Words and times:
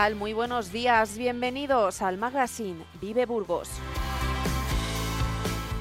Muy 0.00 0.32
buenos 0.32 0.72
días, 0.72 1.18
bienvenidos 1.18 2.00
al 2.00 2.16
magazine 2.16 2.82
Vive 3.02 3.26
Burgos. 3.26 3.68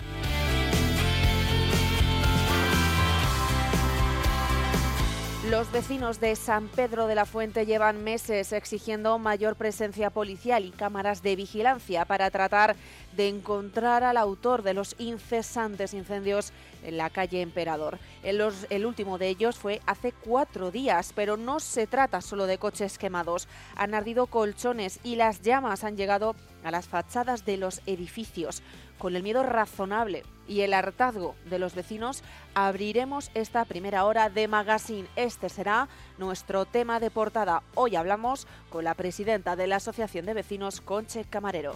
Los 5.51 5.73
vecinos 5.73 6.21
de 6.21 6.37
San 6.37 6.69
Pedro 6.69 7.07
de 7.07 7.15
la 7.15 7.25
Fuente 7.25 7.65
llevan 7.65 8.05
meses 8.05 8.53
exigiendo 8.53 9.19
mayor 9.19 9.57
presencia 9.57 10.11
policial 10.11 10.67
y 10.67 10.71
cámaras 10.71 11.23
de 11.23 11.37
vigilancia 11.37 12.05
para 12.05 12.31
tratar 12.31 12.77
de 13.17 13.29
encontrar 13.29 14.05
al 14.05 14.19
autor 14.19 14.63
de 14.63 14.75
los 14.75 14.95
incesantes 14.99 15.95
incendios 15.95 16.53
en 16.85 16.99
la 16.99 17.09
calle 17.09 17.41
Emperador. 17.41 17.99
El, 18.23 18.85
último 18.85 19.17
de 19.17 19.29
ellos 19.29 19.57
fue 19.57 19.81
hace 19.87 20.13
cuatro 20.13 20.71
días, 20.71 21.15
pero 21.17 21.39
no 21.39 21.61
se 21.61 21.87
trata 21.87 22.21
solo 22.21 22.45
de 22.45 22.59
coches 22.59 22.99
quemados. 22.99 23.49
Han 23.75 23.95
ardido 23.95 24.27
colchones 24.27 25.01
y 25.03 25.17
las 25.17 25.41
llamas 25.41 25.83
han 25.83 25.97
llegado 25.97 26.37
a 26.63 26.71
las 26.71 26.89
fachadas 26.89 27.47
de 27.47 27.57
los 27.57 27.81
edificios. 27.87 28.63
Con 28.99 29.17
el 29.17 29.23
miedo 29.23 29.43
razonable 29.45 30.25
y 30.49 30.63
el 30.63 30.75
hartazgo 30.75 31.37
de 31.45 31.59
los 31.59 31.75
vecinos, 31.75 32.25
abriremos 32.55 33.31
esta 33.35 33.65
primera 33.65 34.05
hora 34.05 34.31
de 34.31 34.49
Magazine. 34.49 35.07
Este 35.15 35.49
será 35.49 35.89
nuestro 36.19 36.65
tema 36.65 36.99
de 36.99 37.11
portada. 37.11 37.63
Hoy 37.75 37.95
hablamos 37.95 38.49
con 38.71 38.85
la 38.85 38.95
presidenta 38.95 39.55
de 39.55 39.67
la 39.69 39.77
Asociación 39.77 40.27
de 40.27 40.35
Vecinos, 40.35 40.81
Conche 40.81 41.25
Camarero. 41.25 41.75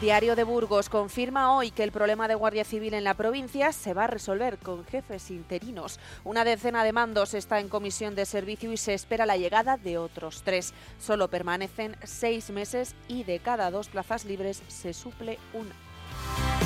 Diario 0.00 0.36
de 0.36 0.44
Burgos 0.44 0.90
confirma 0.90 1.56
hoy 1.56 1.70
que 1.70 1.82
el 1.82 1.90
problema 1.90 2.28
de 2.28 2.34
Guardia 2.34 2.64
Civil 2.64 2.92
en 2.92 3.02
la 3.02 3.14
provincia 3.14 3.72
se 3.72 3.94
va 3.94 4.04
a 4.04 4.08
resolver 4.08 4.58
con 4.58 4.84
jefes 4.84 5.30
interinos. 5.30 5.98
Una 6.22 6.44
decena 6.44 6.84
de 6.84 6.92
mandos 6.92 7.32
está 7.32 7.60
en 7.60 7.70
comisión 7.70 8.14
de 8.14 8.26
servicio 8.26 8.70
y 8.70 8.76
se 8.76 8.92
espera 8.92 9.24
la 9.24 9.38
llegada 9.38 9.78
de 9.78 9.96
otros 9.96 10.42
tres. 10.44 10.74
Solo 11.00 11.28
permanecen 11.28 11.96
seis 12.04 12.50
meses 12.50 12.94
y 13.08 13.24
de 13.24 13.38
cada 13.38 13.70
dos 13.70 13.88
plazas 13.88 14.26
libres 14.26 14.62
se 14.68 14.92
suple 14.92 15.38
una. 15.54 16.65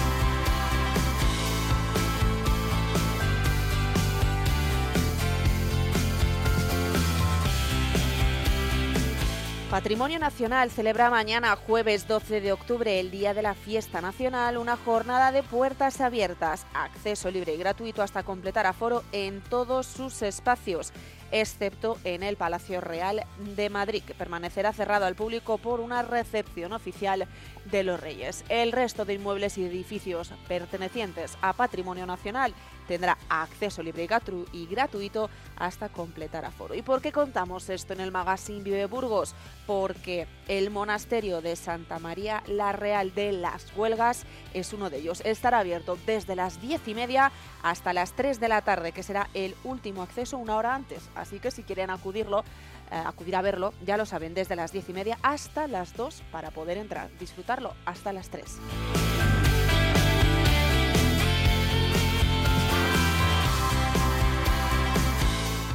Patrimonio 9.71 10.19
Nacional 10.19 10.69
celebra 10.69 11.11
mañana, 11.11 11.55
jueves 11.55 12.09
12 12.09 12.41
de 12.41 12.51
octubre, 12.51 12.99
el 12.99 13.13
día 13.13 13.35
de 13.35 13.43
la 13.43 13.55
fiesta 13.55 14.01
nacional, 14.01 14.57
una 14.57 14.77
jornada 14.77 15.31
de 15.31 15.45
puertas 15.45 16.01
abiertas, 16.01 16.67
acceso 16.75 17.31
libre 17.31 17.55
y 17.55 17.59
gratuito 17.59 18.03
hasta 18.03 18.25
completar 18.25 18.67
aforo 18.67 19.05
en 19.13 19.41
todos 19.43 19.87
sus 19.87 20.23
espacios 20.23 20.93
excepto 21.33 21.99
en 22.05 22.23
el 22.23 22.37
Palacio 22.37 22.81
Real 22.81 23.25
de 23.39 23.71
Madrid, 23.71 24.03
que 24.05 24.15
permanecerá 24.15 24.73
cerrado 24.73 25.07
al 25.07 25.15
público 25.15 25.59
por 25.59 25.81
una 25.81 26.03
recepción 26.03 26.73
oficial 26.73 27.27
de 27.67 27.83
los 27.83 28.01
Reyes. 28.01 28.45
El 28.49 28.73
resto 28.73 29.05
de 29.05 29.15
inmuebles 29.15 29.59
y 29.59 29.65
edificios 29.65 30.33
pertenecientes 30.49 31.37
a 31.43 31.53
Patrimonio 31.53 32.07
Nacional 32.07 32.55
tendrá 32.89 33.19
acceso 33.29 33.85
libre 33.85 34.09
y 34.53 34.67
gratuito 34.67 35.31
hasta 35.57 35.89
completar 35.91 36.45
aforo. 36.45 36.75
¿Y 36.75 36.83
por 36.83 37.01
qué 37.01 37.13
contamos 37.13 37.69
esto 37.69 37.93
en 37.93 38.01
el 38.01 38.11
magazine 38.11 38.65
Vive 38.65 38.87
Burgos? 38.87 39.35
Porque 39.67 40.27
el 40.49 40.71
monasterio 40.71 41.41
de 41.41 41.55
Santa 41.55 42.01
María 42.01 42.43
la 42.49 42.73
Real 42.73 43.15
de 43.15 43.31
las 43.31 43.77
Huelgas 43.77 44.25
es 44.55 44.73
uno 44.73 44.91
de 44.91 44.99
ellos. 44.99 45.23
Estará 45.25 45.61
abierto 45.61 45.99
desde 46.05 46.35
las 46.35 46.61
diez 46.61 46.87
y 46.89 46.95
media 46.95 47.31
hasta 47.63 47.93
las 47.93 48.13
3 48.15 48.41
de 48.41 48.49
la 48.49 48.63
tarde, 48.63 48.91
que 48.91 49.05
será 49.05 49.29
el 49.35 49.55
último 49.63 50.03
acceso 50.03 50.39
una 50.39 50.57
hora 50.57 50.75
antes. 50.75 51.09
Así 51.21 51.39
que 51.39 51.51
si 51.51 51.63
quieren 51.63 51.91
acudirlo, 51.91 52.45
eh, 52.91 53.03
acudir 53.05 53.37
a 53.37 53.43
verlo, 53.43 53.73
ya 53.85 53.97
lo 53.97 54.07
saben, 54.07 54.35
desde 54.35 54.57
las 54.57 54.73
diez 54.73 54.89
y 54.89 54.93
media 54.93 55.19
hasta 55.23 55.67
las 55.67 55.95
2 55.95 56.23
para 56.33 56.51
poder 56.51 56.79
entrar, 56.79 57.11
disfrutarlo 57.19 57.75
hasta 57.85 58.13
las 58.13 58.31
3. 58.31 58.59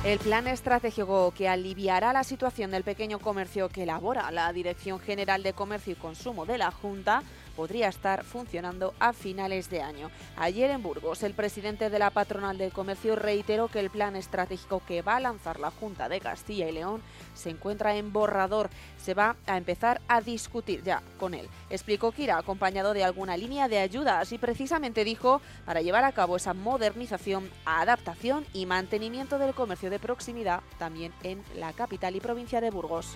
El 0.06 0.20
plan 0.20 0.48
estratégico 0.48 1.34
que 1.36 1.50
aliviará 1.50 2.14
la 2.14 2.24
situación 2.24 2.70
del 2.70 2.84
pequeño 2.84 3.18
comercio 3.18 3.70
que 3.70 3.84
elabora 3.84 4.30
la 4.30 4.54
Dirección 4.54 5.00
General 5.00 5.42
de 5.42 5.54
Comercio 5.54 5.94
y 5.94 5.96
Consumo 5.96 6.46
de 6.46 6.60
la 6.60 6.70
Junta 6.70 7.24
podría 7.56 7.90
estar 7.90 8.24
funcionando 8.24 8.94
a 9.00 9.14
finales 9.14 9.70
de 9.70 9.82
año. 9.82 10.12
Ayer 10.38 10.72
en 10.72 10.84
Burgos, 10.84 11.24
el 11.24 11.34
presidente 11.34 11.90
de 11.90 12.00
la 12.00 12.10
patronal 12.10 12.58
del 12.58 12.72
comercio 12.72 13.16
reiteró 13.16 13.68
que 13.68 13.80
el 13.80 13.90
plan 13.90 14.16
estratégico 14.16 14.82
que 14.88 15.02
va 15.02 15.18
a 15.18 15.20
lanzar 15.20 15.60
la 15.60 15.72
Junta 15.72 16.10
de 16.10 16.20
Castilla 16.20 16.68
y 16.68 16.72
León 16.72 17.02
se 17.34 17.50
encuentra 17.50 17.96
en 17.96 18.12
borrador. 18.12 18.70
Se 18.98 19.14
va 19.14 19.36
a 19.46 19.58
empezar 19.58 20.02
a 20.08 20.22
discutir 20.22 20.84
ya 20.84 21.02
con 21.20 21.34
él. 21.34 21.48
Explicó 21.70 22.12
que 22.12 22.24
irá 22.24 22.38
acompañado 22.38 22.94
de 22.94 23.04
alguna 23.04 23.38
línea 23.38 23.68
de 23.68 23.80
ayudas 23.80 24.32
y 24.32 24.38
precisamente 24.38 25.04
dijo 25.04 25.42
para 25.66 25.82
llevar 25.82 26.04
a 26.04 26.12
cabo 26.12 26.38
esa 26.38 26.54
modernización, 26.54 27.50
adaptación 27.66 28.46
y 28.54 28.66
mantenimiento 28.66 29.38
del 29.38 29.54
comercio 29.54 29.90
de 29.90 30.00
proximidad 30.00 30.62
también 30.78 31.14
en 31.24 31.44
la 31.56 31.74
capital 31.74 32.16
y 32.16 32.20
provincia 32.20 32.62
de 32.62 32.72
Burgos. 32.72 33.16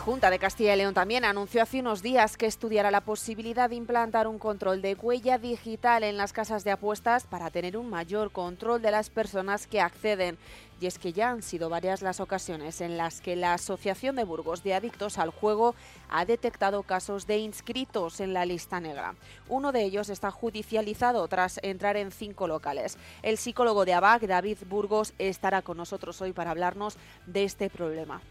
Junta 0.00 0.30
de 0.30 0.38
Castilla 0.38 0.72
y 0.72 0.78
León 0.78 0.94
también 0.94 1.26
anunció 1.26 1.62
hace 1.62 1.80
unos 1.80 2.00
días 2.00 2.38
que 2.38 2.46
estudiará 2.46 2.90
la 2.90 3.02
posibilidad 3.02 3.68
de 3.68 3.76
implantar 3.76 4.26
un 4.28 4.38
control 4.38 4.80
de 4.80 4.94
huella 4.94 5.36
digital 5.36 6.04
en 6.04 6.16
las 6.16 6.32
casas 6.32 6.64
de 6.64 6.70
apuestas 6.70 7.24
para 7.24 7.50
tener 7.50 7.76
un 7.76 7.90
mayor 7.90 8.32
control 8.32 8.80
de 8.80 8.92
las 8.92 9.10
personas 9.10 9.66
que 9.66 9.82
acceden. 9.82 10.38
Y 10.80 10.86
es 10.86 10.98
que 10.98 11.12
ya 11.12 11.28
han 11.28 11.42
sido 11.42 11.68
varias 11.68 12.00
las 12.00 12.18
ocasiones 12.18 12.80
en 12.80 12.96
las 12.96 13.20
que 13.20 13.36
la 13.36 13.52
Asociación 13.52 14.16
de 14.16 14.24
Burgos 14.24 14.62
de 14.62 14.72
Adictos 14.72 15.18
al 15.18 15.28
Juego 15.28 15.74
ha 16.08 16.24
detectado 16.24 16.82
casos 16.82 17.26
de 17.26 17.36
inscritos 17.36 18.20
en 18.20 18.32
la 18.32 18.46
lista 18.46 18.80
negra. 18.80 19.16
Uno 19.50 19.70
de 19.70 19.84
ellos 19.84 20.08
está 20.08 20.30
judicializado 20.30 21.28
tras 21.28 21.60
entrar 21.62 21.98
en 21.98 22.10
cinco 22.10 22.48
locales. 22.48 22.96
El 23.22 23.36
psicólogo 23.36 23.84
de 23.84 23.92
ABAC, 23.92 24.22
David 24.22 24.58
Burgos, 24.66 25.12
estará 25.18 25.60
con 25.60 25.76
nosotros 25.76 26.22
hoy 26.22 26.32
para 26.32 26.52
hablarnos 26.52 26.96
de 27.26 27.44
este 27.44 27.68
problema. 27.68 28.22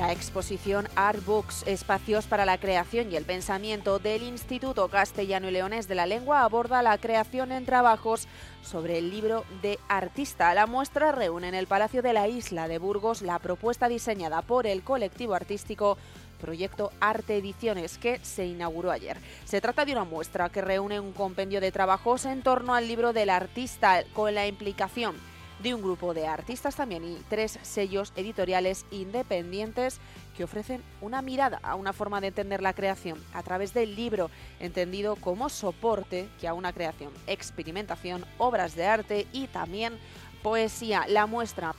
La 0.00 0.12
exposición 0.12 0.88
Art 0.96 1.22
Books, 1.26 1.64
Espacios 1.66 2.24
para 2.24 2.46
la 2.46 2.56
Creación 2.56 3.12
y 3.12 3.16
el 3.16 3.26
Pensamiento 3.26 3.98
del 3.98 4.22
Instituto 4.22 4.88
Castellano 4.88 5.46
y 5.46 5.50
Leones 5.50 5.88
de 5.88 5.94
la 5.94 6.06
Lengua 6.06 6.42
aborda 6.42 6.80
la 6.80 6.96
creación 6.96 7.52
en 7.52 7.66
trabajos 7.66 8.26
sobre 8.62 8.96
el 8.96 9.10
libro 9.10 9.44
de 9.60 9.78
artista. 9.90 10.54
La 10.54 10.66
muestra 10.66 11.12
reúne 11.12 11.48
en 11.48 11.54
el 11.54 11.66
Palacio 11.66 12.00
de 12.00 12.14
la 12.14 12.28
Isla 12.28 12.66
de 12.66 12.78
Burgos 12.78 13.20
la 13.20 13.38
propuesta 13.40 13.88
diseñada 13.88 14.40
por 14.40 14.66
el 14.66 14.82
colectivo 14.82 15.34
artístico 15.34 15.98
proyecto 16.40 16.92
Arte 17.00 17.36
Ediciones 17.36 17.98
que 17.98 18.20
se 18.20 18.46
inauguró 18.46 18.90
ayer. 18.92 19.18
Se 19.44 19.60
trata 19.60 19.84
de 19.84 19.92
una 19.92 20.04
muestra 20.04 20.48
que 20.48 20.62
reúne 20.62 20.98
un 20.98 21.12
compendio 21.12 21.60
de 21.60 21.72
trabajos 21.72 22.24
en 22.24 22.40
torno 22.40 22.74
al 22.74 22.88
libro 22.88 23.12
del 23.12 23.28
artista 23.28 24.04
con 24.14 24.34
la 24.34 24.46
implicación 24.46 25.29
de 25.62 25.74
un 25.74 25.82
grupo 25.82 26.14
de 26.14 26.26
artistas 26.26 26.76
también 26.76 27.04
y 27.04 27.18
tres 27.28 27.58
sellos 27.62 28.12
editoriales 28.16 28.86
independientes 28.90 30.00
que 30.36 30.44
ofrecen 30.44 30.82
una 31.00 31.22
mirada 31.22 31.60
a 31.62 31.74
una 31.74 31.92
forma 31.92 32.20
de 32.20 32.28
entender 32.28 32.62
la 32.62 32.72
creación 32.72 33.18
a 33.34 33.42
través 33.42 33.74
del 33.74 33.94
libro, 33.94 34.30
entendido 34.58 35.16
como 35.16 35.48
soporte 35.48 36.28
que 36.40 36.48
a 36.48 36.54
una 36.54 36.72
creación, 36.72 37.12
experimentación, 37.26 38.24
obras 38.38 38.74
de 38.74 38.86
arte 38.86 39.26
y 39.32 39.48
también 39.48 39.98
poesía. 40.42 41.04
La 41.08 41.26
muestra 41.26 41.74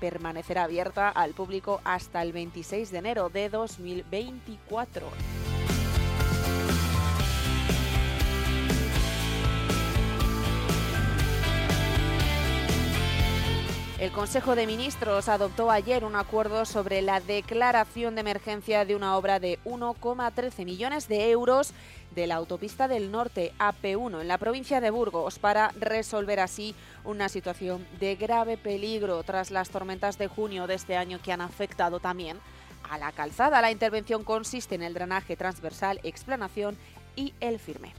permanecerá 0.00 0.64
abierta 0.64 1.08
al 1.08 1.34
público 1.34 1.80
hasta 1.84 2.22
el 2.22 2.32
26 2.32 2.90
de 2.90 2.98
enero 2.98 3.28
de 3.28 3.48
2024. 3.48 5.53
El 14.00 14.10
Consejo 14.10 14.56
de 14.56 14.66
Ministros 14.66 15.28
adoptó 15.28 15.70
ayer 15.70 16.04
un 16.04 16.16
acuerdo 16.16 16.64
sobre 16.64 17.00
la 17.00 17.20
declaración 17.20 18.16
de 18.16 18.22
emergencia 18.22 18.84
de 18.84 18.96
una 18.96 19.16
obra 19.16 19.38
de 19.38 19.60
1,13 19.64 20.64
millones 20.64 21.06
de 21.06 21.30
euros 21.30 21.72
de 22.12 22.26
la 22.26 22.34
autopista 22.34 22.88
del 22.88 23.12
norte 23.12 23.52
AP1 23.60 24.20
en 24.20 24.26
la 24.28 24.38
provincia 24.38 24.80
de 24.80 24.90
Burgos 24.90 25.38
para 25.38 25.68
resolver 25.78 26.40
así 26.40 26.74
una 27.04 27.28
situación 27.28 27.86
de 28.00 28.16
grave 28.16 28.56
peligro 28.56 29.22
tras 29.22 29.52
las 29.52 29.70
tormentas 29.70 30.18
de 30.18 30.26
junio 30.26 30.66
de 30.66 30.74
este 30.74 30.96
año 30.96 31.20
que 31.22 31.32
han 31.32 31.40
afectado 31.40 32.00
también 32.00 32.38
a 32.90 32.98
la 32.98 33.12
calzada. 33.12 33.62
La 33.62 33.70
intervención 33.70 34.24
consiste 34.24 34.74
en 34.74 34.82
el 34.82 34.94
drenaje 34.94 35.36
transversal, 35.36 36.00
explanación 36.02 36.76
y 37.14 37.32
el 37.38 37.60
firme. 37.60 37.94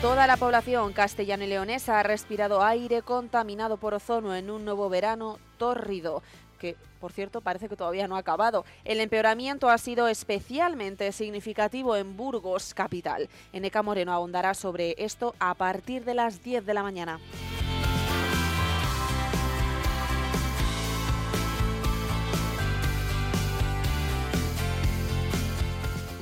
Toda 0.00 0.28
la 0.28 0.36
población 0.36 0.92
castellana 0.92 1.44
y 1.44 1.48
leonesa 1.48 1.98
ha 1.98 2.04
respirado 2.04 2.62
aire 2.62 3.02
contaminado 3.02 3.78
por 3.78 3.94
ozono 3.94 4.32
en 4.32 4.48
un 4.48 4.64
nuevo 4.64 4.88
verano 4.88 5.40
tórrido 5.58 6.22
que 6.60 6.76
por 7.00 7.12
cierto 7.12 7.40
parece 7.40 7.68
que 7.68 7.76
todavía 7.76 8.06
no 8.06 8.14
ha 8.14 8.20
acabado. 8.20 8.64
El 8.84 9.00
empeoramiento 9.00 9.70
ha 9.70 9.78
sido 9.78 10.06
especialmente 10.06 11.10
significativo 11.10 11.96
en 11.96 12.16
Burgos, 12.16 12.74
capital. 12.74 13.28
Eneca 13.52 13.82
Moreno 13.82 14.12
ahondará 14.12 14.54
sobre 14.54 14.94
esto 14.98 15.34
a 15.40 15.54
partir 15.54 16.04
de 16.04 16.14
las 16.14 16.44
10 16.44 16.64
de 16.64 16.74
la 16.74 16.84
mañana. 16.84 17.18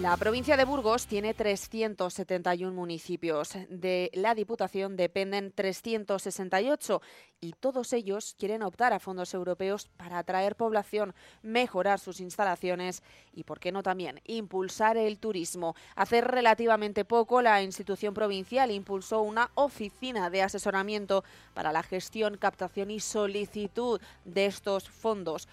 La 0.07 0.17
provincia 0.17 0.57
de 0.57 0.65
Burgos 0.65 1.09
tiene 1.09 1.35
371 1.35 2.73
municipios. 2.73 3.55
De 3.69 4.13
la 4.15 4.37
Diputación 4.37 4.97
dependen 4.97 5.51
368 5.51 7.03
y 7.41 7.55
todos 7.55 7.93
ellos 7.93 8.37
quieren 8.39 8.63
optar 8.63 8.93
a 8.93 9.01
fondos 9.01 9.35
europeos 9.35 9.89
para 9.97 10.19
atraer 10.19 10.55
población, 10.55 11.13
mejorar 11.43 11.99
sus 11.99 12.21
instalaciones 12.21 13.03
y, 13.33 13.43
por 13.43 13.59
qué 13.59 13.73
no 13.73 13.83
también, 13.83 14.21
impulsar 14.27 14.97
el 14.97 15.19
turismo. 15.19 15.75
Hace 15.97 16.21
relativamente 16.21 17.05
poco 17.05 17.43
la 17.43 17.61
institución 17.65 18.15
provincial 18.15 18.71
impulsó 18.71 19.23
una 19.23 19.51
oficina 19.57 20.31
de 20.31 20.43
asesoramiento 20.43 21.25
para 21.53 21.73
la 21.73 21.83
gestión, 21.83 22.37
captación 22.37 22.93
y 22.93 23.01
solicitud 23.01 24.01
de 24.25 24.47
estos 24.47 24.89
fondos 24.89 25.49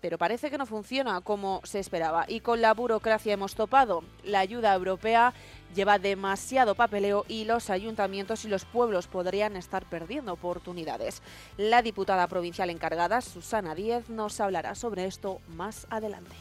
pero 0.00 0.18
parece 0.18 0.50
que 0.50 0.58
no 0.58 0.66
funciona 0.66 1.20
como 1.20 1.60
se 1.64 1.78
esperaba 1.78 2.24
y 2.28 2.40
con 2.40 2.60
la 2.60 2.74
burocracia 2.74 3.34
hemos 3.34 3.54
topado. 3.54 4.02
La 4.24 4.40
ayuda 4.40 4.74
europea 4.74 5.34
lleva 5.74 5.98
demasiado 5.98 6.74
papeleo 6.74 7.24
y 7.28 7.44
los 7.44 7.70
ayuntamientos 7.70 8.44
y 8.44 8.48
los 8.48 8.64
pueblos 8.64 9.06
podrían 9.06 9.56
estar 9.56 9.84
perdiendo 9.84 10.32
oportunidades. 10.32 11.22
La 11.56 11.82
diputada 11.82 12.26
provincial 12.26 12.70
encargada, 12.70 13.20
Susana 13.20 13.74
Díez, 13.74 14.08
nos 14.08 14.40
hablará 14.40 14.74
sobre 14.74 15.06
esto 15.06 15.40
más 15.48 15.86
adelante. 15.90 16.36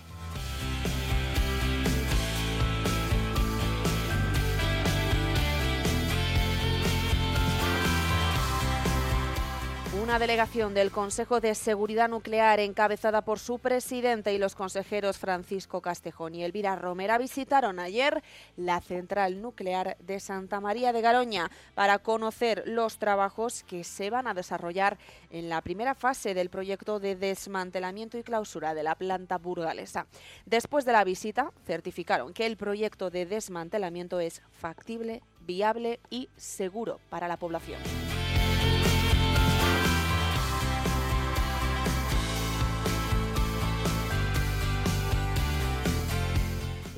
Una 10.09 10.17
delegación 10.17 10.73
del 10.73 10.89
Consejo 10.89 11.39
de 11.39 11.53
Seguridad 11.53 12.09
Nuclear 12.09 12.59
encabezada 12.59 13.21
por 13.21 13.37
su 13.37 13.59
presidente 13.59 14.33
y 14.33 14.39
los 14.39 14.55
consejeros 14.55 15.19
Francisco 15.19 15.81
Castejón 15.81 16.33
y 16.33 16.43
Elvira 16.43 16.75
Romera 16.75 17.19
visitaron 17.19 17.77
ayer 17.77 18.23
la 18.57 18.81
central 18.81 19.39
nuclear 19.39 19.97
de 19.99 20.19
Santa 20.19 20.61
María 20.61 20.93
de 20.93 21.01
Garoña 21.01 21.51
para 21.75 21.99
conocer 21.99 22.63
los 22.65 22.97
trabajos 22.97 23.61
que 23.61 23.83
se 23.83 24.09
van 24.09 24.25
a 24.25 24.33
desarrollar 24.33 24.97
en 25.29 25.47
la 25.47 25.61
primera 25.61 25.93
fase 25.93 26.33
del 26.33 26.49
proyecto 26.49 26.99
de 26.99 27.15
desmantelamiento 27.15 28.17
y 28.17 28.23
clausura 28.23 28.73
de 28.73 28.81
la 28.81 28.95
planta 28.95 29.37
burgalesa. 29.37 30.07
Después 30.47 30.85
de 30.85 30.93
la 30.93 31.03
visita, 31.03 31.51
certificaron 31.67 32.33
que 32.33 32.47
el 32.47 32.57
proyecto 32.57 33.11
de 33.11 33.27
desmantelamiento 33.27 34.19
es 34.19 34.41
factible, 34.53 35.21
viable 35.41 35.99
y 36.09 36.29
seguro 36.35 36.99
para 37.11 37.27
la 37.27 37.37
población. 37.37 37.79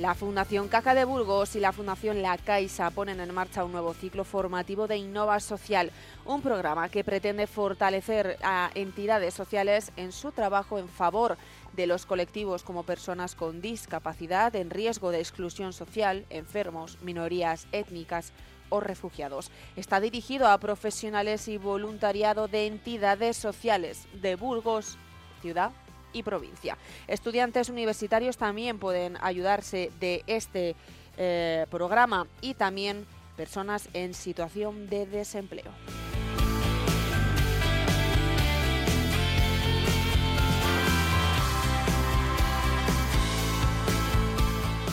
La 0.02 0.16
Fundación 0.16 0.68
Caja 0.68 0.96
de 0.96 1.06
Burgos 1.06 1.56
y 1.56 1.60
la 1.60 1.74
Fundación 1.74 2.24
La 2.24 2.36
Caixa 2.36 2.90
ponen 2.90 3.20
en 3.20 3.32
marcha 3.36 3.64
un 3.64 3.72
nuevo 3.72 3.94
ciclo 3.94 4.24
formativo 4.24 4.88
de 4.88 4.98
Innova 4.98 5.40
Social, 5.40 5.92
un 6.26 6.42
programa 6.42 6.90
que 6.90 7.04
pretende 7.04 7.46
fortalecer 7.46 8.40
a 8.42 8.72
entidades 8.74 9.36
sociales 9.36 9.92
en 9.98 10.12
su 10.12 10.32
trabajo 10.32 10.80
en 10.80 10.90
favor 10.90 11.38
de 11.74 11.86
los 11.86 12.08
colectivos 12.08 12.64
como 12.64 12.82
personas 12.82 13.36
con 13.36 13.62
discapacidad 13.62 14.56
en 14.56 14.72
riesgo 14.72 15.12
de 15.12 15.20
exclusión 15.20 15.72
social, 15.72 16.26
enfermos, 16.32 16.98
minorías 17.04 17.68
étnicas 17.72 18.34
o 18.70 18.80
refugiados. 18.80 19.52
Está 19.76 20.00
dirigido 20.00 20.48
a 20.48 20.58
profesionales 20.58 21.48
y 21.48 21.60
voluntariado 21.60 22.48
de 22.48 22.66
entidades 22.66 23.38
sociales 23.38 24.08
de 24.20 24.36
Burgos, 24.36 24.98
ciudad 25.44 25.72
y 26.14 26.24
provincia. 26.24 26.78
Estudiantes 27.08 27.70
universitarios 27.70 28.38
también 28.38 28.80
pueden 28.80 29.18
ayudarse 29.22 29.92
de 30.00 30.24
este 30.28 30.76
eh, 31.18 31.66
programa 31.70 32.28
y 32.42 32.54
también 32.54 33.06
personas 33.36 33.90
en 33.94 34.14
situación 34.14 34.88
de 34.88 35.06
desempleo. 35.06 35.72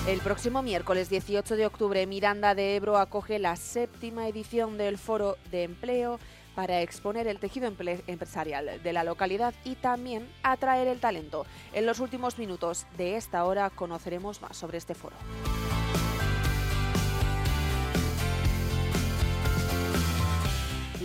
El 0.09 0.21
próximo 0.21 0.63
miércoles 0.63 1.11
18 1.11 1.57
de 1.57 1.67
octubre, 1.67 2.07
Miranda 2.07 2.55
de 2.55 2.77
Ebro 2.77 2.97
acoge 2.97 3.39
la 3.39 3.57
séptima 3.57 4.27
edición 4.27 4.79
del 4.79 4.97
Foro 4.97 5.37
de 5.51 5.65
Empleo 5.65 6.19
para 6.59 6.83
exponer 6.83 7.29
el 7.29 7.39
tejido 7.39 7.69
empresarial 7.69 8.83
de 8.83 8.93
la 8.93 9.05
localidad 9.05 9.55
y 9.63 9.77
también 9.77 10.29
atraer 10.43 10.89
el 10.89 10.99
talento. 10.99 11.47
En 11.73 11.87
los 11.87 12.01
últimos 12.01 12.37
minutos 12.37 12.85
de 12.97 13.15
esta 13.15 13.45
hora 13.45 13.71
conoceremos 13.71 14.43
más 14.43 14.57
sobre 14.57 14.79
este 14.79 14.97
foro. 14.97 15.15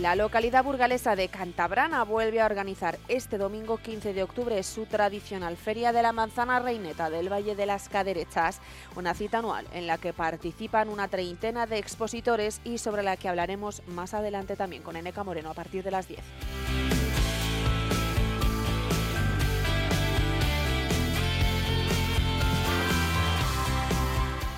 La 0.04 0.16
localidad 0.16 0.62
burgalesa 0.62 1.16
de 1.16 1.28
Cantabrana 1.28 2.04
vuelve 2.04 2.42
a 2.42 2.44
organizar 2.44 2.98
este 3.08 3.38
domingo 3.38 3.78
15 3.78 4.12
de 4.12 4.22
octubre 4.22 4.62
su 4.62 4.84
tradicional 4.84 5.56
Feria 5.56 5.94
de 5.94 6.02
la 6.02 6.12
Manzana 6.12 6.58
Reineta 6.58 7.08
del 7.08 7.32
Valle 7.32 7.56
de 7.56 7.64
las 7.64 7.88
Caderechas, 7.88 8.60
una 8.96 9.14
cita 9.14 9.38
anual 9.38 9.66
en 9.72 9.86
la 9.86 9.96
que 9.96 10.12
participan 10.12 10.90
una 10.90 11.08
treintena 11.08 11.64
de 11.64 11.78
expositores 11.78 12.60
y 12.64 12.76
sobre 12.76 13.02
la 13.02 13.16
que 13.16 13.30
hablaremos 13.30 13.82
más 13.86 14.12
adelante 14.12 14.56
también 14.56 14.82
con 14.82 14.96
Eneca 14.96 15.24
Moreno 15.24 15.48
a 15.48 15.54
partir 15.54 15.82
de 15.82 15.92
las 15.92 16.06
10. 16.06 16.20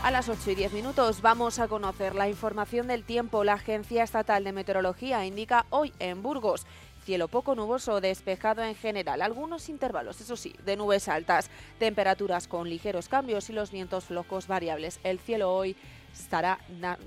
A 0.07 0.13
las 0.13 0.29
8 0.29 0.53
y 0.53 0.55
10 0.55 0.73
minutos 0.73 1.21
vamos 1.21 1.59
a 1.59 1.67
conocer 1.67 2.15
la 2.15 2.29
información 2.29 2.87
del 2.87 3.03
tiempo. 3.03 3.43
La 3.43 3.55
Agencia 3.55 4.05
Estatal 4.05 4.45
de 4.45 4.53
Meteorología 4.53 5.27
indica 5.27 5.67
hoy 5.71 5.93
en 5.99 6.23
Burgos 6.23 6.65
cielo 7.07 7.29
poco 7.29 7.55
nuboso, 7.55 8.01
despejado 8.01 8.65
en 8.65 8.75
general, 8.75 9.23
algunos 9.23 9.69
intervalos, 9.69 10.21
eso 10.21 10.37
sí, 10.37 10.55
de 10.65 10.77
nubes 10.77 11.07
altas, 11.07 11.51
temperaturas 11.79 12.49
con 12.49 12.69
ligeros 12.69 13.09
cambios 13.09 13.49
y 13.49 13.53
los 13.53 13.71
vientos 13.71 14.07
flojos 14.07 14.49
variables. 14.49 14.99
El 15.05 15.21
cielo 15.21 15.55
hoy 15.55 15.77
estará 16.19 16.59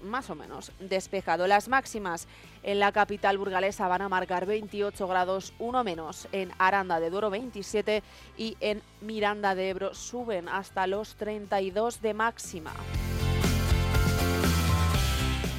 más 0.03 0.29
o 0.29 0.35
menos 0.35 0.71
despejado. 0.79 1.47
Las 1.47 1.67
máximas 1.67 2.27
en 2.63 2.79
la 2.79 2.91
capital 2.91 3.37
burgalesa 3.37 3.87
van 3.87 4.01
a 4.01 4.09
marcar 4.09 4.45
28 4.45 5.07
grados, 5.07 5.53
uno 5.59 5.83
menos. 5.83 6.27
En 6.31 6.51
Aranda 6.57 6.99
de 6.99 7.09
Duero 7.09 7.29
27 7.29 8.03
y 8.37 8.57
en 8.59 8.81
Miranda 9.01 9.55
de 9.55 9.69
Ebro 9.69 9.93
suben 9.93 10.49
hasta 10.49 10.87
los 10.87 11.15
32 11.15 12.01
de 12.01 12.13
máxima. 12.13 12.73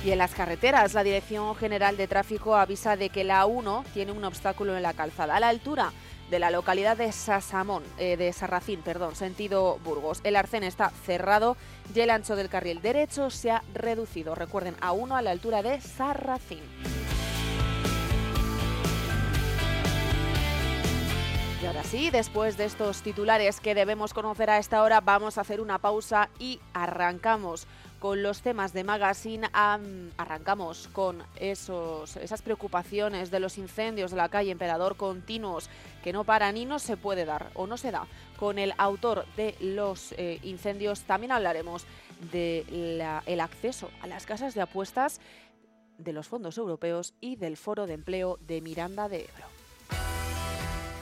Y 0.03 0.13
en 0.13 0.19
las 0.19 0.35
carreteras, 0.35 0.95
la 0.95 1.05
Dirección 1.05 1.55
General 1.57 1.95
de 1.99 2.09
Tráfico 2.09 2.57
avisa 2.57 2.97
de 2.97 3.11
que 3.11 3.23
la 3.23 3.45
1 3.45 3.85
tiene 3.93 4.13
un 4.13 4.25
obstáculo 4.25 4.75
en 4.75 4.83
la 4.83 4.95
calzada 4.95 5.37
a 5.37 5.41
la 5.41 5.49
altura 5.49 5.93
de 6.31 6.39
la 6.39 6.51
localidad 6.51 6.97
de 6.97 7.13
Sasamón, 7.13 7.83
eh, 7.99 8.17
de 8.17 8.33
Sarracín, 8.33 8.81
perdón, 8.81 9.15
sentido 9.15 9.79
Burgos. 9.85 10.21
El 10.25 10.37
arcén 10.37 10.63
está 10.63 10.91
cerrado 11.05 11.57
y 11.95 12.01
el 12.01 12.11
ancho 12.11 12.37
del 12.37 12.49
carril 12.49 12.81
derecho 12.81 13.31
se 13.31 13.51
ha 13.51 13.63
reducido, 13.75 14.35
recuerden, 14.35 14.77
a 14.81 14.93
uno 14.93 15.17
a 15.17 15.23
la 15.23 15.31
altura 15.31 15.63
de 15.63 15.81
Sarracín. 15.81 16.63
Y 21.63 21.67
ahora 21.67 21.85
sí, 21.85 22.11
después 22.11 22.57
de 22.57 22.65
estos 22.65 23.03
titulares 23.03 23.61
que 23.61 23.75
debemos 23.75 24.15
conocer 24.15 24.49
a 24.49 24.59
esta 24.59 24.83
hora, 24.83 25.01
vamos 25.01 25.37
a 25.37 25.43
hacer 25.43 25.61
una 25.61 25.79
pausa 25.79 26.31
y 26.39 26.61
arrancamos 26.73 27.67
con 28.01 28.23
los 28.23 28.43
temas 28.43 28.73
de 28.73 28.83
Magazine. 28.83 29.49
arrancamos 29.53 30.89
con 30.93 31.23
esos, 31.37 32.17
esas 32.17 32.43
preocupaciones 32.43 33.31
de 33.31 33.39
los 33.39 33.59
incendios 33.59 34.11
de 34.11 34.17
la 34.17 34.29
calle 34.29 34.51
Emperador 34.51 34.97
continuos 34.97 35.71
que 36.03 36.13
no 36.13 36.25
paran 36.25 36.57
y 36.57 36.65
no 36.65 36.81
se 36.81 36.97
puede 36.97 37.25
dar 37.25 37.51
o 37.55 37.69
no 37.69 37.77
se 37.77 37.93
da. 37.93 38.07
Con 38.37 38.59
el 38.59 38.73
autor 38.79 39.27
de 39.37 39.55
los 39.61 40.13
eh, 40.13 40.41
incendios 40.43 41.03
también 41.03 41.31
hablaremos 41.31 41.85
del 42.33 43.03
el 43.27 43.41
acceso 43.41 43.91
a 44.03 44.07
las 44.07 44.27
casas 44.27 44.55
de 44.55 44.63
apuestas 44.63 45.21
de 45.99 46.13
los 46.13 46.29
fondos 46.29 46.59
europeos 46.59 47.15
y 47.21 47.37
del 47.37 47.57
foro 47.57 47.87
de 47.87 47.95
empleo 47.95 48.39
de 48.47 48.61
Miranda 48.61 49.09
de 49.09 49.21
Ebro. 49.21 50.30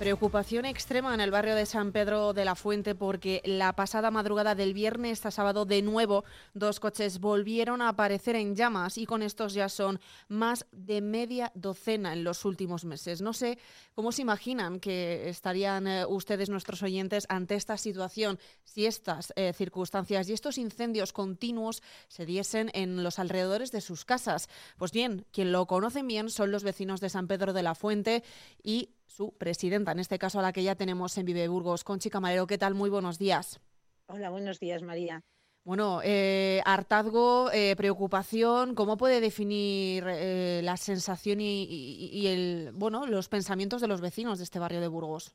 Preocupación 0.00 0.64
extrema 0.64 1.12
en 1.12 1.20
el 1.20 1.30
barrio 1.30 1.54
de 1.54 1.66
San 1.66 1.92
Pedro 1.92 2.32
de 2.32 2.46
la 2.46 2.54
Fuente 2.54 2.94
porque 2.94 3.42
la 3.44 3.76
pasada 3.76 4.10
madrugada 4.10 4.54
del 4.54 4.72
viernes 4.72 5.26
a 5.26 5.30
sábado 5.30 5.66
de 5.66 5.82
nuevo 5.82 6.24
dos 6.54 6.80
coches 6.80 7.20
volvieron 7.20 7.82
a 7.82 7.90
aparecer 7.90 8.34
en 8.34 8.56
llamas 8.56 8.96
y 8.96 9.04
con 9.04 9.20
estos 9.20 9.52
ya 9.52 9.68
son 9.68 10.00
más 10.26 10.64
de 10.72 11.02
media 11.02 11.52
docena 11.54 12.14
en 12.14 12.24
los 12.24 12.46
últimos 12.46 12.86
meses. 12.86 13.20
No 13.20 13.34
sé 13.34 13.58
cómo 13.94 14.10
se 14.10 14.22
imaginan 14.22 14.80
que 14.80 15.28
estarían 15.28 15.86
eh, 15.86 16.06
ustedes, 16.06 16.48
nuestros 16.48 16.82
oyentes, 16.82 17.26
ante 17.28 17.56
esta 17.56 17.76
situación 17.76 18.38
si 18.64 18.86
estas 18.86 19.34
eh, 19.36 19.52
circunstancias 19.52 20.30
y 20.30 20.32
estos 20.32 20.56
incendios 20.56 21.12
continuos 21.12 21.82
se 22.08 22.24
diesen 22.24 22.70
en 22.72 23.04
los 23.04 23.18
alrededores 23.18 23.70
de 23.70 23.82
sus 23.82 24.06
casas. 24.06 24.48
Pues 24.78 24.92
bien, 24.92 25.26
quien 25.30 25.52
lo 25.52 25.66
conocen 25.66 26.08
bien 26.08 26.30
son 26.30 26.52
los 26.52 26.64
vecinos 26.64 27.02
de 27.02 27.10
San 27.10 27.26
Pedro 27.26 27.52
de 27.52 27.62
la 27.62 27.74
Fuente 27.74 28.24
y 28.62 28.94
su 29.10 29.32
presidenta, 29.32 29.92
en 29.92 29.98
este 29.98 30.18
caso 30.18 30.38
a 30.38 30.42
la 30.42 30.52
que 30.52 30.62
ya 30.62 30.76
tenemos 30.76 31.18
en 31.18 31.26
Vive 31.26 31.48
Burgos. 31.48 31.84
Conchi 31.84 32.10
Camarero, 32.10 32.46
¿qué 32.46 32.58
tal? 32.58 32.74
Muy 32.74 32.90
buenos 32.90 33.18
días. 33.18 33.60
Hola, 34.06 34.30
buenos 34.30 34.60
días, 34.60 34.82
María. 34.82 35.24
Bueno, 35.64 36.00
eh, 36.02 36.62
hartazgo, 36.64 37.50
eh, 37.52 37.74
preocupación, 37.76 38.74
¿cómo 38.74 38.96
puede 38.96 39.20
definir 39.20 40.04
eh, 40.06 40.60
la 40.64 40.76
sensación 40.76 41.40
y, 41.40 41.64
y, 41.64 42.26
el, 42.28 42.70
bueno, 42.72 43.06
los 43.06 43.28
pensamientos 43.28 43.80
de 43.80 43.88
los 43.88 44.00
vecinos 44.00 44.38
de 44.38 44.44
este 44.44 44.58
barrio 44.58 44.80
de 44.80 44.88
Burgos? 44.88 45.34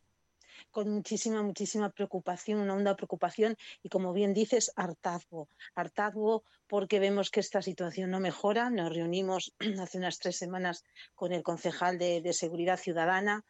Con 0.76 0.90
muchísima, 0.90 1.42
muchísima 1.42 1.90
preocupación, 1.90 2.60
una 2.60 2.74
honda 2.74 2.98
preocupación 2.98 3.56
y 3.82 3.88
como 3.88 4.12
bien 4.12 4.34
dices, 4.34 4.74
hartazgo. 4.76 5.48
Hartazgo 5.74 6.44
porque 6.68 7.00
vemos 7.00 7.32
que 7.32 7.40
esta 7.40 7.62
situación 7.62 8.12
no 8.12 8.20
mejora. 8.20 8.70
Nos 8.70 8.94
reunimos 8.94 9.54
hace 9.82 10.00
unas 10.00 10.20
tres 10.20 10.36
semanas 10.36 10.84
con 11.14 11.32
el 11.32 11.44
concejal 11.44 11.98
de, 11.98 12.34
Seguridad 12.34 12.78
Ciudadana 12.78 13.46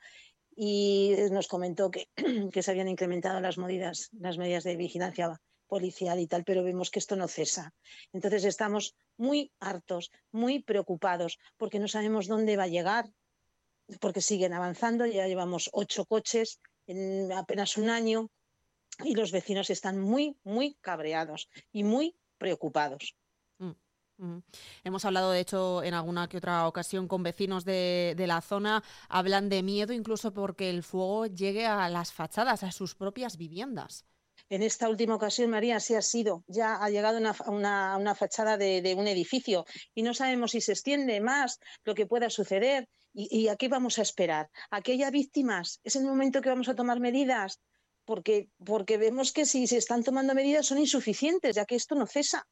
y 0.55 1.15
nos 1.31 1.47
comentó 1.47 1.89
que, 1.89 2.09
que, 2.53 2.61
se 2.61 2.69
habían 2.69 2.89
incrementado 2.89 3.41
las 3.41 3.57
medidas, 3.57 4.11
las 4.19 4.37
medidas 4.37 4.63
de 4.63 4.75
vigilancia 4.75 5.41
policial 5.65 6.19
y 6.19 6.27
tal, 6.27 6.43
pero 6.43 6.63
vemos 6.63 6.91
que 6.91 6.99
esto 6.99 7.15
no 7.15 7.27
cesa. 7.27 7.73
Entonces 8.13 8.45
estamos 8.45 8.93
muy 9.17 9.51
hartos, 9.59 10.11
muy 10.31 10.61
preocupados, 10.61 11.39
porque 11.57 11.79
no 11.79 11.87
sabemos 11.87 12.27
dónde 12.27 12.55
va 12.55 12.65
a 12.65 12.75
llegar, 12.75 13.09
porque 13.99 14.21
siguen 14.21 14.53
avanzando, 14.53 15.07
ya 15.07 15.25
llevamos 15.25 15.71
ocho 15.73 16.05
coches, 16.05 16.59
en 16.87 17.31
apenas 17.31 17.77
un 17.77 17.89
año 17.89 18.29
y 19.03 19.15
los 19.15 19.31
vecinos 19.31 19.69
están 19.69 19.99
muy, 19.99 20.37
muy 20.43 20.75
cabreados 20.81 21.49
y 21.71 21.83
muy 21.83 22.15
preocupados. 22.37 23.15
Mm, 24.17 24.39
Hemos 24.85 25.03
hablado, 25.03 25.31
de 25.31 25.41
hecho, 25.41 25.83
en 25.83 25.93
alguna 25.93 26.29
que 26.29 26.37
otra 26.37 26.67
ocasión 26.67 27.07
con 27.07 27.21
vecinos 27.21 27.65
de, 27.65 28.13
de, 28.15 28.27
la 28.27 28.39
zona. 28.39 28.81
Hablan 29.09 29.49
de 29.49 29.61
miedo 29.61 29.91
incluso 29.91 30.33
porque 30.33 30.69
el 30.69 30.83
fuego 30.83 31.25
llegue 31.25 31.65
a 31.65 31.89
las 31.89 32.13
fachadas, 32.13 32.63
a 32.63 32.71
sus 32.71 32.95
propias 32.95 33.35
viviendas. 33.35 34.05
En 34.49 34.61
esta 34.61 34.89
última 34.89 35.15
ocasión, 35.15 35.49
María, 35.49 35.79
sí 35.79 35.95
ha 35.95 36.01
sido. 36.01 36.43
Ya 36.47 36.75
ha 36.75 36.89
llegado 36.89 37.17
una, 37.17 37.97
una, 37.97 38.15
fachada 38.15 38.57
de, 38.57 38.95
un 38.97 39.07
edificio 39.07 39.65
y 39.95 40.03
no 40.03 40.13
sabemos 40.13 40.51
si 40.51 40.61
se 40.61 40.73
extiende 40.73 41.19
más 41.19 41.59
lo 41.83 41.95
que 41.95 42.05
pueda 42.05 42.29
suceder. 42.29 42.87
¿Y, 43.17 43.47
a 43.47 43.55
qué 43.55 43.69
vamos 43.69 43.97
a 43.97 44.01
esperar? 44.01 44.49
¿A 44.69 44.81
que 44.81 44.91
haya 44.91 45.09
víctimas? 45.09 45.79
¿Es 45.83 45.95
el 45.95 46.03
momento 46.03 46.41
que 46.41 46.49
vamos 46.49 46.67
a 46.67 46.75
tomar 46.75 46.99
medidas? 46.99 47.61
Porque, 48.03 48.49
porque 48.63 48.97
vemos 48.97 49.31
que 49.31 49.45
si 49.45 49.67
se 49.67 49.77
están 49.77 50.03
tomando 50.03 50.35
medidas 50.35 50.65
son 50.65 50.79
insuficientes, 50.79 51.55
ya 51.55 51.65
que 51.65 51.75
esto 51.75 51.95
no 51.95 52.07
cesa. 52.07 52.45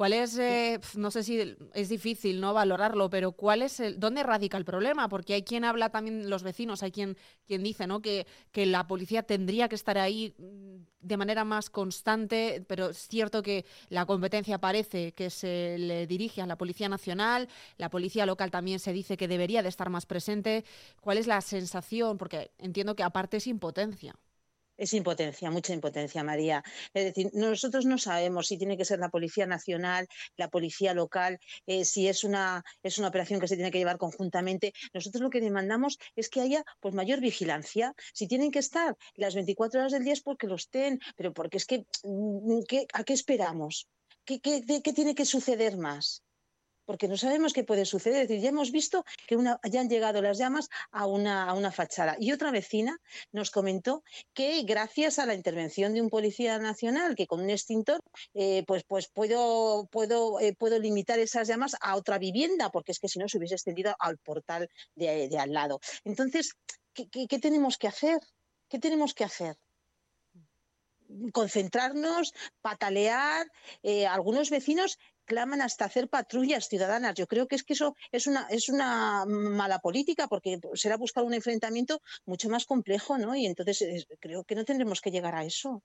¿Cuál 0.00 0.14
es, 0.14 0.38
eh, 0.38 0.80
no 0.96 1.10
sé 1.10 1.22
si 1.22 1.58
es 1.74 1.88
difícil 1.90 2.40
no 2.40 2.54
valorarlo, 2.54 3.10
pero 3.10 3.32
cuál 3.32 3.60
es 3.60 3.80
el, 3.80 4.00
dónde 4.00 4.22
radica 4.22 4.56
el 4.56 4.64
problema? 4.64 5.10
Porque 5.10 5.34
hay 5.34 5.42
quien 5.42 5.62
habla 5.62 5.90
también, 5.90 6.30
los 6.30 6.42
vecinos, 6.42 6.82
hay 6.82 6.90
quien, 6.90 7.18
quien 7.46 7.62
dice 7.62 7.86
¿no? 7.86 8.00
que, 8.00 8.26
que 8.50 8.64
la 8.64 8.86
policía 8.86 9.24
tendría 9.24 9.68
que 9.68 9.74
estar 9.74 9.98
ahí 9.98 10.34
mm, 10.38 11.06
de 11.06 11.16
manera 11.18 11.44
más 11.44 11.68
constante, 11.68 12.64
pero 12.66 12.88
es 12.88 13.08
cierto 13.08 13.42
que 13.42 13.66
la 13.90 14.06
competencia 14.06 14.56
parece 14.56 15.12
que 15.12 15.28
se 15.28 15.76
le 15.76 16.06
dirige 16.06 16.40
a 16.40 16.46
la 16.46 16.56
Policía 16.56 16.88
Nacional, 16.88 17.50
la 17.76 17.90
Policía 17.90 18.24
Local 18.24 18.50
también 18.50 18.78
se 18.78 18.94
dice 18.94 19.18
que 19.18 19.28
debería 19.28 19.62
de 19.62 19.68
estar 19.68 19.90
más 19.90 20.06
presente. 20.06 20.64
¿Cuál 21.02 21.18
es 21.18 21.26
la 21.26 21.42
sensación? 21.42 22.16
Porque 22.16 22.52
entiendo 22.56 22.96
que 22.96 23.02
aparte 23.02 23.36
es 23.36 23.46
impotencia. 23.46 24.16
Es 24.84 24.94
impotencia, 24.94 25.50
mucha 25.50 25.74
impotencia, 25.74 26.24
María. 26.24 26.64
Es 26.94 27.04
decir, 27.04 27.28
nosotros 27.34 27.84
no 27.84 27.98
sabemos 27.98 28.46
si 28.46 28.56
tiene 28.56 28.78
que 28.78 28.86
ser 28.86 28.98
la 28.98 29.10
Policía 29.10 29.46
Nacional, 29.46 30.08
la 30.38 30.48
Policía 30.48 30.94
Local, 30.94 31.38
eh, 31.66 31.84
si 31.84 32.08
es 32.08 32.24
una, 32.24 32.64
es 32.82 32.96
una 32.96 33.08
operación 33.08 33.40
que 33.40 33.48
se 33.48 33.56
tiene 33.56 33.70
que 33.70 33.76
llevar 33.76 33.98
conjuntamente. 33.98 34.72
Nosotros 34.94 35.20
lo 35.20 35.28
que 35.28 35.42
demandamos 35.42 35.98
es 36.16 36.30
que 36.30 36.40
haya 36.40 36.64
pues, 36.80 36.94
mayor 36.94 37.20
vigilancia. 37.20 37.92
Si 38.14 38.26
tienen 38.26 38.50
que 38.50 38.60
estar 38.60 38.96
las 39.16 39.34
24 39.34 39.80
horas 39.80 39.92
del 39.92 40.04
día 40.04 40.14
es 40.14 40.22
porque 40.22 40.46
lo 40.46 40.54
estén, 40.54 40.98
pero 41.14 41.34
porque 41.34 41.58
es 41.58 41.66
que, 41.66 41.84
mm, 42.02 42.60
¿a 42.94 43.04
qué 43.04 43.12
esperamos? 43.12 43.86
¿Qué, 44.24 44.40
qué, 44.40 44.62
qué 44.82 44.92
tiene 44.94 45.14
que 45.14 45.26
suceder 45.26 45.76
más? 45.76 46.22
Porque 46.84 47.08
no 47.08 47.16
sabemos 47.16 47.52
qué 47.52 47.64
puede 47.64 47.84
suceder. 47.84 48.22
Es 48.22 48.28
decir, 48.28 48.42
ya 48.42 48.50
hemos 48.50 48.72
visto 48.72 49.04
que 49.26 49.36
ya 49.70 49.80
han 49.80 49.88
llegado 49.88 50.22
las 50.22 50.38
llamas 50.38 50.68
a 50.90 51.06
una, 51.06 51.44
a 51.48 51.54
una 51.54 51.72
fachada. 51.72 52.16
Y 52.18 52.32
otra 52.32 52.50
vecina 52.50 52.98
nos 53.32 53.50
comentó 53.50 54.02
que 54.34 54.62
gracias 54.62 55.18
a 55.18 55.26
la 55.26 55.34
intervención 55.34 55.94
de 55.94 56.02
un 56.02 56.10
policía 56.10 56.58
nacional, 56.58 57.14
que 57.14 57.26
con 57.26 57.40
un 57.40 57.50
extintor, 57.50 58.00
eh, 58.34 58.64
pues, 58.66 58.84
pues 58.84 59.08
puedo, 59.08 59.86
puedo, 59.90 60.40
eh, 60.40 60.54
puedo 60.58 60.78
limitar 60.78 61.18
esas 61.18 61.48
llamas 61.48 61.76
a 61.80 61.96
otra 61.96 62.18
vivienda, 62.18 62.70
porque 62.70 62.92
es 62.92 62.98
que 62.98 63.08
si 63.08 63.18
no 63.18 63.28
se 63.28 63.38
hubiese 63.38 63.54
extendido 63.54 63.94
al 63.98 64.18
portal 64.18 64.68
de, 64.94 65.28
de 65.28 65.38
al 65.38 65.52
lado. 65.52 65.80
Entonces, 66.04 66.54
¿qué, 66.92 67.08
qué 67.08 67.38
tenemos 67.38 67.78
que 67.78 67.88
hacer? 67.88 68.18
¿Qué 68.68 68.78
tenemos 68.78 69.14
que 69.14 69.24
hacer? 69.24 69.56
concentrarnos, 71.32 72.32
patalear. 72.60 73.50
Eh, 73.82 74.06
algunos 74.06 74.50
vecinos 74.50 74.98
claman 75.30 75.62
hasta 75.62 75.84
hacer 75.84 76.08
patrullas 76.08 76.68
ciudadanas. 76.68 77.14
Yo 77.14 77.28
creo 77.28 77.46
que 77.46 77.54
es 77.54 77.62
que 77.62 77.74
eso 77.74 77.94
es 78.10 78.26
una, 78.26 78.48
es 78.50 78.68
una 78.68 79.24
mala 79.26 79.78
política 79.78 80.26
porque 80.26 80.58
será 80.74 80.96
buscar 80.96 81.22
un 81.22 81.34
enfrentamiento 81.34 82.02
mucho 82.26 82.48
más 82.48 82.66
complejo, 82.66 83.16
¿no? 83.16 83.36
Y 83.36 83.46
entonces 83.46 84.08
creo 84.18 84.42
que 84.42 84.56
no 84.56 84.64
tendremos 84.64 85.00
que 85.00 85.12
llegar 85.12 85.36
a 85.36 85.44
eso. 85.44 85.84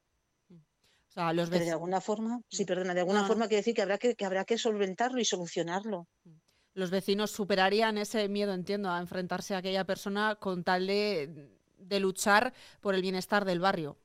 O 0.49 1.11
sea, 1.13 1.31
los 1.31 1.51
Pero 1.51 1.63
de 1.63 1.71
alguna 1.71 2.01
forma, 2.01 2.41
sí, 2.49 2.63
mm. 2.63 2.65
perdona, 2.65 2.93
de 2.95 3.01
alguna 3.01 3.25
forma 3.27 3.47
quiere 3.47 3.61
decir 3.61 3.75
que 3.75 3.83
habrá 3.83 3.99
que, 3.99 4.15
que 4.15 4.25
habrá 4.25 4.45
que 4.45 4.57
solventarlo 4.57 5.19
y 5.19 5.25
solucionarlo. 5.25 6.07
Mm. 6.23 6.37
Los 6.73 6.89
vecinos 6.89 7.29
superarían 7.29 7.99
ese 7.99 8.27
miedo, 8.27 8.51
entiendo, 8.53 8.89
a 8.89 8.99
enfrentarse 8.99 9.53
a 9.53 9.59
aquella 9.59 9.85
persona 9.85 10.35
con 10.35 10.63
tal 10.63 10.87
de 10.87 11.99
luchar 11.99 12.53
por 12.81 12.95
el 12.95 13.03
bienestar 13.03 13.45
del 13.45 13.59
barrio. 13.59 13.95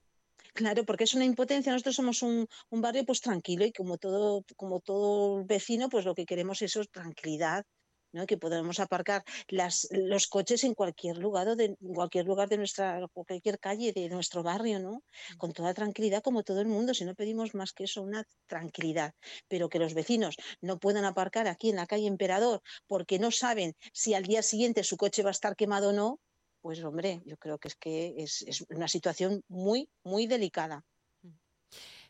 Claro, 0.60 0.84
porque 0.84 1.04
es 1.04 1.14
una 1.14 1.24
impotencia. 1.24 1.72
Nosotros 1.72 1.96
somos 1.96 2.22
un, 2.22 2.46
barrio 2.70 3.06
pues 3.06 3.22
tranquilo 3.22 3.64
y 3.64 3.72
como 3.72 3.96
todo, 3.96 4.44
como 4.56 4.80
todo 4.80 5.42
vecino, 5.46 5.88
pues 5.88 6.04
lo 6.04 6.14
que 6.14 6.26
queremos 6.26 6.60
es 6.60 6.74
tranquilidad. 6.92 7.64
¿no? 8.12 8.26
que 8.26 8.36
podamos 8.36 8.80
aparcar 8.80 9.22
las, 9.48 9.88
los 9.92 10.26
coches 10.26 10.64
en 10.64 10.74
cualquier 10.74 11.16
lugar 11.16 11.46
de 11.56 11.66
en 11.80 11.94
cualquier 11.94 12.26
lugar 12.26 12.48
de 12.48 12.58
nuestra 12.58 13.06
cualquier 13.12 13.60
calle 13.60 13.92
de 13.92 14.08
nuestro 14.08 14.42
barrio 14.42 14.80
no 14.80 15.04
con 15.38 15.52
toda 15.52 15.74
tranquilidad 15.74 16.20
como 16.20 16.42
todo 16.42 16.60
el 16.60 16.66
mundo 16.66 16.92
si 16.92 17.04
no 17.04 17.14
pedimos 17.14 17.54
más 17.54 17.72
que 17.72 17.84
eso 17.84 18.02
una 18.02 18.24
tranquilidad 18.48 19.14
pero 19.46 19.68
que 19.68 19.78
los 19.78 19.94
vecinos 19.94 20.34
no 20.60 20.80
puedan 20.80 21.04
aparcar 21.04 21.46
aquí 21.46 21.70
en 21.70 21.76
la 21.76 21.86
calle 21.86 22.08
Emperador 22.08 22.62
porque 22.88 23.20
no 23.20 23.30
saben 23.30 23.76
si 23.92 24.14
al 24.14 24.24
día 24.24 24.42
siguiente 24.42 24.82
su 24.82 24.96
coche 24.96 25.22
va 25.22 25.30
a 25.30 25.38
estar 25.38 25.54
quemado 25.54 25.90
o 25.90 25.92
no 25.92 26.18
pues 26.60 26.82
hombre, 26.84 27.22
yo 27.24 27.36
creo 27.36 27.58
que 27.58 27.68
es 27.68 27.76
que 27.76 28.14
es, 28.18 28.64
una 28.68 28.88
situación 28.88 29.42
muy, 29.48 29.88
muy 30.04 30.26
delicada. 30.26 30.84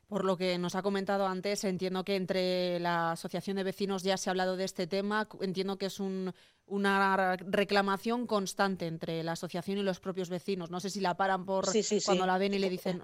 Por 0.06 0.24
lo 0.24 0.36
que 0.36 0.58
nos 0.58 0.74
ha 0.74 0.82
comentado 0.82 1.26
antes, 1.26 1.62
entiendo 1.62 2.04
que 2.04 2.16
entre 2.16 2.80
la 2.80 3.12
Asociación 3.12 3.56
de 3.56 3.62
Vecinos 3.62 4.02
ya 4.02 4.16
se 4.16 4.28
ha 4.28 4.32
hablado 4.32 4.56
de 4.56 4.64
este 4.64 4.88
tema. 4.88 5.28
Entiendo 5.40 5.78
que 5.78 5.86
es 5.86 6.00
una 6.66 7.36
reclamación 7.36 8.26
constante 8.26 8.88
entre 8.88 9.22
la 9.22 9.32
asociación 9.32 9.78
y 9.78 9.82
los 9.82 10.00
propios 10.00 10.28
vecinos. 10.28 10.72
No 10.72 10.80
sé 10.80 10.90
si 10.90 11.00
la 11.00 11.16
paran 11.16 11.44
por 11.44 11.66
cuando 12.04 12.26
la 12.26 12.38
ven 12.38 12.54
y 12.54 12.58
le 12.58 12.70
dicen, 12.70 13.00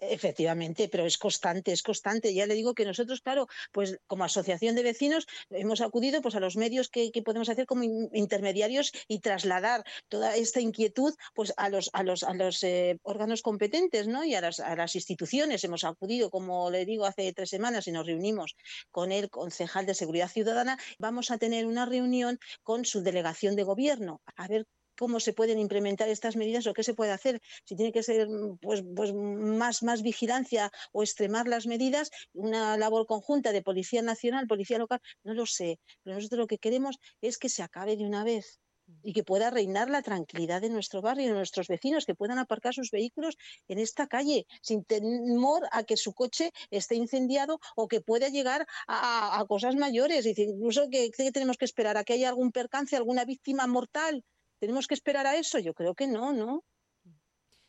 Efectivamente, 0.00 0.88
pero 0.88 1.04
es 1.04 1.18
constante, 1.18 1.72
es 1.72 1.82
constante. 1.82 2.32
Ya 2.32 2.46
le 2.46 2.54
digo 2.54 2.74
que 2.74 2.86
nosotros, 2.86 3.20
claro, 3.20 3.48
pues 3.70 3.98
como 4.06 4.24
asociación 4.24 4.74
de 4.74 4.82
vecinos 4.82 5.26
hemos 5.50 5.82
acudido 5.82 6.22
pues 6.22 6.34
a 6.34 6.40
los 6.40 6.56
medios 6.56 6.88
que, 6.88 7.10
podemos 7.22 7.50
hacer 7.50 7.66
como 7.66 7.84
intermediarios 8.14 8.92
y 9.08 9.20
trasladar 9.20 9.84
toda 10.08 10.36
esta 10.36 10.60
inquietud 10.60 11.14
pues 11.34 11.52
a 11.58 11.68
los 11.68 11.90
a 11.92 12.02
los 12.02 12.22
a 12.22 12.32
los 12.32 12.64
eh, 12.64 12.98
órganos 13.02 13.42
competentes, 13.42 14.08
¿no? 14.08 14.24
Y 14.24 14.34
a 14.34 14.40
las, 14.40 14.58
a 14.58 14.74
las 14.74 14.94
instituciones 14.94 15.64
hemos 15.64 15.84
acudido, 15.84 16.30
como 16.30 16.70
le 16.70 16.86
digo, 16.86 17.04
hace 17.04 17.32
tres 17.34 17.50
semanas 17.50 17.86
y 17.86 17.92
nos 17.92 18.06
reunimos 18.06 18.56
con 18.90 19.12
el 19.12 19.28
concejal 19.28 19.84
de 19.84 19.94
Seguridad 19.94 20.28
Ciudadana. 20.28 20.78
Vamos 20.98 21.30
a 21.30 21.36
tener 21.36 21.66
una 21.66 21.84
reunión 21.84 22.38
con 22.62 22.86
su 22.86 23.02
delegación 23.02 23.54
de 23.54 23.64
gobierno 23.64 24.22
a 24.36 24.48
ver 24.48 24.66
cómo 25.00 25.18
se 25.18 25.32
pueden 25.32 25.58
implementar 25.58 26.08
estas 26.10 26.36
medidas 26.36 26.66
o 26.66 26.74
qué 26.74 26.84
se 26.84 26.92
puede 26.98 27.12
hacer. 27.12 27.40
Si 27.64 27.74
tiene 27.74 27.90
que 27.90 28.02
ser 28.02 28.28
pues, 28.60 28.84
pues 28.94 29.14
más, 29.14 29.82
más 29.82 30.02
vigilancia 30.02 30.70
o 30.92 31.02
extremar 31.02 31.48
las 31.48 31.66
medidas, 31.66 32.10
una 32.34 32.76
labor 32.76 33.06
conjunta 33.06 33.50
de 33.52 33.62
Policía 33.62 34.02
Nacional, 34.02 34.46
Policía 34.46 34.78
Local, 34.78 35.00
no 35.24 35.32
lo 35.32 35.46
sé. 35.46 35.78
Pero 36.02 36.16
nosotros 36.16 36.40
lo 36.40 36.46
que 36.46 36.58
queremos 36.58 36.98
es 37.22 37.38
que 37.38 37.48
se 37.48 37.62
acabe 37.62 37.96
de 37.96 38.04
una 38.04 38.24
vez 38.24 38.60
y 39.02 39.14
que 39.14 39.24
pueda 39.24 39.48
reinar 39.48 39.88
la 39.88 40.02
tranquilidad 40.02 40.60
de 40.60 40.68
nuestro 40.68 41.00
barrio, 41.00 41.28
de 41.28 41.32
nuestros 41.32 41.68
vecinos, 41.68 42.04
que 42.04 42.14
puedan 42.14 42.38
aparcar 42.38 42.74
sus 42.74 42.90
vehículos 42.90 43.38
en 43.68 43.78
esta 43.78 44.06
calle 44.06 44.46
sin 44.60 44.84
temor 44.84 45.62
a 45.72 45.84
que 45.84 45.96
su 45.96 46.12
coche 46.12 46.50
esté 46.70 46.96
incendiado 46.96 47.58
o 47.74 47.88
que 47.88 48.02
pueda 48.02 48.28
llegar 48.28 48.66
a, 48.86 49.42
cosas 49.48 49.76
mayores. 49.76 50.26
incluso 50.26 50.90
que, 50.90 51.10
que, 51.10 51.32
tenemos 51.32 51.56
que 51.56 51.64
esperar 51.64 51.96
a 51.96 52.04
que 52.04 52.12
haya 52.12 52.28
algún 52.28 52.52
percance, 52.52 52.96
alguna 52.96 53.24
víctima 53.24 53.66
mortal. 53.66 54.24
¿Tenemos 54.60 54.86
que 54.86 54.94
esperar 54.94 55.26
a 55.26 55.36
eso? 55.36 55.58
Yo 55.58 55.74
creo 55.74 55.94
que 55.94 56.06
no, 56.06 56.32
¿no? 56.32 56.64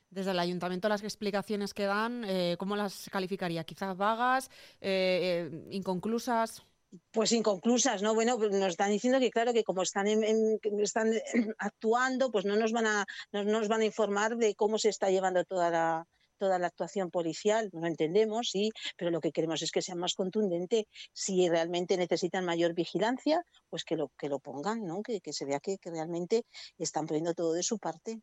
Desde 0.10 0.32
el 0.32 0.40
ayuntamiento 0.40 0.90
las 0.90 1.04
explicaciones 1.04 1.74
que 1.74 1.86
dan, 1.86 2.26
eh, 2.26 2.58
¿cómo 2.60 2.76
las 2.76 3.10
calificaría? 3.10 3.64
¿Quizás 3.64 3.96
vagas, 3.96 4.52
eh, 4.82 5.50
eh, 5.50 5.68
inconclusas? 5.72 6.64
Pues 7.12 7.32
inconclusas, 7.32 8.02
¿no? 8.02 8.14
Bueno, 8.14 8.38
pues 8.38 8.52
nos 8.52 8.68
están 8.68 8.92
diciendo 8.92 9.20
que 9.20 9.32
claro 9.32 9.54
que 9.54 9.64
como 9.64 9.84
están, 9.84 10.08
están 10.08 11.14
actuando, 11.58 12.30
pues 12.30 12.44
no 12.44 12.58
nos 12.58 12.74
van 12.74 12.88
a 12.88 13.06
no 13.32 13.46
nos 13.46 13.70
van 13.70 13.80
a 13.82 13.86
informar 13.86 14.36
de 14.36 14.54
cómo 14.56 14.78
se 14.78 14.90
está 14.90 15.10
llevando 15.10 15.46
toda 15.46 15.70
la, 15.70 16.06
toda 16.42 16.58
la 16.58 16.66
actuación 16.66 17.12
policial, 17.12 17.70
no 17.72 17.82
lo 17.82 17.88
entendemos, 17.88 18.50
sí, 18.50 18.72
pero 18.98 19.12
lo 19.12 19.22
que 19.22 19.32
queremos 19.32 19.62
es 19.62 19.70
que 19.70 19.84
sea 19.84 19.94
más 19.94 20.16
contundente. 20.16 20.88
Si 21.14 21.48
realmente 21.48 21.98
necesitan 21.98 22.46
mayor 22.46 22.74
vigilancia, 22.74 23.46
pues 23.70 23.84
que 23.84 23.96
lo, 23.96 24.10
que 24.18 24.28
lo 24.28 24.40
pongan, 24.40 24.88
¿no? 24.88 25.04
que, 25.04 25.22
se 25.32 25.46
vea 25.46 25.60
que, 25.60 25.78
realmente 25.84 26.44
están 26.80 27.06
poniendo 27.06 27.36
todo 27.36 27.54
de 27.54 27.62
su 27.62 27.78
parte. 27.78 28.22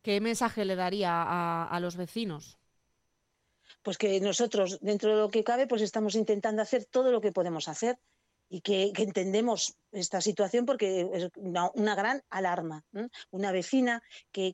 ¿Qué 0.00 0.18
mensaje 0.22 0.64
le 0.64 0.76
daría 0.76 1.10
a, 1.12 1.68
a 1.68 1.78
los 1.78 1.96
vecinos? 1.96 2.56
Pues 3.82 3.98
que 3.98 4.18
nosotros, 4.20 4.78
dentro 4.80 5.10
de 5.10 5.20
lo 5.20 5.28
que 5.28 5.44
cabe, 5.44 5.66
pues 5.66 5.82
estamos 5.82 6.14
intentando 6.14 6.62
hacer 6.62 6.86
todo 6.86 7.12
lo 7.12 7.20
que 7.20 7.32
podemos 7.32 7.68
hacer 7.68 7.98
y 8.50 8.60
que, 8.62 8.92
entendemos 8.96 9.76
esta 9.92 10.20
situación 10.20 10.66
porque 10.66 11.08
es 11.12 11.30
una, 11.36 11.94
gran 11.94 12.22
alarma. 12.28 12.84
Una 13.30 13.52
vecina 13.52 14.02
que, 14.32 14.52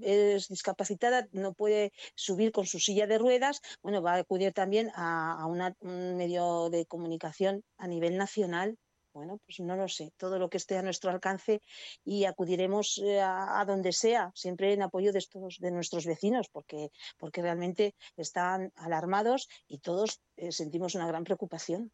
es 0.00 0.48
discapacitada, 0.48 1.28
no 1.32 1.52
puede 1.52 1.92
subir 2.14 2.52
con 2.52 2.66
su 2.66 2.78
silla 2.78 3.06
de 3.06 3.18
ruedas, 3.18 3.60
bueno, 3.82 4.00
va 4.00 4.14
a 4.14 4.18
acudir 4.18 4.52
también 4.52 4.90
a, 4.94 5.44
un 5.46 6.16
medio 6.16 6.70
de 6.70 6.86
comunicación 6.86 7.64
a 7.76 7.88
nivel 7.88 8.16
nacional. 8.16 8.78
Bueno, 9.12 9.40
pues 9.46 9.60
no 9.60 9.76
lo 9.76 9.88
sé, 9.88 10.12
todo 10.18 10.38
lo 10.38 10.50
que 10.50 10.58
esté 10.58 10.76
a 10.76 10.82
nuestro 10.82 11.10
alcance 11.10 11.62
y 12.04 12.26
acudiremos 12.26 12.98
eh, 13.02 13.18
a, 13.22 13.64
donde 13.66 13.92
sea, 13.92 14.30
siempre 14.34 14.74
en 14.74 14.82
apoyo 14.82 15.10
de, 15.10 15.20
estos, 15.20 15.56
de 15.58 15.70
nuestros 15.70 16.04
vecinos, 16.04 16.50
porque, 16.52 16.90
porque 17.16 17.40
realmente 17.40 17.94
están 18.18 18.72
alarmados 18.76 19.48
y 19.68 19.78
todos 19.78 20.20
eh, 20.36 20.52
sentimos 20.52 20.94
una 20.94 21.06
gran 21.06 21.24
preocupación. 21.24 21.92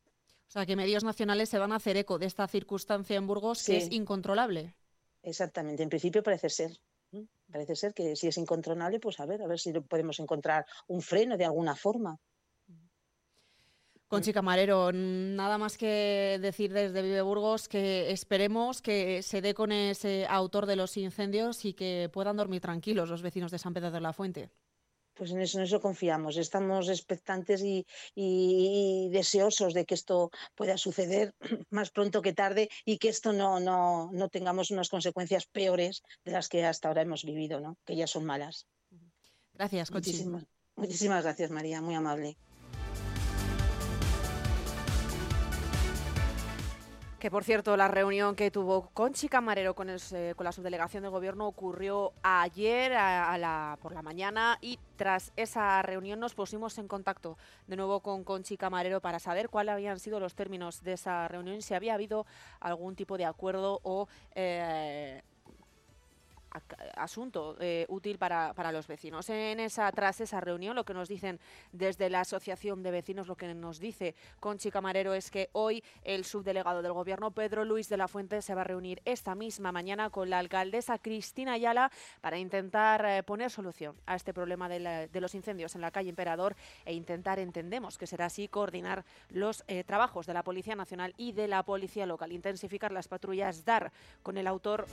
O 0.53 0.59
sea, 0.61 0.67
que 0.67 0.77
medios 0.77 1.03
nacionales 1.03 1.49
se 1.49 1.59
van 1.59 1.73
a 1.73 1.77
hacer 1.77 1.97
eco 1.97 2.19
de 2.19 2.27
esta 2.27 2.47
circunstancia 2.47 3.17
en 3.17 3.27
Burgos 3.27 3.65
que 3.65 3.79
es 3.79 3.91
incontrolable. 3.91 4.75
Exactamente, 5.23 5.83
en 5.83 5.89
principio 5.89 6.23
parece 6.23 6.51
ser. 6.51 6.79
Parece 7.51 7.75
ser 7.75 7.95
que 7.95 8.15
si 8.17 8.27
es 8.29 8.37
incontrolable, 8.37 9.01
pues 9.01 9.19
a 9.21 9.25
ver, 9.25 9.41
a 9.41 9.47
ver 9.47 9.59
si 9.59 9.73
podemos 9.73 10.21
encontrar 10.21 10.67
un 10.89 11.01
freno 11.01 11.39
de 11.39 11.47
alguna 11.47 11.75
forma. 11.75 12.19
Conchi 14.09 14.35
Camarero, 14.35 14.93
nada 14.93 15.57
más 15.57 15.79
que 15.79 16.39
decir 16.43 16.71
desde 16.75 17.01
Vive 17.01 17.23
Burgos 17.23 17.67
que 17.67 18.11
esperemos 18.11 18.83
que 18.83 19.23
se 19.23 19.41
dé 19.41 19.55
con 19.55 19.73
ese 19.73 20.27
autor 20.29 20.67
de 20.67 20.77
los 20.77 20.99
incendios 20.99 21.65
y 21.65 21.73
que 21.73 22.11
puedan 22.13 22.37
dormir 22.37 22.61
tranquilos 22.61 23.09
los 23.09 23.23
vecinos 23.23 23.53
de 23.53 23.59
San 23.59 23.73
Pedro 23.73 23.91
de 23.91 24.03
la 24.03 24.13
Fuente. 24.13 24.51
Pues 25.15 25.31
en 25.31 25.41
eso, 25.41 25.59
en 25.59 25.65
eso 25.65 25.81
confiamos, 25.81 26.37
estamos 26.37 26.89
expectantes 26.89 27.63
y, 27.65 29.09
deseosos 29.11 29.75
de 29.75 29.85
que 29.85 29.95
esto 29.95 30.31
pueda 30.55 30.77
suceder 30.79 31.35
más 31.71 31.91
pronto 31.91 32.23
que 32.23 32.33
tarde 32.33 32.69
y 32.85 32.99
que 32.99 33.09
esto 33.09 33.33
no, 33.33 33.61
no, 33.61 34.11
no 34.13 34.29
tengamos 34.29 34.71
unas 34.71 34.89
consecuencias 34.89 35.47
peores 35.47 36.03
de 36.25 36.33
las 36.33 36.49
que 36.49 36.65
hasta 36.65 36.89
ahora 36.89 37.03
hemos 37.03 37.25
vivido, 37.25 37.61
¿no? 37.61 37.77
que 37.85 37.97
ya 37.97 38.07
son 38.07 38.25
malas. 38.25 38.67
Gracias, 39.55 39.91
Conchi. 39.91 40.11
Muchísimas, 40.11 40.45
muchísimas 40.77 41.23
gracias, 41.25 41.51
María, 41.51 41.83
muy 41.83 41.95
amable. 41.95 42.37
Que 47.23 47.31
por 47.31 47.45
cierto, 47.45 47.77
la 47.77 47.87
reunión 47.87 48.35
que 48.35 48.51
tuvo 48.51 48.89
Conchi 48.95 49.29
Camarero 49.29 49.77
con, 49.77 49.87
con 50.35 50.45
la 50.45 50.51
subdelegación 50.51 51.05
de 51.05 51.09
gobierno 51.09 51.47
ocurrió 51.47 52.13
ayer 52.25 52.91
por 53.81 53.93
la 53.93 54.03
mañana 54.03 54.59
y 54.61 54.81
tras 54.97 55.33
esa 55.37 55.83
reunión 55.83 56.19
nos 56.19 56.35
pusimos 56.35 56.79
en 56.79 56.89
contacto 56.89 57.39
de 57.69 57.77
nuevo 57.77 58.01
con 58.01 58.25
Conchi 58.25 58.57
Camarero 58.57 59.01
para 59.01 59.21
saber 59.21 59.51
cuáles 59.51 59.75
habían 59.75 60.01
sido 60.01 60.19
los 60.19 60.35
términos 60.35 60.83
de 60.83 60.95
esa 60.95 61.29
reunión 61.29 61.63
si 61.63 61.75
había 61.75 61.95
habido 61.95 62.27
algún 62.59 62.97
tipo 62.97 63.17
de 63.17 63.25
acuerdo 63.25 63.79
o 63.85 64.09
eh, 64.35 64.82
asunto 67.03 67.57
eh, 67.61 67.87
útil 67.89 68.19
para, 68.19 68.55
para, 68.55 68.73
los 68.73 68.87
vecinos. 68.87 69.29
En 69.31 69.61
esa, 69.61 69.91
tras 69.93 70.21
esa 70.21 70.41
reunión, 70.41 70.77
lo 70.77 70.85
que 70.85 70.95
nos 70.95 71.09
dicen 71.09 71.39
desde 71.73 72.11
la 72.11 72.21
Asociación 72.21 72.83
de 72.83 72.91
Vecinos, 72.91 73.27
lo 73.27 73.37
que 73.37 73.53
nos 73.55 73.79
dice 73.79 74.15
Conchi 74.41 74.71
Camarero 74.71 75.15
es 75.15 75.31
que 75.31 75.51
hoy 75.53 75.83
el 76.03 76.25
subdelegado 76.25 76.83
del 76.83 76.93
Gobierno, 76.93 77.31
Pedro 77.31 77.65
Luis 77.65 77.89
de 77.89 77.97
la 77.97 78.09
Fuente, 78.09 78.43
se 78.43 78.55
va 78.55 78.63
a 78.63 78.65
reunir 78.65 79.03
esta 79.05 79.35
misma 79.35 79.73
mañana 79.73 80.11
con 80.11 80.31
la 80.31 80.39
alcaldesa 80.39 80.99
Cristina 80.99 81.55
Ayala 81.55 81.91
para 82.21 82.39
intentar 82.39 83.05
eh, 83.05 83.23
poner 83.23 83.51
solución 83.51 83.97
a 84.07 84.17
este 84.17 84.33
problema 84.33 84.69
de, 84.69 85.09
los 85.21 85.35
incendios 85.35 85.75
en 85.75 85.81
la 85.81 85.91
calle 85.91 86.11
Emperador 86.11 86.57
e 86.85 86.95
intentar, 86.95 87.39
entendemos 87.39 87.99
que 87.99 88.07
será 88.07 88.27
así, 88.27 88.49
coordinar 88.49 89.05
los 89.29 89.65
eh, 89.67 89.85
trabajos 89.85 90.27
de 90.27 90.35
la 90.35 90.43
Policía 90.43 90.77
Nacional 90.77 91.15
y 91.17 91.33
de 91.33 91.49
la 91.49 91.63
Policía 91.63 92.07
Local, 92.07 92.33
intensificar 92.33 92.93
las 92.93 93.09
patrullas, 93.09 93.65
dar 93.65 93.93
con 94.23 94.37
el 94.37 94.47
autor 94.47 94.87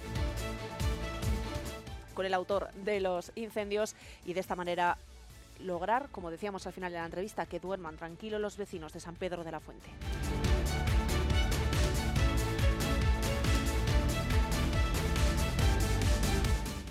con 2.19 2.25
el 2.25 2.33
autor 2.33 2.69
de 2.73 2.99
los 2.99 3.31
incendios 3.35 3.95
y 4.25 4.33
de 4.33 4.41
esta 4.41 4.53
manera 4.53 4.97
lograr, 5.61 6.09
como 6.11 6.29
decíamos 6.29 6.67
al 6.67 6.73
final 6.73 6.91
de 6.91 6.97
la 6.97 7.05
entrevista, 7.05 7.45
que 7.45 7.61
duerman 7.61 7.95
tranquilos 7.95 8.41
los 8.41 8.57
vecinos 8.57 8.91
de 8.91 8.99
San 8.99 9.15
Pedro 9.15 9.45
de 9.45 9.51
la 9.53 9.61
Fuente. 9.61 9.89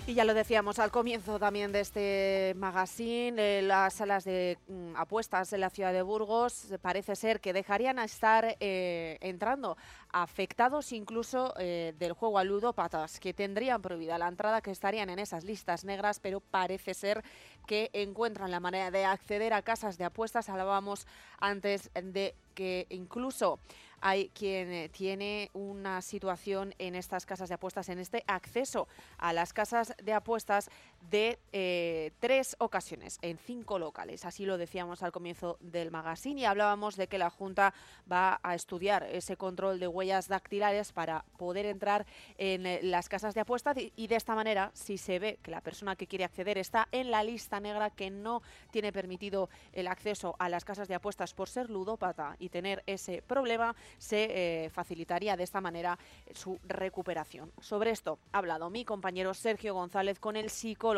Y 0.09 0.15
ya 0.15 0.25
lo 0.25 0.33
decíamos 0.33 0.79
al 0.79 0.89
comienzo 0.89 1.37
también 1.37 1.71
de 1.71 1.81
este 1.81 2.55
magazine, 2.57 3.61
las 3.61 3.93
salas 3.93 4.23
de 4.23 4.57
mm, 4.67 4.95
apuestas 4.95 5.53
en 5.53 5.61
la 5.61 5.69
ciudad 5.69 5.93
de 5.93 6.01
Burgos 6.01 6.73
parece 6.81 7.15
ser 7.15 7.39
que 7.39 7.53
dejarían 7.53 7.99
a 7.99 8.05
estar 8.05 8.57
eh, 8.59 9.19
entrando 9.21 9.77
afectados 10.11 10.93
incluso 10.93 11.53
eh, 11.59 11.93
del 11.99 12.13
juego 12.13 12.39
a 12.39 12.43
ludópatas, 12.43 13.19
que 13.19 13.35
tendrían 13.35 13.83
prohibida 13.83 14.17
la 14.17 14.29
entrada, 14.29 14.61
que 14.61 14.71
estarían 14.71 15.11
en 15.11 15.19
esas 15.19 15.43
listas 15.43 15.85
negras, 15.85 16.19
pero 16.19 16.39
parece 16.39 16.95
ser 16.95 17.23
que 17.67 17.91
encuentran 17.93 18.49
la 18.49 18.59
manera 18.59 18.89
de 18.89 19.05
acceder 19.05 19.53
a 19.53 19.61
casas 19.61 19.99
de 19.99 20.05
apuestas. 20.05 20.49
Hablábamos 20.49 21.05
antes 21.37 21.91
de 21.93 22.33
que 22.55 22.87
incluso 22.89 23.59
hay 24.01 24.29
quien 24.29 24.71
eh, 24.71 24.89
tiene 24.89 25.49
una 25.53 26.01
situación 26.01 26.73
en 26.77 26.95
estas 26.95 27.25
casas 27.25 27.49
de 27.49 27.55
apuestas, 27.55 27.89
en 27.89 27.99
este 27.99 28.23
acceso 28.27 28.87
a 29.17 29.33
las 29.33 29.53
casas 29.53 29.93
de 30.03 30.13
apuestas 30.13 30.69
de 31.09 31.39
eh, 31.53 32.11
tres 32.19 32.55
ocasiones 32.59 33.17
en 33.21 33.37
cinco 33.37 33.79
locales. 33.79 34.25
Así 34.25 34.45
lo 34.45 34.57
decíamos 34.57 35.01
al 35.01 35.11
comienzo 35.11 35.57
del 35.59 35.91
magazine 35.91 36.41
y 36.41 36.45
hablábamos 36.45 36.95
de 36.95 37.07
que 37.07 37.17
la 37.17 37.29
Junta 37.29 37.73
va 38.11 38.39
a 38.43 38.55
estudiar 38.55 39.03
ese 39.03 39.37
control 39.37 39.79
de 39.79 39.87
huellas 39.87 40.27
dactilares 40.27 40.91
para 40.91 41.25
poder 41.37 41.65
entrar 41.65 42.05
en 42.37 42.65
eh, 42.65 42.79
las 42.83 43.09
casas 43.09 43.33
de 43.33 43.41
apuestas 43.41 43.77
y, 43.77 44.07
de 44.07 44.15
esta 44.15 44.35
manera, 44.35 44.71
si 44.73 44.97
se 44.97 45.19
ve 45.19 45.39
que 45.41 45.51
la 45.51 45.61
persona 45.61 45.95
que 45.95 46.07
quiere 46.07 46.25
acceder 46.25 46.57
está 46.57 46.87
en 46.91 47.11
la 47.11 47.23
lista 47.23 47.59
negra 47.59 47.89
que 47.89 48.09
no 48.09 48.41
tiene 48.71 48.91
permitido 48.91 49.49
el 49.73 49.87
acceso 49.87 50.35
a 50.39 50.49
las 50.49 50.65
casas 50.65 50.87
de 50.87 50.95
apuestas 50.95 51.33
por 51.33 51.49
ser 51.49 51.69
ludópata 51.69 52.35
y 52.39 52.49
tener 52.49 52.83
ese 52.85 53.21
problema, 53.21 53.75
se 53.97 54.65
eh, 54.65 54.69
facilitaría 54.69 55.35
de 55.35 55.43
esta 55.43 55.61
manera 55.61 55.97
su 56.33 56.59
recuperación. 56.67 57.51
Sobre 57.59 57.91
esto 57.91 58.19
ha 58.31 58.39
hablado 58.39 58.69
mi 58.69 58.85
compañero 58.85 59.33
Sergio 59.33 59.73
González 59.73 60.19
con 60.19 60.35
el 60.35 60.49
psicólogo 60.49 60.88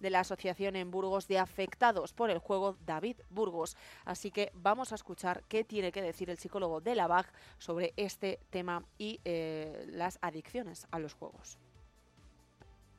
de 0.00 0.10
la 0.10 0.20
Asociación 0.20 0.76
en 0.76 0.90
Burgos 0.90 1.28
de 1.28 1.38
Afectados 1.38 2.12
por 2.12 2.30
el 2.30 2.38
Juego, 2.38 2.76
David 2.84 3.16
Burgos. 3.30 3.76
Así 4.04 4.30
que 4.30 4.50
vamos 4.54 4.92
a 4.92 4.96
escuchar 4.96 5.44
qué 5.48 5.64
tiene 5.64 5.92
que 5.92 6.02
decir 6.02 6.28
el 6.30 6.38
psicólogo 6.38 6.80
de 6.80 6.94
la 6.94 7.06
BAG 7.06 7.32
sobre 7.58 7.92
este 7.96 8.40
tema 8.50 8.84
y 8.98 9.20
eh, 9.24 9.86
las 9.88 10.18
adicciones 10.22 10.86
a 10.90 10.98
los 10.98 11.14
juegos. 11.14 11.58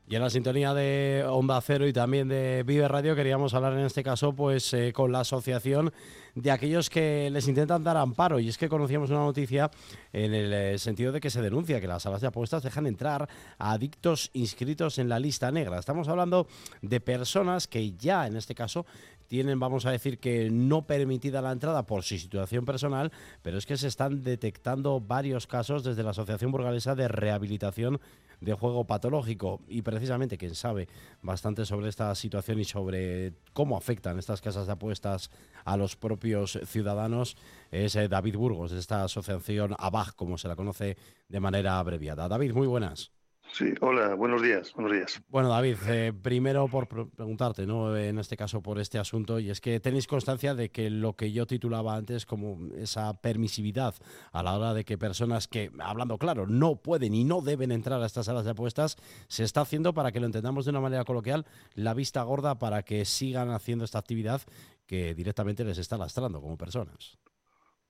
Y 0.10 0.15
en 0.15 0.24
la 0.24 0.32
sintonía 0.32 0.74
de 0.74 1.24
Onda 1.30 1.62
Cero 1.62 1.88
y 1.88 1.93
también 1.93 2.28
de 2.28 2.63
Vive 2.65 2.88
Radio 2.88 3.15
queríamos 3.15 3.54
hablar 3.54 3.74
en 3.74 3.86
este 3.86 4.02
caso 4.02 4.34
pues 4.34 4.74
eh, 4.74 4.91
con 4.91 5.12
la 5.12 5.19
asociación 5.19 5.93
de 6.34 6.50
aquellos 6.50 6.89
que 6.89 7.30
les 7.32 7.48
intentan 7.48 7.84
dar 7.84 7.95
amparo. 7.95 8.39
Y 8.39 8.50
es 8.50 8.58
que 8.58 8.69
conocíamos 8.69 9.12
una 9.12 9.19
noticia 9.19 9.69
en 10.12 10.34
el 10.34 10.52
eh, 10.52 10.80
sentido 10.80 11.12
de 11.12 11.22
que 11.22 11.30
se 11.30 11.43
denuncia 11.43 11.80
que 11.80 11.86
las 11.86 12.02
salas 12.02 12.22
de 12.22 12.28
apuestas 12.28 12.63
dejan 12.63 12.88
entrar 12.88 13.30
a 13.60 13.72
adictos 13.72 14.32
inscritos 14.34 14.98
en 14.98 15.10
la 15.10 15.19
lista 15.19 15.52
negra. 15.52 15.78
Estamos 15.78 16.08
hablando 16.08 16.48
de 16.82 17.00
personas 17.02 17.67
que 17.67 17.91
ya 17.91 18.26
en 18.26 18.36
este 18.36 18.56
caso 18.56 18.88
tienen, 19.30 19.60
vamos 19.60 19.86
a 19.86 19.92
decir, 19.92 20.20
que 20.20 20.50
no 20.50 20.86
permitida 20.86 21.42
la 21.42 21.54
entrada 21.54 21.86
por 21.86 22.04
su 22.04 22.18
situación 22.18 22.65
personal, 22.65 23.13
pero 23.42 23.58
es 23.58 23.65
que 23.65 23.78
se 23.78 23.88
están 23.88 24.24
detectando 24.24 25.00
varios 25.00 25.48
casos 25.48 25.84
desde 25.84 26.04
la 26.04 26.10
Asociación 26.10 26.52
Burgalesa 26.52 26.96
de 26.96 27.08
Rehabilitación 27.08 28.02
de 28.42 28.54
juego 28.54 28.86
patológico 28.86 29.62
y 29.68 29.82
precisamente 29.82 30.38
quien 30.38 30.56
sabe 30.56 30.88
bastante 31.22 31.65
sobre 31.65 31.89
esta 31.89 32.13
situación 32.15 32.60
y 32.60 32.65
sobre 32.65 33.34
cómo 33.54 33.78
afectan 33.78 34.18
estas 34.18 34.42
casas 34.42 34.65
de 34.65 34.74
apuestas 34.74 35.30
a 35.65 35.78
los 35.78 35.96
propios 35.96 36.58
ciudadanos 36.65 37.36
es 37.70 37.96
eh, 37.96 38.08
David 38.08 38.38
Burgos 38.38 38.72
de 38.72 38.80
esta 38.80 39.04
asociación 39.04 39.76
ABAG, 39.78 40.15
como 40.15 40.38
se 40.38 40.48
la 40.48 40.56
conoce 40.56 40.98
de 41.28 41.39
manera 41.39 41.80
abreviada. 41.80 42.28
David, 42.28 42.54
muy 42.54 42.68
buenas. 42.68 43.12
Sí, 43.52 43.74
hola, 43.82 44.14
buenos 44.14 44.42
días, 44.42 44.72
buenos 44.74 44.94
días. 44.94 45.22
Bueno, 45.28 45.50
David, 45.50 45.78
eh, 45.88 46.14
primero 46.14 46.68
por 46.68 46.88
preguntarte, 46.88 47.66
¿no? 47.66 47.98
En 47.98 48.20
este 48.20 48.38
caso 48.38 48.62
por 48.62 48.80
este 48.80 49.00
asunto, 49.00 49.40
y 49.40 49.50
es 49.50 49.60
que 49.60 49.80
tenéis 49.80 50.08
constancia 50.08 50.54
de 50.54 50.70
que 50.70 50.90
lo 50.90 51.16
que 51.16 51.32
yo 51.32 51.48
titulaba 51.48 51.96
antes 51.96 52.26
como 52.26 52.60
esa 52.76 53.20
permisividad 53.22 53.96
a 54.32 54.44
la 54.44 54.56
hora 54.56 54.74
de 54.74 54.86
que 54.86 54.98
personas 54.98 55.48
que, 55.48 55.72
hablando 55.80 56.18
claro, 56.18 56.46
no 56.46 56.76
pueden 56.78 57.16
y 57.16 57.24
no 57.24 57.42
deben 57.42 57.72
entrar 57.72 58.02
a 58.02 58.06
estas 58.06 58.28
salas 58.28 58.46
de 58.46 58.52
apuestas, 58.52 58.98
se 59.28 59.44
está 59.44 59.62
haciendo 59.62 59.94
para 59.94 60.12
que 60.12 60.20
lo 60.20 60.28
entendamos 60.28 60.66
de 60.66 60.72
una 60.72 60.82
manera 60.82 61.04
coloquial, 61.04 61.46
la 61.74 61.94
vista 61.94 62.22
gorda 62.24 62.60
para 62.60 62.84
que 62.84 63.04
sigan 63.06 63.50
haciendo 63.50 63.84
esta 63.84 64.00
actividad 64.00 64.42
que 64.86 65.16
directamente 65.16 65.64
les 65.64 65.78
está 65.80 65.98
lastrando 65.98 66.40
como 66.40 66.58
personas. 66.58 67.18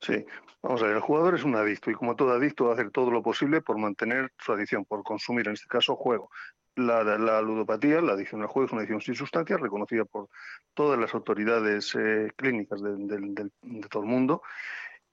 Sí, 0.01 0.25
vamos 0.61 0.81
a 0.81 0.87
ver, 0.87 0.95
el 0.95 1.01
jugador 1.01 1.35
es 1.35 1.43
un 1.43 1.55
adicto 1.55 1.91
y 1.91 1.93
como 1.93 2.15
todo 2.15 2.31
adicto 2.31 2.65
va 2.65 2.71
a 2.71 2.73
hacer 2.73 2.91
todo 2.91 3.11
lo 3.11 3.21
posible 3.21 3.61
por 3.61 3.77
mantener 3.77 4.31
su 4.37 4.53
adicción, 4.53 4.85
por 4.85 5.03
consumir, 5.03 5.47
en 5.47 5.53
este 5.53 5.67
caso, 5.67 5.95
juego. 5.95 6.29
La, 6.75 7.41
ludopatía, 7.41 7.99
la 7.99 8.13
adicción 8.13 8.41
al 8.41 8.47
juego, 8.47 8.67
es 8.67 8.71
una 8.71 8.81
adicción 8.81 9.01
sin 9.01 9.15
sustancia 9.15 9.57
reconocida 9.57 10.05
por 10.05 10.29
todas 10.73 10.97
las 10.97 11.13
autoridades 11.13 11.93
eh, 11.95 12.31
clínicas 12.37 12.81
de, 12.81 13.49
todo 13.89 14.03
el 14.03 14.09
mundo. 14.09 14.41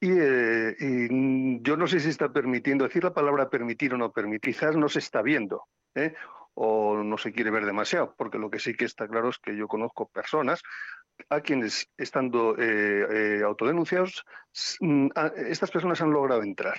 Eh, 0.01 0.77
y, 0.79 1.61
yo 1.63 1.77
no 1.77 1.89
sé 1.89 1.99
si 1.99 2.11
está 2.11 2.33
permitiendo, 2.33 2.85
decir 2.85 3.03
la 3.03 3.15
palabra 3.15 3.51
permitir 3.51 3.95
o 3.95 3.99
no 3.99 4.13
permitir, 4.13 4.55
quizás 4.55 4.77
no 4.77 4.89
se 4.89 5.01
está 5.01 5.23
viendo. 5.23 5.65
¿eh? 5.97 6.15
O 6.59 7.03
no 7.03 7.19
se 7.19 7.33
quiere 7.33 7.51
ver 7.51 7.67
demasiado, 7.67 8.15
porque 8.17 8.39
lo 8.39 8.51
que 8.51 8.59
sí 8.59 8.75
que 8.75 8.87
está 8.87 9.07
claro 9.07 9.29
es 9.29 9.39
que 9.39 9.55
yo 9.55 9.69
conozco 9.69 10.09
personas 10.09 10.63
a 11.29 11.41
quienes, 11.41 11.89
estando 11.99 12.57
eh, 12.59 13.39
eh, 13.39 13.43
autodenunciados, 13.45 14.25
mm, 14.81 15.09
estas 15.49 15.71
personas 15.71 16.01
han 16.01 16.11
logrado 16.11 16.43
entrar. 16.43 16.79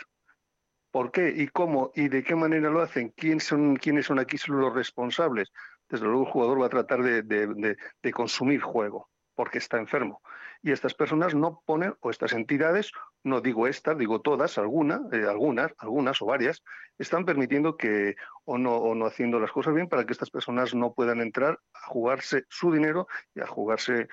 ¿Por 0.91 1.11
qué 1.11 1.31
y 1.35 1.47
cómo 1.47 1.91
y 1.93 2.07
de 2.07 2.23
qué 2.23 2.35
manera 2.35 2.71
lo 2.71 2.81
hacen? 2.81 3.13
¿Quién 3.15 3.39
son, 3.39 3.75
¿Quiénes 3.75 4.07
son 4.07 4.17
aquí 4.17 4.37
los 4.47 4.73
responsables? 4.73 5.51
Desde 5.89 6.05
luego 6.05 6.25
el 6.25 6.31
jugador 6.31 6.61
va 6.61 6.65
a 6.65 6.69
tratar 6.69 7.03
de, 7.03 7.77
consumir 8.13 8.61
juego 8.61 9.09
porque 9.35 9.59
está 9.59 9.77
enfermo. 9.77 10.21
Y 10.63 10.71
estas 10.71 10.95
personas 10.95 11.35
no 11.35 11.61
ponen, 11.67 11.93
o 11.99 12.09
estas 12.09 12.33
entidades, 12.33 12.91
no 13.27 13.41
digo 13.41 13.67
estas, 13.67 13.97
digo 13.97 14.21
todas, 14.21 14.57
algunas, 14.57 15.01
eh, 15.13 15.25
algunas, 15.27 15.73
algunas 15.77 16.21
o 16.21 16.25
varias, 16.25 16.63
están 16.97 17.25
permitiendo 17.25 17.77
que, 17.77 18.15
o 18.45 18.57
no, 18.57 18.75
o 18.75 18.95
no 18.95 19.05
haciendo 19.05 19.39
las 19.39 19.51
cosas 19.51 19.75
bien 19.75 19.87
para 19.87 20.05
que 20.05 20.13
estas 20.13 20.31
personas 20.31 20.73
no 20.73 20.93
puedan 20.93 21.21
entrar 21.21 21.59
a 21.73 21.87
jugarse 21.87 22.45
su 22.49 22.71
dinero 22.71 23.07
y 23.35 23.41
a 23.41 23.47
jugarse 23.47 24.07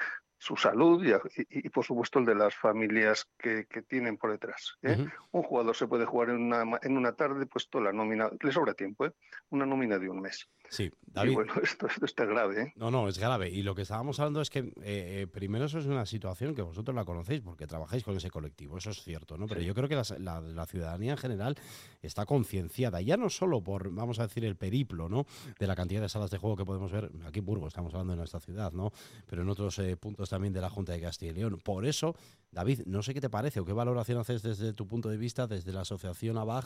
su 0.44 0.56
salud 0.56 1.02
y, 1.48 1.68
por 1.70 1.84
supuesto 1.84 2.18
el 2.18 2.26
de 2.26 2.34
las 2.34 2.54
familias 2.54 3.26
que, 3.38 3.64
tienen 3.88 4.18
por 4.18 4.30
detrás. 4.30 4.76
¿eh? 4.82 5.06
Un 5.30 5.42
jugador 5.42 5.74
se 5.74 5.86
puede 5.86 6.04
jugar 6.04 6.30
en 6.30 6.36
una, 6.36 6.78
en 6.82 6.96
una 6.98 7.12
tarde, 7.14 7.46
pues 7.46 7.68
toda 7.70 7.84
la 7.84 7.92
nómina, 7.92 8.30
le 8.38 8.52
sobra 8.52 8.74
tiempo, 8.74 9.06
¿eh? 9.06 9.12
una 9.50 9.64
nómina 9.64 9.98
de 9.98 10.10
un 10.10 10.20
mes. 10.20 10.48
Sí, 10.70 10.90
David. 11.06 11.34
bueno, 11.34 11.52
esto, 11.62 11.86
está 12.04 12.24
grave. 12.24 12.62
¿eh? 12.62 12.72
No, 12.76 12.90
no, 12.90 13.08
es 13.08 13.18
grave. 13.18 13.48
Y 13.50 13.62
lo 13.62 13.74
que 13.74 13.82
estábamos 13.82 14.18
hablando 14.18 14.40
es 14.40 14.50
que 14.50 14.72
eh, 14.82 15.26
primero 15.32 15.66
eso 15.66 15.78
es 15.78 15.86
una 15.86 16.06
situación 16.06 16.54
que 16.54 16.62
vosotros 16.62 16.94
la 16.94 17.04
conocéis 17.04 17.42
porque 17.42 17.66
trabajáis 17.66 18.02
con 18.02 18.16
ese 18.16 18.30
colectivo, 18.30 18.78
eso 18.78 18.90
es 18.90 19.02
cierto, 19.02 19.36
¿no? 19.36 19.46
Pero 19.46 19.60
yo 19.60 19.74
creo 19.74 19.88
que 19.88 19.96
la, 20.18 20.40
la, 20.40 20.66
ciudadanía 20.66 21.12
en 21.12 21.18
general 21.18 21.56
está 22.02 22.26
concienciada, 22.26 23.00
ya 23.00 23.16
no 23.16 23.30
solo 23.30 23.62
por, 23.62 23.90
vamos 23.92 24.18
a 24.18 24.22
decir, 24.24 24.44
el 24.44 24.56
periplo, 24.56 25.08
¿no? 25.08 25.26
De 25.58 25.66
la 25.66 25.76
cantidad 25.76 26.00
de 26.00 26.08
salas 26.08 26.30
de 26.30 26.38
juego 26.38 26.56
que 26.56 26.64
podemos 26.64 26.90
ver 26.90 27.10
aquí 27.26 27.40
en 27.40 27.44
Burgos, 27.44 27.68
estamos 27.68 27.92
hablando 27.94 28.14
de 28.14 28.18
nuestra 28.18 28.40
ciudad, 28.40 28.72
¿no? 28.72 28.92
Pero 29.26 29.42
en 29.42 29.48
otros 29.48 29.80
puntos 30.00 30.28
también 30.34 30.52
de 30.52 30.60
la 30.60 30.68
Junta 30.68 30.92
de 30.92 31.00
Castilla 31.00 31.30
y 31.30 31.34
León. 31.36 31.60
Por 31.62 31.86
eso, 31.86 32.16
David, 32.50 32.80
no 32.86 33.04
sé 33.04 33.14
qué 33.14 33.20
te 33.20 33.30
parece 33.30 33.60
o 33.60 33.64
qué 33.64 33.72
valoración 33.72 34.18
haces 34.18 34.42
desde 34.42 34.72
tu 34.72 34.88
punto 34.88 35.08
de 35.08 35.16
vista, 35.16 35.46
desde 35.46 35.72
la 35.72 35.82
Asociación 35.82 36.36
ABAG, 36.38 36.64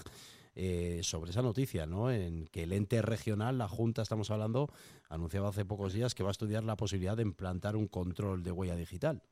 eh, 0.55 1.01
sobre 1.03 1.33
esa 1.33 1.43
noticia, 1.43 1.85
¿no? 1.85 2.11
En 2.11 2.47
que 2.47 2.63
el 2.63 2.73
ente 2.73 3.03
regional, 3.03 3.59
la 3.59 3.69
Junta, 3.69 4.01
estamos 4.01 4.31
hablando, 4.31 4.71
anunciaba 5.11 5.51
hace 5.51 5.67
pocos 5.67 5.93
días 5.93 6.15
que 6.15 6.23
va 6.23 6.31
a 6.31 6.33
estudiar 6.33 6.65
la 6.65 6.77
posibilidad 6.77 7.15
de 7.15 7.25
implantar 7.25 7.77
un 7.77 7.89
control 7.89 8.43
de 8.43 8.53
huella 8.53 8.75
digital. 8.75 9.23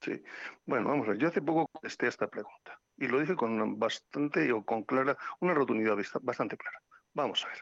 Sí, 0.00 0.22
bueno, 0.64 0.88
vamos 0.88 1.06
a 1.06 1.10
ver. 1.10 1.18
Yo 1.18 1.28
hace 1.28 1.42
poco 1.42 1.66
contesté 1.70 2.06
a 2.06 2.08
esta 2.08 2.28
pregunta 2.28 2.80
y 2.96 3.06
lo 3.06 3.20
dije 3.20 3.36
con 3.36 3.78
bastante 3.78 4.50
o 4.50 4.64
con 4.64 4.84
clara, 4.84 5.18
una 5.40 5.52
rotundidad 5.52 5.98
bastante 6.22 6.56
clara. 6.56 6.80
Vamos 7.12 7.44
a 7.44 7.48
ver. 7.48 7.58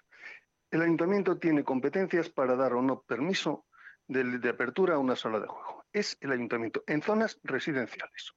El 0.70 0.82
ayuntamiento 0.82 1.36
tiene 1.38 1.64
competencias 1.64 2.28
para 2.28 2.54
dar 2.54 2.74
o 2.74 2.82
no 2.82 3.02
permiso 3.02 3.66
de, 4.08 4.48
apertura 4.48 4.94
a 4.94 4.98
una 4.98 5.16
sala 5.16 5.40
de 5.40 5.46
juego. 5.46 5.75
Es 5.96 6.18
el 6.20 6.30
ayuntamiento 6.30 6.84
en 6.86 7.00
zonas 7.00 7.40
residenciales. 7.42 8.34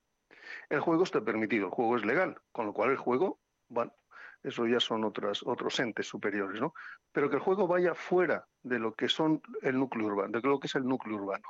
El 0.69 0.80
juego 0.80 1.04
está 1.04 1.19
permitido, 1.19 1.65
el 1.65 1.74
juego 1.74 1.98
es 1.98 2.06
legal, 2.06 2.39
con 2.54 2.65
lo 2.65 2.72
cual 2.72 2.91
el 2.91 2.95
juego, 2.95 3.41
bueno, 3.67 3.91
eso 4.43 4.65
ya 4.65 4.80
son 4.80 5.04
otros 5.04 5.80
entes 5.82 6.08
superiores, 6.08 6.62
¿no? 6.62 6.74
Pero 7.12 7.30
que 7.30 7.36
el 7.36 7.41
juego 7.41 7.67
vaya 7.67 7.95
fuera 7.95 8.48
de 8.63 8.80
lo 8.80 8.93
que 8.93 9.10
son 9.10 9.41
el 9.62 9.78
núcleo 9.78 10.08
urbano, 10.08 10.39
de 10.39 10.48
lo 10.48 10.58
que 10.58 10.67
es 10.67 10.76
el 10.76 10.86
núcleo 10.86 11.17
urbano. 11.17 11.50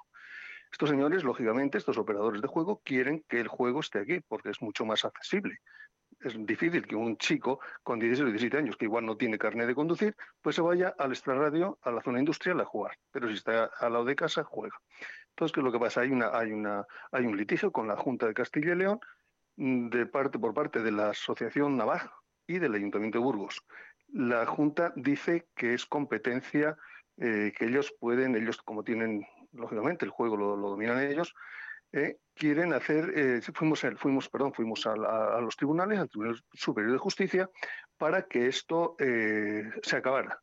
Estos 0.72 0.90
señores, 0.90 1.24
lógicamente, 1.24 1.78
estos 1.78 2.00
operadores 2.00 2.42
de 2.42 2.48
juego, 2.48 2.82
quieren 2.84 3.24
que 3.30 3.40
el 3.40 3.48
juego 3.48 3.82
esté 3.82 4.00
aquí 4.00 4.20
porque 4.22 4.50
es 4.50 4.64
mucho 4.64 4.86
más 4.86 5.06
accesible 5.06 5.60
es 6.22 6.36
difícil 6.46 6.86
que 6.86 6.96
un 6.96 7.18
chico 7.18 7.60
con 7.84 8.00
16 8.00 8.28
o 8.28 8.32
17 8.32 8.58
años, 8.58 8.78
que 8.78 8.86
igual 8.86 9.06
no 9.06 9.16
tiene 9.16 9.38
carne 9.38 9.66
de 9.66 9.76
conducir, 9.76 10.16
pues 10.42 10.56
se 10.56 10.62
vaya 10.62 10.94
al 10.98 11.12
extrarradio, 11.12 11.80
a 11.82 11.92
la 11.92 12.02
zona 12.02 12.20
industrial 12.20 12.60
a 12.60 12.66
jugar. 12.66 12.98
Pero 13.12 13.28
si 13.30 13.36
está 13.36 13.66
al 13.80 13.94
lado 13.94 14.06
de 14.06 14.16
casa, 14.16 14.44
juega. 14.44 14.76
Entonces, 15.40 15.54
¿qué 15.54 15.62
es 15.62 15.64
lo 15.64 15.72
que 15.72 15.80
pasa? 15.80 16.02
Hay, 16.02 16.12
una, 16.12 16.38
hay, 16.38 16.52
una, 16.52 16.86
hay 17.14 17.26
un 17.26 17.38
litigio 17.38 17.72
con 17.72 17.88
la 17.88 17.96
Junta 17.96 18.28
de 18.28 18.34
Castilla 18.34 18.74
y 18.74 18.76
León 18.76 19.00
mm, 19.56 19.88
de 19.88 20.06
parte, 20.06 20.38
por 20.38 20.54
parte 20.54 20.82
de 20.82 20.92
la 20.92 21.12
Asociación 21.12 21.78
Navaja 21.78 22.14
y 22.46 22.60
del 22.60 22.76
Ayuntamiento 22.76 23.20
de 23.20 23.24
Burgos. 23.24 23.64
La 24.10 24.46
Junta 24.46 24.92
dice 24.98 25.48
que 25.56 25.74
es 25.74 25.86
competencia 25.86 26.76
eh, 27.22 27.54
que 27.58 27.68
ellos 27.68 27.96
pueden, 28.02 28.36
ellos 28.36 28.58
como 28.58 28.84
tienen, 28.84 29.26
lógicamente, 29.54 30.04
el 30.04 30.12
juego 30.12 30.36
lo 30.36 30.58
dominan 30.58 31.02
ellos, 31.02 31.34
eh, 31.94 32.18
quieren 32.36 32.74
hacer, 32.74 33.14
eh, 33.16 33.42
fuimos, 33.54 33.86
fuimos, 33.96 34.28
perdón, 34.28 34.54
fuimos 34.54 34.86
a, 34.88 35.40
los 35.40 35.56
tribunales, 35.56 36.00
al 36.00 36.10
Tribunal 36.10 36.36
Superior 36.52 36.92
de 36.92 37.00
Justicia, 37.00 37.50
para 37.98 38.24
que 38.24 38.48
esto 38.48 38.98
se 39.00 39.96
acabara. 39.96 40.42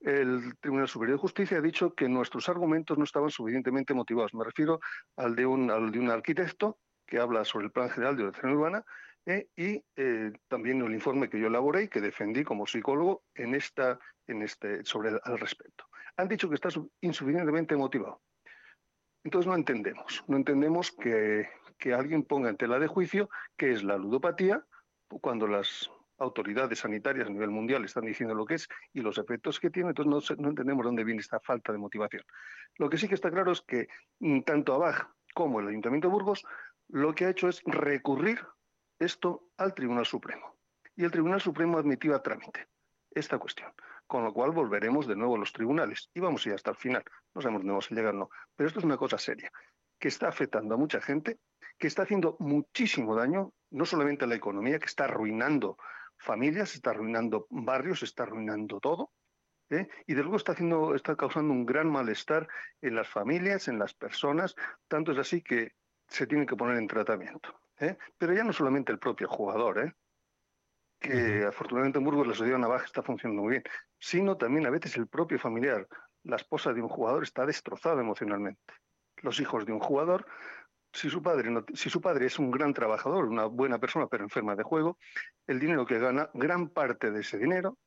El 0.00 0.56
Tribunal 0.60 0.88
Superior 0.88 1.18
de 1.18 1.22
Justicia 1.22 1.58
ha 1.58 1.60
dicho 1.60 1.94
que 1.94 2.08
nuestros 2.08 2.48
argumentos 2.48 2.96
no 2.98 3.04
estaban 3.04 3.30
suficientemente 3.30 3.94
motivados. 3.94 4.34
Me 4.34 4.44
refiero 4.44 4.80
al 5.16 5.34
de 5.34 5.44
un, 5.44 5.70
al 5.70 5.90
de 5.90 5.98
un 5.98 6.10
arquitecto 6.10 6.78
que 7.06 7.18
habla 7.18 7.44
sobre 7.44 7.66
el 7.66 7.72
Plan 7.72 7.90
General 7.90 8.16
de 8.16 8.24
Ordenación 8.24 8.52
Urbana 8.52 8.84
y 9.56 9.82
también 10.48 10.80
el 10.82 10.94
informe 10.94 11.28
que 11.28 11.38
yo 11.38 11.48
elaboré 11.48 11.84
y 11.84 11.88
que 11.88 12.00
defendí 12.00 12.44
como 12.44 12.66
psicólogo 12.66 13.24
en 13.34 13.54
esta, 13.54 13.98
en 14.26 14.42
este, 14.42 14.84
sobre 14.84 15.10
al 15.22 15.38
respecto. 15.38 15.84
Han 16.16 16.28
dicho 16.28 16.48
que 16.48 16.54
está 16.54 16.68
insuficientemente 17.00 17.76
motivado. 17.76 18.22
Entonces 19.24 19.46
no 19.46 19.54
entendemos, 19.54 20.24
no 20.28 20.36
entendemos 20.36 20.92
que, 20.92 21.48
alguien 21.94 22.22
ponga 22.22 22.50
en 22.50 22.56
tela 22.56 22.78
de 22.78 22.86
juicio 22.86 23.30
qué 23.56 23.72
es 23.72 23.82
la 23.82 23.96
ludopatía 23.96 24.64
cuando 25.20 25.46
las 25.46 25.90
autoridades 26.18 26.80
sanitarias 26.80 27.26
a 27.26 27.30
nivel 27.30 27.50
mundial 27.50 27.84
están 27.84 28.04
diciendo 28.04 28.34
lo 28.34 28.44
que 28.44 28.54
es 28.54 28.68
y 28.92 29.00
los 29.00 29.18
efectos 29.18 29.60
que 29.60 29.70
tiene, 29.70 29.90
entonces 29.90 30.38
no, 30.38 30.48
entendemos 30.48 30.84
dónde 30.84 31.04
viene 31.04 31.20
esta 31.20 31.40
falta 31.40 31.72
de 31.72 31.78
motivación. 31.78 32.22
Lo 32.76 32.88
que 32.90 32.98
sí 32.98 33.08
que 33.08 33.14
está 33.14 33.30
claro 33.30 33.52
es 33.52 33.62
que 33.62 33.88
mm, 34.20 34.40
tanto 34.42 34.74
ABAG 34.74 35.08
como 35.34 35.60
el 35.60 35.68
Ayuntamiento 35.68 36.08
de 36.08 36.12
Burgos 36.12 36.44
lo 36.88 37.14
que 37.14 37.26
ha 37.26 37.30
hecho 37.30 37.48
es 37.48 37.62
recurrir 37.64 38.40
esto 38.98 39.48
al 39.56 39.74
Tribunal 39.74 40.06
Supremo. 40.06 40.56
Y 40.96 41.04
el 41.04 41.10
Tribunal 41.10 41.40
Supremo 41.40 41.78
admitió 41.78 42.14
a 42.14 42.22
trámite 42.22 42.66
esta 43.10 43.38
cuestión 43.38 43.72
con 44.08 44.24
lo 44.24 44.32
cual 44.32 44.50
volveremos 44.50 45.06
de 45.06 45.14
nuevo 45.14 45.36
a 45.36 45.38
los 45.38 45.52
tribunales 45.52 46.10
y 46.14 46.20
vamos 46.20 46.44
a 46.44 46.48
ir 46.48 46.54
hasta 46.54 46.70
el 46.70 46.76
final. 46.76 47.04
No 47.34 47.42
sabemos 47.42 47.60
dónde 47.60 47.72
vamos 47.72 47.92
a 47.92 47.94
llegar, 47.94 48.14
no. 48.14 48.30
Pero 48.56 48.66
esto 48.66 48.80
es 48.80 48.84
una 48.84 48.96
cosa 48.96 49.18
seria, 49.18 49.52
que 50.00 50.08
está 50.08 50.28
afectando 50.28 50.74
a 50.74 50.78
mucha 50.78 51.00
gente, 51.00 51.38
que 51.78 51.86
está 51.86 52.02
haciendo 52.02 52.36
muchísimo 52.40 53.14
daño, 53.14 53.52
no 53.70 53.84
solamente 53.84 54.24
a 54.24 54.28
la 54.28 54.34
economía, 54.34 54.78
que 54.78 54.86
está 54.86 55.04
arruinando 55.04 55.76
familias, 56.18 56.74
está 56.74 56.90
arruinando 56.90 57.46
barrios, 57.50 58.02
está 58.02 58.24
arruinando 58.24 58.80
todo. 58.80 59.12
¿eh? 59.70 59.88
Y 60.06 60.14
de 60.14 60.22
luego 60.22 60.36
está, 60.36 60.52
haciendo, 60.52 60.94
está 60.94 61.16
causando 61.16 61.52
un 61.52 61.66
gran 61.66 61.90
malestar 61.90 62.48
en 62.80 62.94
las 62.94 63.08
familias, 63.08 63.68
en 63.68 63.78
las 63.78 63.94
personas, 63.94 64.54
tanto 64.88 65.12
es 65.12 65.18
así 65.18 65.42
que 65.42 65.74
se 66.06 66.26
tiene 66.26 66.46
que 66.46 66.56
poner 66.56 66.76
en 66.76 66.86
tratamiento. 66.86 67.60
¿eh? 67.80 67.96
Pero 68.16 68.32
ya 68.32 68.44
no 68.44 68.52
solamente 68.52 68.92
el 68.92 68.98
propio 68.98 69.28
jugador, 69.28 69.78
¿eh? 69.78 69.94
que 71.00 71.44
afortunadamente 71.44 71.98
en 71.98 72.04
Burgos 72.04 72.26
la 72.26 72.34
sociedad 72.34 72.58
navaja 72.58 72.84
está 72.84 73.02
funcionando 73.02 73.42
muy 73.42 73.52
bien, 73.52 73.64
sino 73.98 74.36
también 74.36 74.66
a 74.66 74.70
veces 74.70 74.96
el 74.96 75.06
propio 75.06 75.38
familiar. 75.38 75.86
La 76.24 76.36
esposa 76.36 76.72
de 76.72 76.82
un 76.82 76.88
jugador 76.88 77.22
está 77.22 77.46
destrozada 77.46 78.00
emocionalmente. 78.00 78.74
Los 79.18 79.38
hijos 79.40 79.64
de 79.64 79.72
un 79.72 79.80
jugador, 79.80 80.26
si 80.92 81.10
su 81.10 81.22
padre, 81.22 81.50
si 81.74 81.90
su 81.90 82.00
padre 82.00 82.26
es 82.26 82.38
un 82.38 82.50
gran 82.50 82.72
trabajador, 82.72 83.26
una 83.26 83.46
buena 83.46 83.78
persona, 83.78 84.06
pero 84.06 84.24
enferma 84.24 84.56
de 84.56 84.62
juego, 84.62 84.98
el 85.46 85.60
dinero 85.60 85.86
que 85.86 85.98
gana, 85.98 86.30
gran 86.34 86.68
parte 86.68 87.10
de 87.10 87.20
ese 87.20 87.38
dinero 87.38 87.78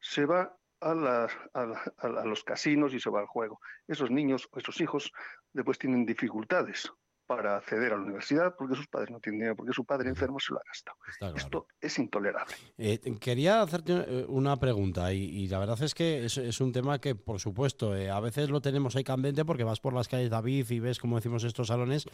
se 0.00 0.26
va 0.26 0.56
a, 0.80 1.28
a 1.54 2.24
los 2.24 2.44
casinos 2.44 2.92
y 2.92 3.00
se 3.00 3.10
va 3.10 3.20
al 3.20 3.26
juego. 3.26 3.60
Esos 3.86 4.10
niños, 4.10 4.48
esos 4.56 4.80
hijos, 4.80 5.12
después 5.52 5.78
tienen 5.78 6.04
dificultades 6.04 6.92
para 7.36 7.56
acceder 7.56 7.92
a 7.92 7.96
la 7.96 8.02
universidad 8.02 8.54
porque 8.56 8.76
sus 8.76 8.86
padres 8.88 9.10
no 9.10 9.18
tienen 9.18 9.40
dinero, 9.40 9.56
porque 9.56 9.72
su 9.72 9.84
padre 9.84 10.10
enfermo 10.10 10.38
se 10.38 10.52
lo 10.52 10.60
ha 10.60 10.62
gastado. 10.66 11.34
Esto 11.34 11.66
es 11.80 11.98
intolerable. 11.98 12.54
Eh, 12.76 13.00
quería 13.18 13.62
hacerte 13.62 13.92
eh, 13.92 14.26
una 14.28 14.58
pregunta 14.58 15.12
y, 15.14 15.48
la 15.48 15.58
verdad 15.58 15.82
es 15.82 15.94
que 15.94 16.26
es, 16.26 16.60
un 16.60 16.72
tema 16.72 17.00
que, 17.00 17.14
por 17.14 17.40
supuesto, 17.40 17.96
eh, 17.96 18.10
a 18.10 18.20
veces 18.20 18.50
lo 18.50 18.60
tenemos 18.60 18.96
ahí 18.96 19.04
candente 19.04 19.44
porque 19.44 19.64
vas 19.64 19.80
por 19.80 19.94
las 19.94 20.08
calles 20.08 20.30
David 20.30 20.70
y 20.70 20.80
ves, 20.80 20.98
como 20.98 21.16
decimos, 21.16 21.44
estos 21.44 21.68
salones, 21.68 22.06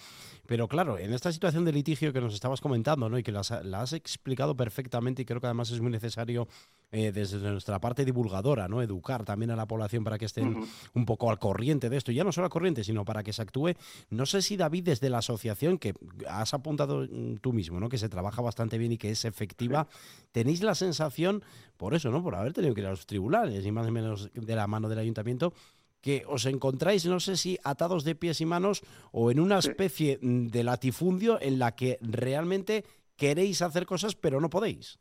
pero 0.46 0.68
claro, 0.68 0.98
en 0.98 1.12
esta 1.12 1.32
situación 1.32 1.64
de 1.64 1.72
litigio 1.72 2.12
que 2.12 2.20
nos 2.20 2.34
estabas 2.34 2.60
comentando 2.60 3.08
¿no? 3.08 3.18
y 3.18 3.22
que 3.22 3.32
la 3.32 3.40
has 3.40 3.92
explicado 3.92 4.56
perfectamente 4.56 5.22
y 5.22 5.24
creo 5.24 5.40
que 5.40 5.46
además 5.46 5.70
es 5.70 5.80
muy 5.80 5.90
necesario 5.90 6.48
desde 6.90 7.38
nuestra 7.38 7.78
parte 7.80 8.04
divulgadora, 8.04 8.66
¿no? 8.66 8.80
educar 8.80 9.24
también 9.24 9.50
a 9.50 9.56
la 9.56 9.66
población 9.66 10.04
para 10.04 10.16
que 10.16 10.24
estén 10.24 10.56
un 10.94 11.04
poco 11.04 11.30
al 11.30 11.38
corriente 11.38 11.90
de 11.90 11.96
esto, 11.98 12.12
ya 12.12 12.24
no 12.24 12.32
solo 12.32 12.46
al 12.46 12.50
corriente, 12.50 12.82
sino 12.82 13.04
para 13.04 13.22
que 13.22 13.32
se 13.32 13.42
actúe. 13.42 13.74
No 14.08 14.24
sé 14.24 14.40
si 14.40 14.56
David 14.56 14.84
desde 14.84 15.10
la 15.10 15.18
asociación, 15.18 15.78
que 15.78 15.94
has 16.26 16.54
apuntado 16.54 17.06
mm, 17.10 17.36
tú 17.36 17.52
mismo, 17.52 17.78
¿no? 17.78 17.88
que 17.88 17.98
se 17.98 18.08
trabaja 18.08 18.40
bastante 18.40 18.78
bien 18.78 18.92
y 18.92 18.98
que 18.98 19.10
es 19.10 19.24
efectiva, 19.24 19.86
tenéis 20.32 20.62
la 20.62 20.74
sensación, 20.74 21.42
por 21.76 21.94
eso, 21.94 22.10
¿no? 22.10 22.22
por 22.22 22.34
haber 22.34 22.54
tenido 22.54 22.74
que 22.74 22.80
ir 22.80 22.86
a 22.86 22.90
los 22.90 23.06
tribunales 23.06 23.66
y 23.66 23.72
más 23.72 23.86
o 23.86 23.92
menos 23.92 24.30
de 24.32 24.56
la 24.56 24.66
mano 24.66 24.88
del 24.88 24.98
ayuntamiento, 24.98 25.52
que 26.00 26.24
os 26.26 26.46
encontráis, 26.46 27.04
no 27.06 27.20
sé 27.20 27.36
si 27.36 27.58
atados 27.64 28.04
de 28.04 28.14
pies 28.14 28.40
y 28.40 28.46
manos 28.46 28.82
o 29.12 29.30
en 29.30 29.40
una 29.40 29.58
especie 29.58 30.18
mm, 30.22 30.46
de 30.46 30.64
latifundio 30.64 31.40
en 31.40 31.58
la 31.58 31.74
que 31.74 31.98
realmente 32.00 32.84
queréis 33.16 33.62
hacer 33.62 33.84
cosas 33.84 34.14
pero 34.14 34.40
no 34.40 34.48
podéis. 34.48 34.98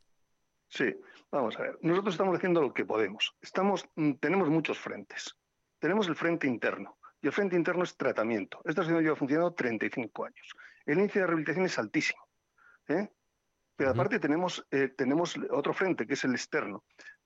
Sí, 0.69 0.95
vamos 1.32 1.58
a 1.58 1.63
ver. 1.63 1.78
Nosotros 1.82 2.13
estamos 2.13 2.36
haciendo 2.36 2.62
lo 2.62 2.74
que 2.74 2.86
podemos. 2.86 3.36
Estamos, 3.42 3.88
mm, 3.96 4.13
tenemos 4.13 4.50
muchos 4.50 4.80
frentes. 4.80 5.36
Tenemos 5.80 6.08
el 6.08 6.16
frente 6.16 6.48
interno, 6.48 6.98
y 7.22 7.28
el 7.28 7.34
frente 7.34 7.56
interno 7.56 7.84
es 7.84 7.96
tratamiento. 7.96 8.60
Esta 8.66 8.82
asociación 8.82 9.04
lleva 9.04 9.16
funcionando 9.16 9.54
35 9.54 10.26
años. 10.26 10.54
El 10.86 11.00
índice 11.00 11.20
de 11.20 11.28
rehabilitación 11.28 11.66
es 11.66 11.78
altísimo. 11.78 12.28
¿eh? 12.88 13.10
Pero 13.76 13.92
aparte 13.92 14.20
tenemos, 14.20 14.66
eh, 14.72 14.90
tenemos 14.90 15.36
otro 15.52 15.74
frente, 15.74 16.08
que 16.08 16.13
es 16.13 16.24
el 16.24 16.32
externo. 16.32 16.84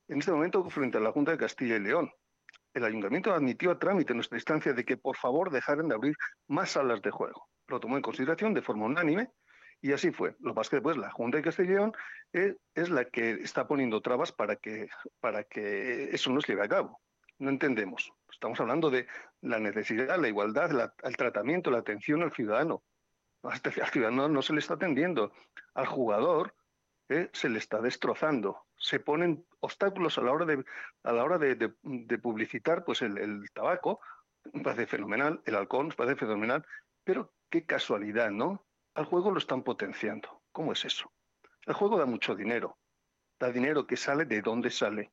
En 0.08 0.20
este 0.20 0.32
momento, 0.32 0.70
frente 0.70 0.98
a 0.98 1.02
la 1.02 1.12
Junta 1.12 1.32
de 1.32 1.38
Castilla 1.38 1.76
y 1.76 1.80
León, 1.80 2.12
el 2.74 2.86
ayuntamiento 2.86 3.34
admitió 3.34 3.72
a 3.72 3.80
trámite 3.80 4.14
nuestra 4.14 4.38
instancia 4.38 4.74
de 4.74 4.86
que 4.86 4.98
por 4.98 5.18
favor 5.18 5.52
dejaran 5.52 5.88
de 5.88 5.96
abrir 5.96 6.16
más 6.48 6.72
salas 6.72 7.02
de 7.02 7.12
juego. 7.12 7.48
lo 7.68 7.80
tomó 7.80 7.96
en 7.96 8.02
consideración 8.02 8.54
de 8.54 8.62
forma 8.62 8.86
unánime 8.86 9.32
y 9.82 9.94
así 9.94 10.12
fue. 10.12 10.36
Lo 10.40 10.60
es 10.60 10.70
que 10.70 10.78
después 10.78 10.98
la 10.98 11.12
Junta 11.12 11.38
de 11.38 11.44
Castellón 11.44 11.94
es, 12.32 12.56
es, 12.76 12.90
la 12.90 13.06
que 13.06 13.32
está 13.32 13.68
poniendo 13.68 14.02
trabas 14.02 14.32
para 14.32 14.56
que, 14.56 14.88
para 15.20 15.44
que 15.44 16.10
eso 16.12 16.32
no 16.32 16.42
se 16.42 16.54
lleve 16.54 16.66
a 16.66 16.70
cabo. 16.70 17.02
No 17.40 17.50
entendemos. 17.50 18.14
Estamos 18.32 18.60
hablando 18.60 18.92
de 18.92 19.08
la 19.42 19.60
necesidad, 19.60 20.20
la 20.20 20.28
igualdad, 20.28 20.72
la, 20.72 20.94
el 21.04 21.18
tratamiento, 21.18 21.72
la 21.72 21.80
atención 21.80 22.22
al 22.22 22.32
ciudadano. 22.32 22.84
Al 23.42 23.60
ciudadano 23.92 24.30
no 24.30 24.42
se 24.44 24.54
le 24.54 24.60
está 24.60 24.76
atendiendo. 24.76 25.32
Al 25.74 25.88
jugador 25.88 26.54
¿eh? 27.10 27.30
se 27.34 27.50
le 27.50 27.58
está 27.58 27.82
destrozando. 27.82 28.66
Se 28.78 29.00
ponen 29.00 29.46
obstáculos 29.60 30.18
a 30.18 30.22
la 30.22 30.32
hora 30.32 30.46
de, 30.46 30.64
a 31.04 31.12
la 31.12 31.24
hora 31.24 31.40
de, 31.40 31.56
de, 31.56 32.18
publicitar 32.20 32.84
pues 32.84 33.02
el, 33.02 33.18
el, 33.18 33.50
tabaco. 33.52 34.00
Me 34.54 34.62
parece 34.62 34.86
fenomenal, 34.88 35.42
el 35.46 35.56
alcohol 35.56 35.88
me 35.88 35.96
parece 35.96 36.18
fenomenal, 36.18 36.66
pero 37.04 37.34
qué 37.50 37.66
casualidad, 37.66 38.32
¿no? 38.32 38.66
Al 38.94 39.06
juego 39.06 39.32
lo 39.32 39.38
están 39.38 39.64
potenciando. 39.64 40.42
¿Cómo 40.52 40.74
es 40.74 40.86
eso? 40.86 41.12
El 41.66 41.74
juego 41.74 41.98
da 41.98 42.06
mucho 42.06 42.36
dinero. 42.36 42.78
Da 43.40 43.52
dinero 43.52 43.88
que 43.88 43.98
sale 43.98 44.26
de 44.26 44.42
dónde 44.42 44.70
sale. 44.70 45.12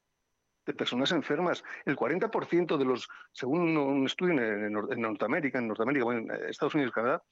De 0.66 0.74
personas 0.74 1.12
enfermas. 1.12 1.62
El 1.84 1.96
40% 1.96 2.76
de 2.76 2.84
los, 2.84 3.08
según 3.32 3.76
un 3.76 4.06
estudio 4.06 4.40
en, 4.42 4.72
Norteamérica, 4.72 5.58
en 5.58 5.68
Norteamérica, 5.68 6.12
en 6.12 6.30
Estados 6.48 6.74
Unidos 6.74 6.92
Canadá, 6.92 7.22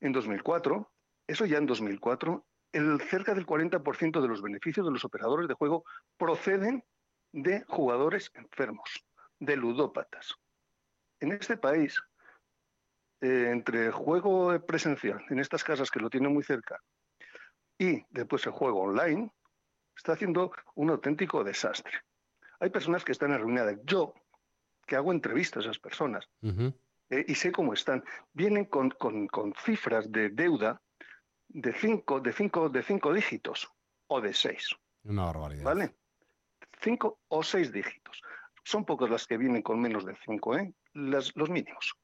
en 0.00 0.12
2004, 0.12 0.92
eso 1.26 1.44
ya 1.44 1.58
en 1.58 1.66
2004, 1.66 2.46
el 2.72 3.00
cerca 3.00 3.34
del 3.34 3.46
40% 3.46 4.20
de 4.20 4.28
los 4.28 4.42
beneficios 4.42 4.86
de 4.86 4.92
los 4.92 5.04
operadores 5.04 5.48
de 5.48 5.54
juego 5.54 5.84
proceden 6.16 6.84
de 7.32 7.64
jugadores 7.66 8.30
enfermos, 8.34 9.04
de 9.38 9.56
ludópatas. 9.56 10.34
En 11.20 11.32
este 11.32 11.56
país, 11.56 12.00
eh, 13.20 13.50
entre 13.50 13.90
juego 13.90 14.58
presencial, 14.66 15.24
en 15.30 15.38
estas 15.38 15.64
casas 15.64 15.90
que 15.90 16.00
lo 16.00 16.10
tienen 16.10 16.32
muy 16.32 16.42
cerca, 16.42 16.80
y 17.78 18.04
después 18.10 18.44
el 18.46 18.52
juego 18.52 18.82
online, 18.82 19.30
está 19.96 20.12
haciendo 20.12 20.52
un 20.74 20.90
auténtico 20.90 21.42
desastre. 21.44 21.92
Hay 22.60 22.70
personas 22.70 23.04
que 23.04 23.12
están 23.12 23.32
arruinadas. 23.32 23.76
Yo, 23.84 24.14
que 24.86 24.96
hago 24.96 25.12
entrevistas 25.12 25.58
a 25.58 25.70
esas 25.70 25.78
personas, 25.78 26.28
uh 26.42 26.48
-huh. 26.48 26.74
eh, 27.10 27.24
y 27.28 27.34
sé 27.34 27.52
cómo 27.52 27.72
están, 27.72 28.02
vienen 28.32 28.64
con, 28.64 28.90
con, 28.90 29.26
con 29.28 29.54
cifras 29.54 30.10
de 30.10 30.30
deuda 30.30 30.80
de 31.48 31.72
cinco, 31.72 32.20
de 32.20 32.32
cinco, 32.32 32.68
de 32.68 32.82
cinco 32.82 33.12
dígitos 33.12 33.70
o 34.08 34.20
de 34.20 34.32
seis. 34.34 34.74
Una 35.04 35.24
barbaridad. 35.26 35.64
¿Vale? 35.64 35.94
Cinco 36.80 37.20
o 37.28 37.42
seis 37.42 37.72
dígitos. 37.72 38.22
Son 38.64 38.84
pocas 38.84 39.10
las 39.10 39.26
que 39.26 39.38
vienen 39.38 39.62
con 39.62 39.80
menos 39.80 40.04
de 40.04 40.14
cinco, 40.24 40.56
¿eh? 40.56 40.72
Las, 40.92 41.34
los 41.36 41.48
mínimos. 41.48 41.94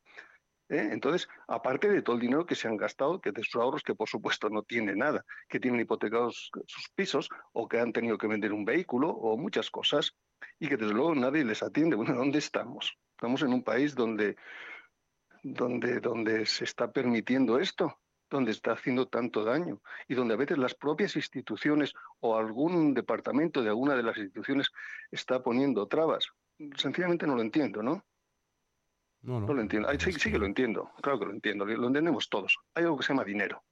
¿Eh? 0.68 0.88
Entonces, 0.92 1.28
aparte 1.46 1.88
de 1.88 2.00
todo 2.00 2.16
el 2.16 2.22
dinero 2.22 2.46
que 2.46 2.54
se 2.54 2.68
han 2.68 2.76
gastado, 2.76 3.20
que 3.20 3.32
de 3.32 3.42
sus 3.42 3.56
ahorros, 3.56 3.82
que 3.82 3.94
por 3.94 4.08
supuesto 4.08 4.48
no 4.48 4.62
tienen 4.62 4.98
nada, 4.98 5.24
que 5.48 5.60
tienen 5.60 5.80
hipotecados 5.80 6.50
sus 6.66 6.88
pisos 6.94 7.28
o 7.52 7.68
que 7.68 7.80
han 7.80 7.92
tenido 7.92 8.16
que 8.16 8.26
vender 8.26 8.52
un 8.52 8.64
vehículo 8.64 9.10
o 9.10 9.36
muchas 9.36 9.70
cosas 9.70 10.16
y 10.58 10.68
que 10.68 10.76
desde 10.76 10.94
luego 10.94 11.14
nadie 11.14 11.44
les 11.44 11.62
atiende. 11.62 11.96
Bueno, 11.96 12.14
¿dónde 12.14 12.38
estamos? 12.38 12.96
Estamos 13.10 13.42
en 13.42 13.52
un 13.52 13.62
país 13.62 13.94
donde, 13.94 14.36
donde, 15.42 16.00
donde 16.00 16.46
se 16.46 16.64
está 16.64 16.90
permitiendo 16.90 17.58
esto 17.58 17.98
donde 18.30 18.50
está 18.50 18.72
haciendo 18.72 19.06
tanto 19.06 19.44
daño 19.44 19.80
y 20.08 20.14
donde 20.14 20.34
a 20.34 20.36
veces 20.36 20.58
las 20.58 20.74
propias 20.74 21.14
instituciones 21.14 21.94
o 22.18 22.36
algún 22.36 22.92
departamento 22.92 23.62
de 23.62 23.68
alguna 23.68 23.94
de 23.94 24.02
las 24.02 24.16
instituciones 24.16 24.70
está 25.12 25.42
poniendo 25.42 25.86
trabas. 25.86 26.28
Sencillamente 26.76 27.26
no 27.26 27.36
lo 27.36 27.42
entiendo, 27.42 27.82
¿no? 27.82 28.04
No, 29.24 29.40
no. 29.40 29.54
lo 29.54 29.62
entiendo. 29.62 29.88
Sí, 29.98 30.30
que 30.30 30.38
lo 30.38 30.44
entiendo, 30.44 30.92
claro 31.00 31.18
que 31.18 31.24
lo 31.26 31.32
entiendo, 31.32 31.64
lo 31.64 31.86
entendemos 31.86 32.28
todos. 32.28 32.58
Hay 32.74 32.84
algo 32.84 32.98
que 32.98 33.04
se 33.04 33.12
llama 33.12 33.24
dinero. 33.24 33.64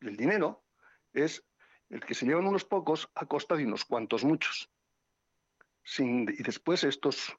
Y 0.00 0.08
el 0.08 0.16
dinero 0.16 0.64
es 1.12 1.44
el 1.88 2.00
que 2.00 2.14
se 2.14 2.26
llevan 2.26 2.46
unos 2.46 2.64
pocos 2.64 3.08
a 3.14 3.26
costa 3.26 3.56
de 3.56 3.64
unos 3.64 3.84
cuantos 3.84 4.24
muchos. 4.24 4.68
Y 5.98 6.42
después 6.42 6.82
estos, 6.84 7.36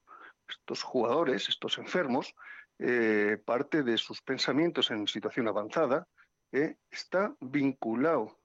estos 0.48 0.82
jugadores, 0.82 1.48
estos 1.48 1.76
enfermos, 1.78 2.34
eh, 2.78 3.38
parte 3.44 3.82
de 3.82 3.98
sus 3.98 4.22
pensamientos 4.22 4.90
en 4.90 5.06
situación 5.06 5.48
avanzada 5.48 6.08
eh, 6.50 6.76
está 6.90 7.34
vinculado 7.40 8.40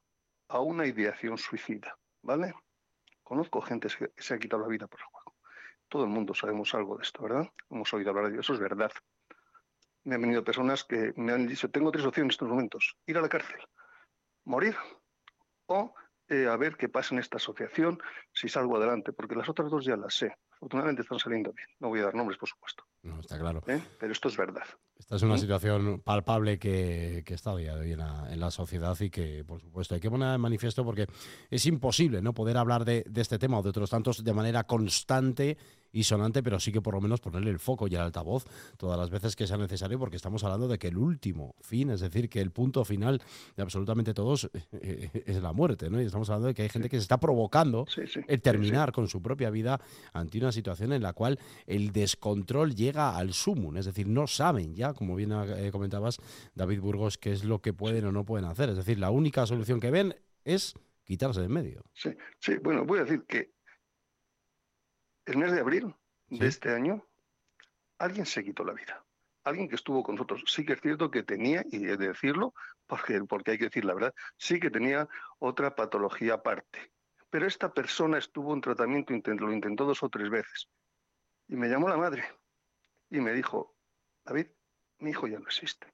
a 0.49 0.59
una 0.59 0.85
ideación 0.85 1.37
suicida, 1.37 1.97
¿vale? 2.21 2.53
Conozco 3.23 3.61
gente 3.61 3.87
que 3.87 4.11
se 4.21 4.33
ha 4.33 4.39
quitado 4.39 4.63
la 4.63 4.67
vida 4.69 4.87
por. 4.87 4.99
Todo 5.89 6.03
el 6.03 6.09
mundo 6.09 6.33
sabemos 6.33 6.73
algo 6.75 6.97
de 6.97 7.03
esto, 7.03 7.23
¿verdad? 7.23 7.49
Hemos 7.69 7.93
oído 7.93 8.09
hablar 8.09 8.25
de 8.25 8.31
ello, 8.31 8.41
eso 8.41 8.53
es 8.53 8.59
verdad. 8.59 8.91
Me 10.03 10.15
han 10.15 10.21
venido 10.21 10.43
personas 10.43 10.83
que 10.83 11.13
me 11.15 11.31
han 11.31 11.47
dicho, 11.47 11.69
tengo 11.69 11.91
tres 11.91 12.05
opciones 12.05 12.27
en 12.27 12.31
estos 12.31 12.49
momentos, 12.49 12.97
ir 13.05 13.17
a 13.17 13.21
la 13.21 13.29
cárcel, 13.29 13.59
morir 14.45 14.75
o 15.67 15.93
eh, 16.29 16.47
a 16.47 16.57
ver 16.57 16.75
qué 16.75 16.89
pasa 16.89 17.15
en 17.15 17.19
esta 17.19 17.37
asociación 17.37 17.99
si 18.33 18.49
salgo 18.49 18.75
adelante, 18.77 19.13
porque 19.13 19.35
las 19.35 19.47
otras 19.47 19.69
dos 19.69 19.85
ya 19.85 19.95
las 19.95 20.13
sé. 20.13 20.35
Afortunadamente 20.51 21.03
están 21.03 21.19
saliendo 21.19 21.53
bien. 21.53 21.67
No 21.79 21.89
voy 21.89 21.99
a 21.99 22.03
dar 22.03 22.15
nombres, 22.15 22.37
por 22.37 22.49
supuesto. 22.49 22.83
No, 23.07 23.19
está 23.19 23.39
claro. 23.39 23.63
¿Eh? 23.67 23.81
Pero 23.99 24.11
esto 24.11 24.27
es 24.27 24.37
verdad. 24.37 24.65
Esta 24.99 25.15
es 25.15 25.21
una 25.21 25.35
¿Mm? 25.35 25.39
situación 25.39 26.01
palpable 26.01 26.57
que, 26.57 27.23
que 27.25 27.33
está 27.33 27.55
día 27.55 27.75
de 27.75 27.81
hoy 27.81 27.91
en 27.93 27.99
la, 27.99 28.27
en 28.31 28.39
la, 28.39 28.51
sociedad 28.51 28.99
y 28.99 29.09
que, 29.09 29.45
por 29.45 29.61
supuesto, 29.61 29.95
hay 29.95 30.01
que 30.01 30.09
poner 30.09 30.33
en 30.33 30.41
manifiesto 30.41 30.83
porque 30.83 31.07
es 31.49 31.65
imposible 31.65 32.21
no 32.21 32.33
poder 32.33 32.57
hablar 32.57 32.83
de, 32.83 33.03
de, 33.07 33.21
este 33.21 33.37
tema 33.37 33.59
o 33.59 33.63
de 33.63 33.69
otros 33.69 33.89
tantos 33.89 34.23
de 34.23 34.33
manera 34.33 34.65
constante 34.65 35.57
y 35.91 36.03
sonante, 36.03 36.43
pero 36.43 36.59
sí 36.59 36.71
que 36.71 36.81
por 36.81 36.93
lo 36.93 37.01
menos 37.01 37.21
ponerle 37.21 37.49
el 37.49 37.59
foco 37.59 37.87
y 37.87 37.95
el 37.95 38.01
altavoz 38.01 38.45
todas 38.77 38.97
las 38.97 39.09
veces 39.09 39.35
que 39.35 39.47
sea 39.47 39.57
necesario, 39.57 39.97
porque 39.99 40.15
estamos 40.15 40.43
hablando 40.43 40.67
de 40.67 40.77
que 40.77 40.89
el 40.89 40.97
último 40.97 41.55
fin, 41.61 41.89
es 41.89 42.01
decir, 42.01 42.29
que 42.29 42.41
el 42.41 42.51
punto 42.51 42.83
final 42.85 43.21
de 43.55 43.63
absolutamente 43.63 44.13
todos 44.13 44.49
eh, 44.73 45.23
es 45.25 45.41
la 45.41 45.53
muerte, 45.53 45.89
¿no? 45.89 46.01
Y 46.01 46.05
estamos 46.05 46.29
hablando 46.29 46.47
de 46.47 46.53
que 46.53 46.63
hay 46.63 46.69
gente 46.69 46.89
que 46.89 46.97
se 46.97 47.03
está 47.03 47.19
provocando 47.19 47.85
sí, 47.87 48.01
sí, 48.07 48.19
el 48.27 48.41
terminar 48.41 48.91
con 48.91 49.07
su 49.07 49.21
propia 49.21 49.49
vida 49.49 49.79
ante 50.13 50.37
una 50.37 50.51
situación 50.51 50.93
en 50.93 51.01
la 51.01 51.13
cual 51.13 51.39
el 51.65 51.91
descontrol 51.91 52.75
llega 52.75 52.96
al 52.99 53.33
sumum, 53.33 53.77
es 53.77 53.85
decir, 53.85 54.07
no 54.07 54.27
saben 54.27 54.75
ya, 54.75 54.93
como 54.93 55.15
bien 55.15 55.31
eh, 55.31 55.71
comentabas, 55.71 56.17
David 56.55 56.81
Burgos, 56.81 57.17
qué 57.17 57.31
es 57.31 57.43
lo 57.43 57.61
que 57.61 57.73
pueden 57.73 58.05
o 58.05 58.11
no 58.11 58.25
pueden 58.25 58.45
hacer. 58.45 58.69
Es 58.69 58.77
decir, 58.77 58.99
la 58.99 59.11
única 59.11 59.45
solución 59.45 59.79
que 59.79 59.91
ven 59.91 60.15
es 60.43 60.73
quitarse 61.03 61.39
de 61.39 61.45
en 61.45 61.53
medio. 61.53 61.83
Sí, 61.93 62.09
sí, 62.39 62.57
bueno, 62.57 62.85
voy 62.85 62.99
a 62.99 63.03
decir 63.03 63.23
que 63.25 63.51
el 65.25 65.37
mes 65.37 65.51
de 65.51 65.59
abril 65.59 65.95
¿Sí? 66.29 66.39
de 66.39 66.47
este 66.47 66.73
año, 66.73 67.05
alguien 67.99 68.25
se 68.25 68.43
quitó 68.43 68.63
la 68.63 68.73
vida. 68.73 69.03
Alguien 69.43 69.69
que 69.69 69.75
estuvo 69.75 70.03
con 70.03 70.15
nosotros. 70.15 70.43
Sí 70.47 70.65
que 70.65 70.73
es 70.73 70.81
cierto 70.81 71.09
que 71.09 71.23
tenía, 71.23 71.63
y 71.71 71.85
he 71.85 71.95
de 71.95 72.09
decirlo, 72.09 72.53
porque, 72.85 73.23
porque 73.23 73.51
hay 73.51 73.57
que 73.57 73.65
decir 73.65 73.85
la 73.85 73.93
verdad, 73.93 74.13
sí 74.37 74.59
que 74.59 74.69
tenía 74.69 75.07
otra 75.39 75.75
patología 75.75 76.35
aparte. 76.35 76.91
Pero 77.29 77.45
esta 77.45 77.73
persona 77.73 78.17
estuvo 78.17 78.53
en 78.53 78.61
tratamiento, 78.61 79.13
lo 79.13 79.53
intentó 79.53 79.85
dos 79.85 80.03
o 80.03 80.09
tres 80.09 80.29
veces. 80.29 80.67
Y 81.47 81.55
me 81.55 81.69
llamó 81.69 81.87
la 81.87 81.97
madre 81.97 82.25
y 83.09 83.19
me 83.19 83.33
dijo, 83.33 83.75
David, 84.25 84.47
mi 84.99 85.11
hijo 85.11 85.27
ya 85.27 85.39
no 85.39 85.45
existe. 85.45 85.87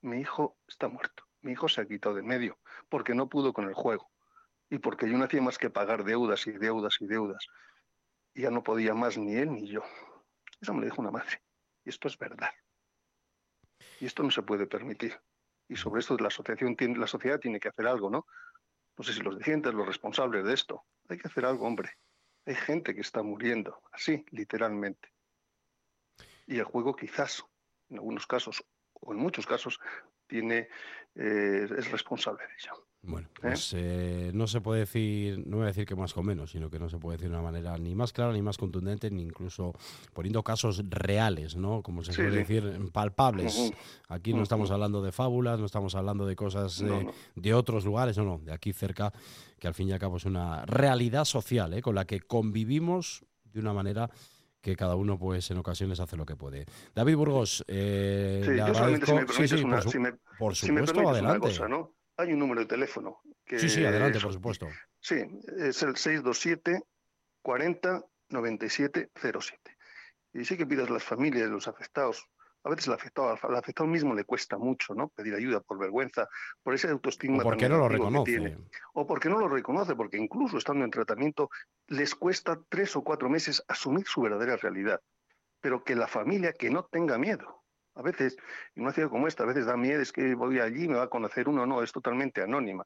Mi 0.00 0.20
hijo 0.20 0.58
está 0.66 0.88
muerto. 0.88 1.24
Mi 1.40 1.52
hijo 1.52 1.68
se 1.68 1.80
ha 1.80 1.86
quitado 1.86 2.14
de 2.14 2.22
medio 2.22 2.58
porque 2.88 3.14
no 3.14 3.28
pudo 3.28 3.52
con 3.52 3.68
el 3.68 3.74
juego. 3.74 4.10
Y 4.68 4.78
porque 4.78 5.08
yo 5.08 5.16
no 5.16 5.24
hacía 5.24 5.42
más 5.42 5.58
que 5.58 5.70
pagar 5.70 6.04
deudas 6.04 6.46
y 6.46 6.52
deudas 6.52 6.96
y 7.00 7.06
deudas 7.06 7.46
y 8.36 8.42
ya 8.42 8.50
no 8.50 8.62
podía 8.62 8.94
más 8.94 9.16
ni 9.16 9.34
él 9.34 9.50
ni 9.50 9.66
yo. 9.66 9.82
Eso 10.60 10.74
me 10.74 10.80
lo 10.80 10.84
dijo 10.86 11.00
una 11.00 11.10
madre. 11.10 11.42
Y 11.84 11.88
esto 11.88 12.06
es 12.06 12.18
verdad. 12.18 12.50
Y 13.98 14.04
esto 14.04 14.22
no 14.22 14.30
se 14.30 14.42
puede 14.42 14.66
permitir. 14.66 15.18
Y 15.68 15.76
sobre 15.76 16.00
esto 16.00 16.18
la 16.18 16.28
asociación 16.28 16.76
tiene, 16.76 16.98
la 16.98 17.06
sociedad 17.06 17.40
tiene 17.40 17.58
que 17.58 17.68
hacer 17.68 17.86
algo, 17.86 18.10
¿no? 18.10 18.26
No 18.98 19.04
sé 19.04 19.14
si 19.14 19.20
los 19.20 19.38
dirigentes, 19.38 19.72
los 19.72 19.86
responsables 19.86 20.44
de 20.44 20.52
esto. 20.52 20.84
Hay 21.08 21.16
que 21.16 21.28
hacer 21.28 21.46
algo, 21.46 21.66
hombre. 21.66 21.92
Hay 22.44 22.54
gente 22.54 22.94
que 22.94 23.00
está 23.00 23.22
muriendo, 23.22 23.80
así, 23.90 24.24
literalmente. 24.30 25.15
Y 26.46 26.58
el 26.58 26.64
juego 26.64 26.94
quizás, 26.94 27.44
en 27.90 27.96
algunos 27.96 28.26
casos, 28.26 28.64
o 28.92 29.12
en 29.12 29.18
muchos 29.18 29.46
casos, 29.46 29.78
tiene, 30.26 30.68
eh, 31.14 31.68
es 31.78 31.90
responsable 31.90 32.42
de 32.44 32.54
ello. 32.60 32.86
Bueno, 33.02 33.28
pues 33.40 33.72
¿Eh? 33.72 33.78
Eh, 33.78 34.30
no 34.34 34.48
se 34.48 34.60
puede 34.60 34.80
decir, 34.80 35.46
no 35.46 35.58
voy 35.58 35.64
a 35.64 35.68
decir 35.68 35.86
que 35.86 35.94
más 35.94 36.12
con 36.12 36.26
menos, 36.26 36.50
sino 36.50 36.68
que 36.70 36.78
no 36.80 36.88
se 36.88 36.98
puede 36.98 37.16
decir 37.16 37.30
de 37.30 37.36
una 37.36 37.42
manera 37.42 37.78
ni 37.78 37.94
más 37.94 38.12
clara, 38.12 38.32
ni 38.32 38.42
más 38.42 38.58
contundente, 38.58 39.10
ni 39.12 39.22
incluso 39.22 39.74
poniendo 40.12 40.42
casos 40.42 40.82
reales, 40.88 41.54
¿no? 41.54 41.82
Como 41.82 42.02
se 42.02 42.10
sí, 42.10 42.16
suele 42.16 42.32
sí. 42.32 42.38
decir, 42.38 42.90
palpables. 42.92 43.56
Uh 43.56 43.70
-huh. 43.70 43.76
Aquí 44.08 44.30
no 44.32 44.38
uh 44.38 44.40
-huh. 44.40 44.42
estamos 44.42 44.70
hablando 44.72 45.02
de 45.02 45.12
fábulas, 45.12 45.60
no 45.60 45.66
estamos 45.66 45.94
hablando 45.94 46.26
de 46.26 46.34
cosas 46.34 46.82
no, 46.82 47.02
no. 47.02 47.12
de 47.36 47.54
otros 47.54 47.84
lugares, 47.84 48.18
no, 48.18 48.24
no, 48.24 48.38
de 48.38 48.52
aquí 48.52 48.72
cerca, 48.72 49.12
que 49.60 49.68
al 49.68 49.74
fin 49.74 49.88
y 49.88 49.92
al 49.92 50.00
cabo 50.00 50.16
es 50.16 50.24
una 50.24 50.66
realidad 50.66 51.24
social, 51.24 51.74
¿eh? 51.74 51.82
con 51.82 51.94
la 51.94 52.06
que 52.06 52.20
convivimos 52.20 53.24
de 53.44 53.60
una 53.60 53.72
manera 53.72 54.10
que 54.66 54.74
cada 54.74 54.96
uno 54.96 55.16
pues 55.16 55.48
en 55.52 55.58
ocasiones 55.58 56.00
hace 56.00 56.16
lo 56.16 56.26
que 56.26 56.34
puede. 56.34 56.66
David 56.92 57.14
Burgos, 57.14 57.64
eh, 57.68 58.42
sí. 58.44 59.06
Si 59.06 59.12
me 59.12 59.26
sí, 59.28 59.48
sí, 59.48 59.64
una, 59.64 59.76
por, 59.76 59.84
su... 59.84 59.90
si 59.90 59.98
me, 60.00 60.12
por 60.12 60.56
supuesto, 60.56 60.92
si 60.92 61.00
me 61.00 61.08
adelante. 61.08 61.38
Cosa, 61.38 61.68
¿no? 61.68 61.94
Hay 62.16 62.32
un 62.32 62.40
número 62.40 62.62
de 62.62 62.66
teléfono. 62.66 63.20
Que 63.44 63.60
sí, 63.60 63.68
sí, 63.68 63.84
adelante, 63.84 64.18
es, 64.18 64.24
por 64.24 64.32
supuesto. 64.32 64.68
Sí, 64.98 65.14
es 65.14 65.82
el 65.84 65.96
627 65.96 66.82
40 67.42 68.04
97 68.30 69.10
07. 69.14 69.76
Y 70.34 70.44
sí 70.44 70.56
que 70.56 70.66
pidas 70.66 70.90
a 70.90 70.94
las 70.94 71.04
familias 71.04 71.44
de 71.44 71.52
los 71.52 71.68
afectados 71.68 72.26
A 72.66 72.68
veces 72.68 72.88
al 72.88 72.94
afectado, 72.94 73.38
al 73.40 73.54
afectado 73.54 73.86
mismo 73.88 74.12
le 74.12 74.24
cuesta 74.24 74.58
mucho 74.58 74.92
¿no? 74.92 75.06
pedir 75.10 75.34
ayuda 75.36 75.60
por 75.60 75.78
vergüenza, 75.78 76.28
por 76.64 76.74
ese 76.74 76.88
autoestigma. 76.88 77.38
O 77.38 77.42
porque 77.44 77.68
no 77.68 77.78
lo 77.78 77.88
reconoce. 77.88 78.58
O 78.92 79.06
porque 79.06 79.28
no 79.28 79.38
lo 79.38 79.46
reconoce, 79.48 79.94
porque 79.94 80.16
incluso 80.16 80.58
estando 80.58 80.84
en 80.84 80.90
tratamiento 80.90 81.48
les 81.86 82.16
cuesta 82.16 82.58
tres 82.68 82.96
o 82.96 83.04
cuatro 83.04 83.28
meses 83.28 83.62
asumir 83.68 84.04
su 84.08 84.20
verdadera 84.20 84.56
realidad. 84.56 85.00
Pero 85.60 85.84
que 85.84 85.94
la 85.94 86.08
familia 86.08 86.54
que 86.54 86.68
no 86.68 86.84
tenga 86.86 87.18
miedo. 87.18 87.62
A 87.94 88.02
veces, 88.02 88.36
en 88.74 88.82
una 88.82 88.92
ciudad 88.92 89.10
como 89.10 89.28
esta, 89.28 89.44
a 89.44 89.46
veces 89.46 89.66
da 89.66 89.76
miedo, 89.76 90.02
es 90.02 90.10
que 90.10 90.34
voy 90.34 90.58
allí, 90.58 90.88
me 90.88 90.96
va 90.96 91.04
a 91.04 91.08
conocer 91.08 91.48
uno, 91.48 91.66
no, 91.66 91.84
es 91.84 91.92
totalmente 91.92 92.42
anónima. 92.42 92.84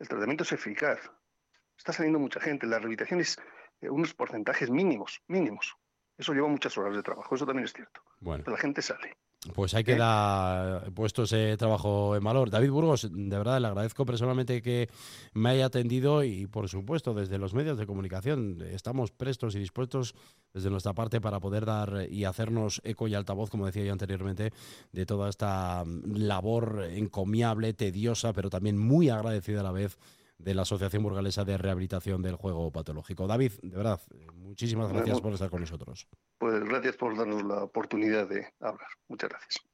El 0.00 0.08
tratamiento 0.08 0.42
es 0.42 0.50
eficaz. 0.50 0.98
Está 1.78 1.92
saliendo 1.92 2.18
mucha 2.18 2.40
gente, 2.40 2.66
la 2.66 2.78
rehabilitación 2.78 3.20
es 3.20 3.38
eh, 3.82 3.88
unos 3.88 4.14
porcentajes 4.14 4.68
mínimos, 4.68 5.22
mínimos. 5.28 5.76
Eso 6.20 6.34
lleva 6.34 6.48
muchas 6.48 6.76
horas 6.76 6.94
de 6.94 7.02
trabajo, 7.02 7.34
eso 7.34 7.46
también 7.46 7.64
es 7.64 7.72
cierto. 7.72 8.02
Bueno. 8.20 8.44
Pero 8.44 8.54
la 8.54 8.60
gente 8.60 8.82
sale. 8.82 9.16
Pues 9.54 9.72
hay 9.72 9.84
que 9.84 9.96
dar 9.96 10.92
puesto 10.92 11.22
ese 11.22 11.56
trabajo 11.56 12.14
en 12.14 12.22
valor. 12.22 12.50
David 12.50 12.70
Burgos, 12.70 13.08
de 13.10 13.38
verdad 13.38 13.58
le 13.58 13.68
agradezco 13.68 14.04
personalmente 14.04 14.60
que 14.60 14.90
me 15.32 15.48
haya 15.48 15.64
atendido 15.64 16.22
y 16.24 16.46
por 16.46 16.68
supuesto 16.68 17.14
desde 17.14 17.38
los 17.38 17.54
medios 17.54 17.78
de 17.78 17.86
comunicación 17.86 18.58
estamos 18.60 19.12
prestos 19.12 19.54
y 19.54 19.58
dispuestos 19.58 20.14
desde 20.52 20.68
nuestra 20.68 20.92
parte 20.92 21.22
para 21.22 21.40
poder 21.40 21.64
dar 21.64 22.06
y 22.10 22.24
hacernos 22.24 22.82
eco 22.84 23.08
y 23.08 23.14
altavoz, 23.14 23.48
como 23.48 23.64
decía 23.64 23.84
yo 23.84 23.92
anteriormente, 23.92 24.52
de 24.92 25.06
toda 25.06 25.30
esta 25.30 25.84
labor 25.86 26.84
encomiable, 26.90 27.72
tediosa, 27.72 28.34
pero 28.34 28.50
también 28.50 28.76
muy 28.76 29.08
agradecida 29.08 29.60
a 29.60 29.64
la 29.64 29.72
vez 29.72 29.96
de 30.42 30.54
la 30.54 30.62
Asociación 30.62 31.02
Burgalesa 31.02 31.44
de 31.44 31.58
Rehabilitación 31.58 32.22
del 32.22 32.36
Juego 32.36 32.70
Patológico. 32.70 33.26
David, 33.26 33.52
de 33.62 33.76
verdad, 33.76 34.00
muchísimas 34.34 34.92
gracias 34.92 35.20
por 35.20 35.32
estar 35.32 35.50
con 35.50 35.60
nosotros. 35.60 36.08
Pues 36.38 36.64
gracias 36.64 36.96
por 36.96 37.16
darnos 37.16 37.44
la 37.44 37.64
oportunidad 37.64 38.28
de 38.28 38.46
hablar. 38.60 38.88
Muchas 39.08 39.30
gracias. 39.30 39.69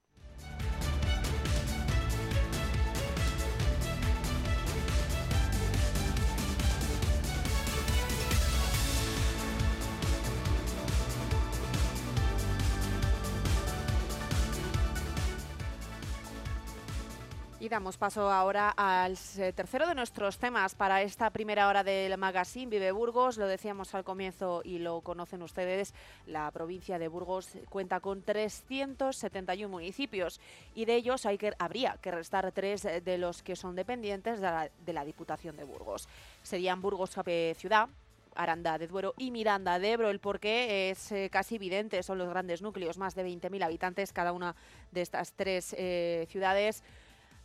Damos 17.69 17.97
paso 17.97 18.31
ahora 18.31 18.71
al 18.77 19.19
tercero 19.55 19.89
de 19.89 19.95
nuestros 19.95 20.39
temas 20.39 20.77
para 20.77 21.03
esta 21.03 21.31
primera 21.31 21.67
hora 21.67 21.83
del 21.83 22.17
magazine 22.17 22.71
Vive 22.71 22.93
Burgos. 22.93 23.39
Lo 23.39 23.49
decíamos 23.49 23.93
al 23.95 24.05
comienzo 24.05 24.63
y 24.65 24.79
lo 24.79 25.01
conocen 25.01 25.43
ustedes, 25.43 25.93
la 26.27 26.51
provincia 26.53 26.99
de 26.99 27.09
Burgos 27.09 27.49
cuenta 27.69 27.99
con 27.99 28.23
371 28.23 29.69
municipios 29.69 30.41
y 30.75 30.85
de 30.85 30.95
ellos 30.95 31.27
hay 31.27 31.39
que, 31.39 31.55
habría 31.59 31.99
que 32.01 32.13
restar 32.13 32.53
tres 32.53 32.83
de 32.83 33.19
los 33.19 33.43
que 33.43 33.57
son 33.57 33.75
dependientes 33.75 34.41
de 34.41 34.47
la, 34.47 34.71
de 34.85 34.93
la 34.93 35.05
Diputación 35.05 35.57
de 35.57 35.65
Burgos. 35.65 36.09
Serían 36.43 36.81
Burgos 36.81 37.17
Ciudad, 37.57 37.89
Aranda 38.37 38.79
de 38.79 38.87
Duero 38.87 39.15
y 39.19 39.31
Miranda 39.31 39.79
de 39.79 39.93
Ebro. 39.93 40.11
El 40.11 40.21
porqué 40.21 40.91
es 40.91 41.11
eh, 41.11 41.31
casi 41.33 41.57
evidente, 41.57 42.03
son 42.03 42.19
los 42.19 42.29
grandes 42.29 42.63
núcleos, 42.63 42.99
más 42.99 43.15
de 43.15 43.27
20.000 43.27 43.65
habitantes 43.65 44.13
cada 44.13 44.33
una 44.33 44.55
de 44.93 45.03
estas 45.03 45.33
tres 45.33 45.75
eh, 45.77 46.27
ciudades. 46.31 46.85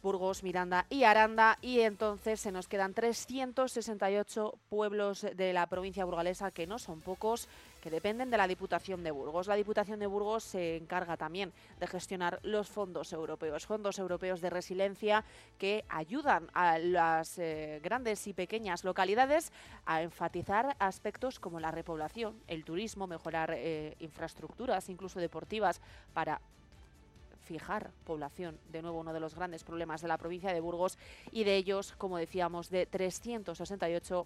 Burgos, 0.02 0.43
Miranda 0.43 0.86
y 0.89 1.04
Aranda 1.04 1.58
y 1.62 1.82
entonces 1.82 2.39
se 2.39 2.52
nos 2.52 2.68
quedan 2.68 2.93
368 2.93 4.54
pueblos 4.70 5.26
de 5.36 5.54
la 5.54 5.68
provincia 5.68 6.06
burgalesa 6.06 6.52
que 6.52 6.68
no 6.68 6.80
son 6.80 7.02
pocos 7.02 7.47
que 7.82 7.89
dependen 7.89 8.30
de 8.30 8.38
la 8.38 8.47
Diputación 8.47 9.04
de 9.04 9.12
Burgos. 9.12 9.47
La 9.47 9.56
Diputación 9.56 9.99
de 9.99 10.08
Burgos 10.08 10.43
se 10.43 10.78
encarga 10.78 11.18
también 11.18 11.52
de 11.80 11.88
gestionar 11.88 12.39
los 12.43 12.70
fondos 12.70 13.12
europeos, 13.12 13.66
fondos 13.66 13.99
europeos 13.99 14.39
de 14.41 14.49
resiliencia 14.49 15.26
que 15.58 15.84
ayudan 15.89 16.49
a 16.54 16.78
las 16.78 17.38
eh, 17.39 17.80
grandes 17.84 18.28
y 18.28 18.34
pequeñas 18.34 18.84
localidades 18.84 19.52
a 19.86 20.02
enfatizar 20.02 20.76
aspectos 20.80 21.39
como 21.39 21.60
la 21.60 21.72
repoblación, 21.72 22.41
el 22.47 22.64
turismo, 22.64 23.08
mejorar 23.08 23.54
eh, 23.56 23.95
infraestructuras, 23.99 24.89
incluso 24.89 25.20
deportivas, 25.20 25.82
para 26.14 26.41
fijar 27.42 27.92
población, 28.06 28.60
de 28.72 28.82
nuevo 28.82 29.00
uno 29.00 29.14
de 29.14 29.20
los 29.20 29.36
grandes 29.36 29.64
problemas 29.64 30.02
de 30.02 30.08
la 30.08 30.18
provincia 30.18 30.54
de 30.54 30.60
Burgos 30.60 30.98
y 31.32 31.44
de 31.44 31.56
ellos, 31.56 31.94
como 31.98 32.18
decíamos, 32.18 32.70
de 32.70 32.86
368 32.86 34.26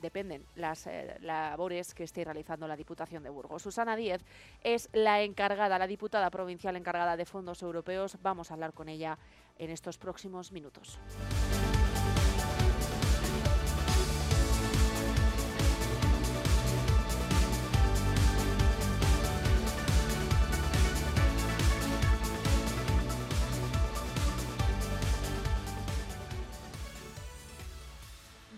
dependen 0.00 0.44
las 0.54 0.86
eh, 0.86 1.16
labores 1.20 1.94
que 1.94 2.04
esté 2.04 2.24
realizando 2.24 2.68
la 2.68 2.76
Diputación 2.76 3.22
de 3.22 3.30
Burgos. 3.30 3.62
Susana 3.62 3.96
Díez 3.96 4.22
es 4.62 4.88
la 4.92 5.22
encargada, 5.22 5.78
la 5.78 5.86
diputada 5.86 6.30
provincial 6.30 6.76
encargada 6.76 7.16
de 7.16 7.24
fondos 7.24 7.62
europeos. 7.62 8.16
Vamos 8.22 8.50
a 8.50 8.54
hablar 8.54 8.72
con 8.72 8.88
ella 8.88 9.18
en 9.58 9.70
estos 9.70 9.98
próximos 9.98 10.52
minutos. 10.52 10.98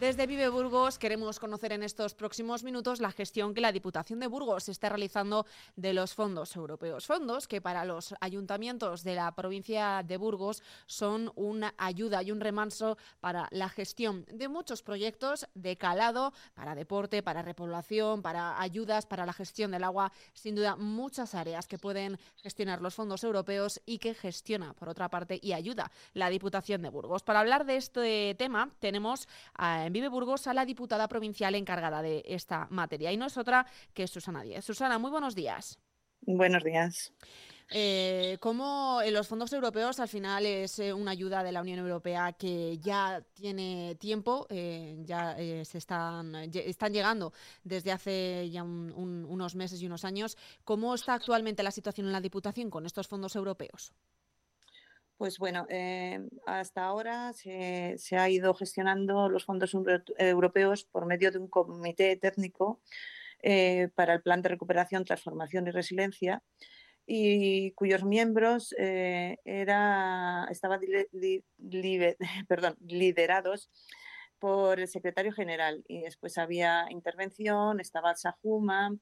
Desde 0.01 0.27
Vive 0.27 0.49
Burgos 0.49 0.99
queremos 0.99 1.39
conocer 1.39 1.73
en 1.73 1.83
estos 1.83 2.15
próximos 2.15 2.65
minutos 2.65 3.01
la 3.01 3.13
gestión 3.13 3.53
que 3.53 3.61
la 3.61 3.71
Diputación 3.71 4.19
de 4.19 4.29
Burgos 4.29 4.71
está 4.71 4.89
realizando 4.89 5.45
de 5.77 5.93
los 5.93 6.15
fondos 6.15 6.57
europeos. 6.57 7.05
Fondos 7.05 7.47
que 7.47 7.61
para 7.61 7.85
los 7.85 8.15
ayuntamientos 8.23 9.05
de 9.05 9.15
la 9.15 9.31
provincia 9.35 10.03
de 10.03 10.17
Burgos 10.17 10.63
son 10.87 11.31
una 11.37 11.75
ayuda 11.77 12.23
y 12.23 12.33
un 12.33 12.41
remanso 12.41 12.97
para 13.21 13.47
la 13.51 13.69
gestión 13.69 14.25
de 14.33 14.49
muchos 14.49 14.83
proyectos 14.83 15.47
de 15.55 15.77
calado 15.77 16.33
para 16.55 16.75
deporte, 16.75 17.23
para 17.23 17.43
repoblación, 17.43 18.23
para 18.23 18.59
ayudas, 18.59 19.05
para 19.05 19.27
la 19.27 19.35
gestión 19.35 19.71
del 19.71 19.85
agua. 19.85 20.13
Sin 20.33 20.55
duda, 20.55 20.77
muchas 20.77 21.35
áreas 21.35 21.69
que 21.69 21.77
pueden 21.77 22.19
gestionar 22.37 22.81
los 22.81 22.95
fondos 22.95 23.23
europeos 23.23 23.83
y 23.85 23.99
que 23.99 24.15
gestiona, 24.15 24.73
por 24.73 24.89
otra 24.89 25.11
parte, 25.11 25.39
y 25.43 25.53
ayuda 25.53 25.93
la 26.15 26.31
Diputación 26.31 26.81
de 26.81 26.89
Burgos. 26.89 27.23
Para 27.23 27.41
hablar 27.41 27.67
de 27.67 27.77
este 27.77 28.35
tema, 28.39 28.71
tenemos 28.81 29.29
a 29.53 29.90
Vive 29.93 30.09
Burgos 30.09 30.47
a 30.47 30.55
la 30.55 30.65
diputada 30.65 31.09
provincial 31.09 31.55
encargada 31.55 32.03
de 32.03 32.23
esta 32.27 32.67
materia. 32.71 33.13
Y 33.13 33.17
no 33.17 33.27
es 33.27 33.37
otra 33.37 33.67
que 33.93 34.07
Susana 34.07 34.43
Díez. 34.43 34.65
Susana, 34.65 34.99
muy 34.99 35.11
buenos 35.11 35.35
días. 35.35 35.79
Buenos 36.23 36.63
días. 36.65 37.13
Eh, 37.73 38.37
¿Cómo 38.41 39.01
los 39.11 39.29
fondos 39.29 39.53
europeos 39.53 40.01
al 40.01 40.09
final 40.09 40.45
es 40.45 40.81
eh, 40.81 40.93
una 40.93 41.13
ayuda 41.13 41.45
de 41.45 41.53
la 41.53 41.61
Unión 41.61 41.79
Europea 41.79 42.33
que 42.33 42.79
ya 42.79 43.23
tiene 43.33 43.95
tiempo, 43.95 44.47
eh, 44.51 44.97
ya 45.05 45.37
se 45.65 45.79
están, 45.79 46.35
están 46.53 46.93
llegando 46.93 47.33
desde 47.63 47.93
hace 47.93 48.51
ya 48.51 48.65
unos 48.65 49.55
meses 49.55 49.81
y 49.81 49.87
unos 49.87 50.05
años? 50.05 50.37
¿Cómo 50.65 50.95
está 50.95 51.15
actualmente 51.15 51.63
la 51.63 51.71
situación 51.71 52.09
en 52.09 52.13
la 52.13 52.21
Diputación 52.21 52.71
con 52.71 52.87
estos 52.87 53.07
fondos 53.07 53.37
europeos? 53.37 53.93
Pues 55.21 55.37
bueno, 55.39 55.67
eh, 55.69 56.19
hasta 56.47 56.87
ahora 56.87 57.35
se, 57.35 57.99
ha 58.17 58.31
ido 58.31 58.55
gestionando 58.55 59.29
los 59.29 59.45
fondos 59.45 59.77
europeos 60.17 60.85
por 60.87 61.05
medio 61.05 61.31
de 61.31 61.37
un 61.37 61.47
comité 61.47 62.17
técnico 62.17 62.81
eh, 63.43 63.91
para 63.95 64.15
el 64.15 64.23
Plan 64.23 64.41
de 64.41 64.49
Recuperación, 64.49 65.05
Transformación 65.05 65.67
y 65.67 65.73
Resiliencia 65.73 66.43
y 67.05 67.73
cuyos 67.73 68.03
miembros 68.03 68.75
eh, 68.79 69.37
era, 69.45 70.49
estaban 70.51 70.81
liderados 72.81 73.71
por 74.39 74.81
el 74.81 74.89
secretario 74.89 75.33
general 75.33 75.85
y 75.87 76.01
después 76.01 76.39
había 76.39 76.87
intervención, 76.89 77.79
estaba 77.79 78.13
el 78.13 78.17
SAJUMA, 78.17 78.97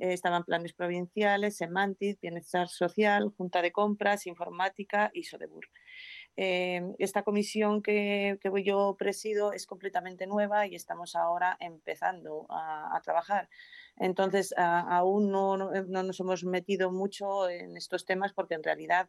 eh, 0.00 0.12
estaban 0.12 0.44
planes 0.44 0.72
provinciales, 0.72 1.56
Semantic, 1.56 2.20
Bienestar 2.20 2.68
Social, 2.68 3.32
Junta 3.36 3.62
de 3.62 3.72
Compras, 3.72 4.26
Informática 4.26 5.10
y 5.12 5.24
Sodebur. 5.24 5.66
Eh, 6.36 6.82
esta 6.98 7.24
comisión 7.24 7.82
que, 7.82 8.38
yo 8.64 8.94
presido 8.96 9.52
es 9.52 9.66
completamente 9.66 10.26
nueva 10.28 10.68
y 10.68 10.76
estamos 10.76 11.16
ahora 11.16 11.56
empezando 11.58 12.46
a, 12.48 13.00
trabajar. 13.02 13.48
Entonces, 13.96 14.54
aún 14.56 15.32
no, 15.32 15.56
nos 15.56 16.20
hemos 16.20 16.44
metido 16.44 16.92
mucho 16.92 17.48
en 17.48 17.76
estos 17.76 18.04
temas 18.04 18.32
porque 18.32 18.54
en 18.54 18.62
realidad 18.62 19.08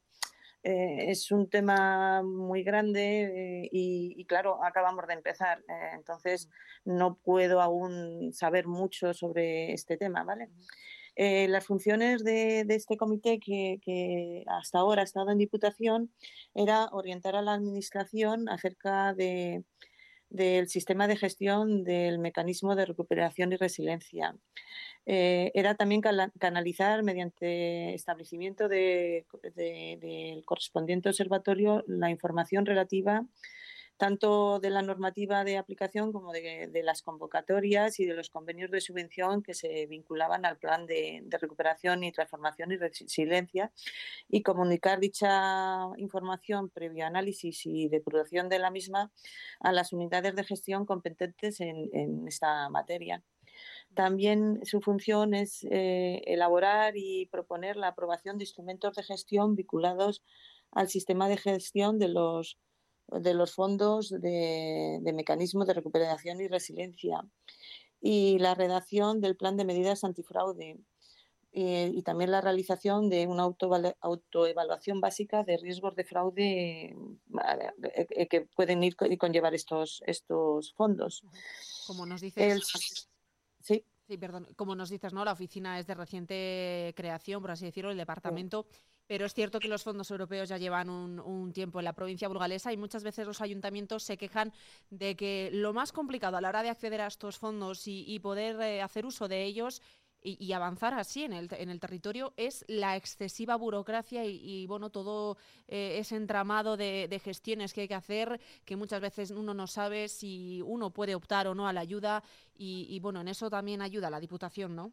eh, 0.64 1.10
es 1.10 1.32
un 1.32 1.50
tema 1.50 2.22
muy 2.24 2.64
grande 2.64 3.70
y, 3.72 4.26
claro, 4.26 4.64
acabamos 4.64 5.08
de 5.08 5.14
empezar. 5.14 5.64
entonces, 5.94 6.50
no 6.86 7.16
puedo 7.24 7.62
aún 7.62 8.34
saber 8.34 8.68
mucho 8.68 9.14
sobre 9.14 9.74
este 9.74 9.98
tema, 9.98 10.24
¿vale? 10.24 10.50
Eh, 11.22 11.50
las 11.50 11.66
funciones 11.66 12.24
de, 12.24 12.62
este 12.70 12.96
comité 12.96 13.42
que, 13.42 14.46
hasta 14.48 14.80
ahora 14.80 15.02
ha 15.02 15.04
estado 15.04 15.32
en 15.32 15.38
Diputación 15.38 16.14
era 16.54 16.86
orientar 16.94 17.36
a 17.36 17.42
la 17.42 17.56
Administración 17.56 18.48
acerca 18.48 19.14
de, 19.14 19.66
del 20.30 20.68
sistema 20.70 21.08
de 21.08 21.18
gestión 21.18 21.84
del 21.84 22.20
mecanismo 22.20 22.76
de 22.76 22.86
recuperación 22.86 23.52
y 23.54 23.58
resiliencia. 23.58 24.36
Eh, 25.06 25.52
era 25.56 25.76
también 25.76 26.02
canalizar 26.02 27.02
mediante 27.04 27.96
establecimiento 27.96 28.68
del 28.68 29.26
correspondiente 30.46 31.10
observatorio 31.10 31.84
la 31.88 32.10
información 32.10 32.66
relativa 32.66 33.26
tanto 34.00 34.62
de 34.62 34.70
la 34.70 34.82
normativa 34.82 35.44
de 35.44 35.58
aplicación 35.58 36.14
como 36.14 36.32
de, 36.32 36.72
las 36.86 37.02
convocatorias 37.02 38.00
y 38.00 38.06
de 38.06 38.14
los 38.14 38.30
convenios 38.30 38.72
de 38.72 38.80
subvención 38.80 39.44
que 39.44 39.54
se 39.54 39.88
vinculaban 39.88 40.46
al 40.46 40.58
plan 40.58 40.86
de, 40.86 41.22
recuperación 41.30 42.06
y 42.06 42.14
transformación 42.14 42.72
y 42.72 42.78
resiliencia 42.78 43.74
y 44.30 44.42
comunicar 44.42 45.02
dicha 45.02 45.82
información 45.98 46.70
previo 46.70 47.06
análisis 47.06 47.66
y 47.66 47.90
depuración 47.90 48.48
de 48.48 48.60
la 48.60 48.72
misma 48.72 49.12
a 49.60 49.74
las 49.74 49.92
unidades 49.92 50.34
de 50.34 50.46
gestión 50.46 50.86
competentes 50.86 51.60
en, 51.60 52.26
esta 52.26 52.70
materia. 52.70 53.22
También 53.96 54.62
su 54.64 54.80
función 54.80 55.34
es 55.34 55.66
eh, 55.70 56.22
elaborar 56.26 56.94
y 56.96 57.26
proponer 57.26 57.76
la 57.76 57.90
aprobación 57.90 58.38
de 58.38 58.46
instrumentos 58.46 58.96
de 58.96 59.04
gestión 59.04 59.58
vinculados 59.58 60.24
al 60.72 60.88
sistema 60.88 61.28
de 61.28 61.36
gestión 61.36 62.00
de 62.00 62.08
los 62.08 62.58
de 63.12 63.34
los 63.34 63.54
fondos 63.54 64.10
de, 64.10 65.00
mecanismos 65.14 65.68
de 65.68 65.74
recuperación 65.74 66.42
y 66.42 66.48
resiliencia 66.48 67.24
y 68.02 68.40
la 68.40 68.56
redacción 68.56 69.22
del 69.22 69.36
plan 69.36 69.58
de 69.58 69.66
medidas 69.66 70.04
antifraude 70.04 70.80
eh, 71.52 71.92
y 71.94 72.04
también 72.04 72.32
la 72.32 72.42
realización 72.42 73.10
de 73.10 73.26
una 73.28 73.44
autoevaluación 74.02 75.02
básica 75.02 75.44
de 75.44 75.58
riesgos 75.58 75.96
de 75.96 76.04
fraude 76.04 76.96
eh, 77.94 78.28
que 78.28 78.42
pueden 78.42 78.84
ir 78.84 78.96
y 79.10 79.18
conllevar 79.18 79.56
estos, 79.56 80.04
estos 80.06 80.74
fondos. 80.74 81.24
Como 81.88 82.06
nos 82.06 82.22
dices. 82.22 83.10
sí. 83.62 83.84
Sí, 84.10 84.18
perdón. 84.18 84.48
Como 84.56 84.74
nos 84.74 84.90
dices, 84.90 85.14
¿no? 85.14 85.24
La 85.24 85.34
oficina 85.34 85.78
es 85.78 85.86
de 85.86 85.94
reciente 85.94 86.94
creación, 86.96 87.44
por 87.44 87.52
así 87.52 87.66
decirlo, 87.66 87.92
el 87.92 87.98
departamento. 87.98 88.66
Pero 89.10 89.26
es 89.26 89.34
cierto 89.34 89.60
que 89.60 89.68
los 89.68 89.82
fondos 89.82 90.12
europeos 90.12 90.50
ya 90.50 90.60
llevan 90.60 90.88
un, 90.88 91.52
tiempo 91.52 91.80
en 91.80 91.86
la 91.86 91.94
provincia 91.94 92.28
burgalesa 92.28 92.72
y 92.72 92.78
muchas 92.78 93.04
veces 93.04 93.26
los 93.26 93.42
ayuntamientos 93.42 94.04
se 94.04 94.18
quejan 94.18 94.54
de 94.92 95.16
que 95.16 95.50
lo 95.52 95.74
más 95.74 95.92
complicado 95.92 96.38
a 96.38 96.42
la 96.42 96.50
hora 96.50 96.62
de 96.62 96.70
acceder 96.70 97.02
a 97.02 97.08
estos 97.08 97.40
fondos 97.40 97.88
y, 97.88 98.20
poder 98.20 98.62
eh, 98.62 98.84
hacer 98.84 99.08
uso 99.08 99.28
de 99.28 99.46
ellos 99.46 99.82
y, 100.22 100.52
avanzar 100.54 100.94
así 100.94 101.24
en 101.24 101.34
el, 101.34 101.80
territorio 101.80 102.34
es 102.38 102.64
la 102.68 102.98
excesiva 102.98 103.56
burocracia 103.56 104.26
y, 104.26 104.68
bueno, 104.68 104.92
todo 104.92 105.38
eh, 105.68 105.98
ese 105.98 106.16
entramado 106.16 106.78
de, 106.78 107.22
gestiones 107.24 107.74
que 107.74 107.82
hay 107.82 107.88
que 107.88 107.96
hacer, 107.96 108.40
que 108.64 108.76
muchas 108.76 109.02
veces 109.02 109.32
uno 109.32 109.56
no 109.56 109.66
sabe 109.66 110.08
si 110.08 110.62
uno 110.64 110.92
puede 110.92 111.16
optar 111.16 111.48
o 111.48 111.56
no 111.56 111.68
a 111.68 111.74
la 111.74 111.82
ayuda 111.82 112.22
y, 112.56 113.00
bueno, 113.00 113.22
en 113.22 113.30
eso 113.30 113.50
también 113.50 113.82
ayuda 113.82 114.12
la 114.12 114.20
Diputación, 114.20 114.76
¿no? 114.76 114.92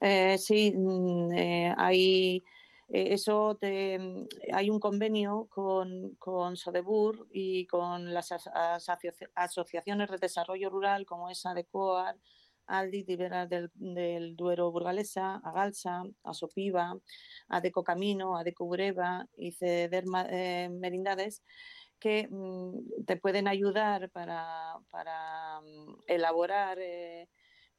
Eh, 0.00 0.38
sí, 0.38 0.72
mm, 0.72 1.32
hay 1.76 2.44
eh, 2.88 3.12
eso 3.12 3.56
te, 3.60 3.98
mm, 3.98 4.26
hay 4.52 4.70
un 4.70 4.80
convenio 4.80 5.46
con, 5.50 6.14
con 6.18 6.56
Sodebur 6.56 7.28
y 7.32 7.66
con 7.66 8.12
las 8.14 8.32
asociaciones 9.34 10.10
de 10.10 10.18
desarrollo 10.18 10.70
rural 10.70 11.06
como 11.06 11.30
es 11.30 11.44
ADECOAR, 11.44 12.16
Aldi, 12.66 13.04
Tibera 13.04 13.46
del, 13.46 14.36
Duero 14.36 14.70
Burgalesa, 14.70 15.36
Agalsa, 15.36 16.04
Asopiva, 16.22 16.94
Adeco 17.48 17.82
Camino, 17.82 18.36
Adeco 18.36 18.64
Ureva 18.64 19.26
y 19.36 19.52
Ceder 19.52 20.04
eh, 20.30 20.68
Merindades 20.70 21.42
que 21.98 22.28
mm, 22.30 23.04
te 23.06 23.16
pueden 23.16 23.48
ayudar 23.48 24.10
para, 24.10 24.76
para 24.90 25.60
mm, 25.62 25.96
elaborar 26.06 26.78
eh, 26.80 27.28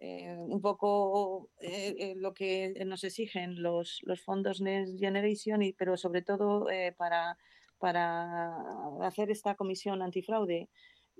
eh, 0.01 0.33
un 0.37 0.61
poco 0.61 1.49
eh, 1.59 1.93
eh, 1.99 2.13
lo 2.15 2.33
que 2.33 2.73
nos 2.85 3.03
exigen 3.03 3.61
los, 3.61 3.99
los 4.03 4.21
fondos 4.21 4.61
Next 4.61 4.97
Generation, 4.97 5.61
y, 5.61 5.73
pero 5.73 5.97
sobre 5.97 6.21
todo 6.21 6.67
para, 6.97 7.37
para 7.79 8.55
hacer 9.01 9.29
esta 9.29 9.55
comisión 9.55 10.01
antifraude. 10.01 10.69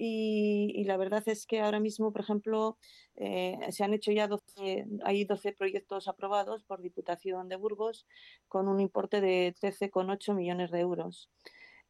Y, 0.02 0.86
la 0.86 0.96
verdad 0.96 1.24
es 1.26 1.46
que 1.46 1.60
ahora 1.60 1.82
mismo, 1.82 2.14
por 2.14 2.22
ejemplo, 2.22 2.78
se 3.18 3.84
han 3.84 3.94
hecho 3.94 4.14
ya 4.14 4.28
12, 4.28 4.86
hay 5.04 5.26
12 5.26 5.52
proyectos 5.52 6.08
aprobados 6.08 6.64
por 6.64 6.82
Diputación 6.82 7.50
de 7.50 7.58
Burgos 7.58 8.08
con 8.48 8.70
un 8.70 8.80
importe 8.80 9.20
de 9.20 9.54
13,8 9.60 10.34
millones 10.36 10.72
de 10.72 10.80
euros 10.80 11.30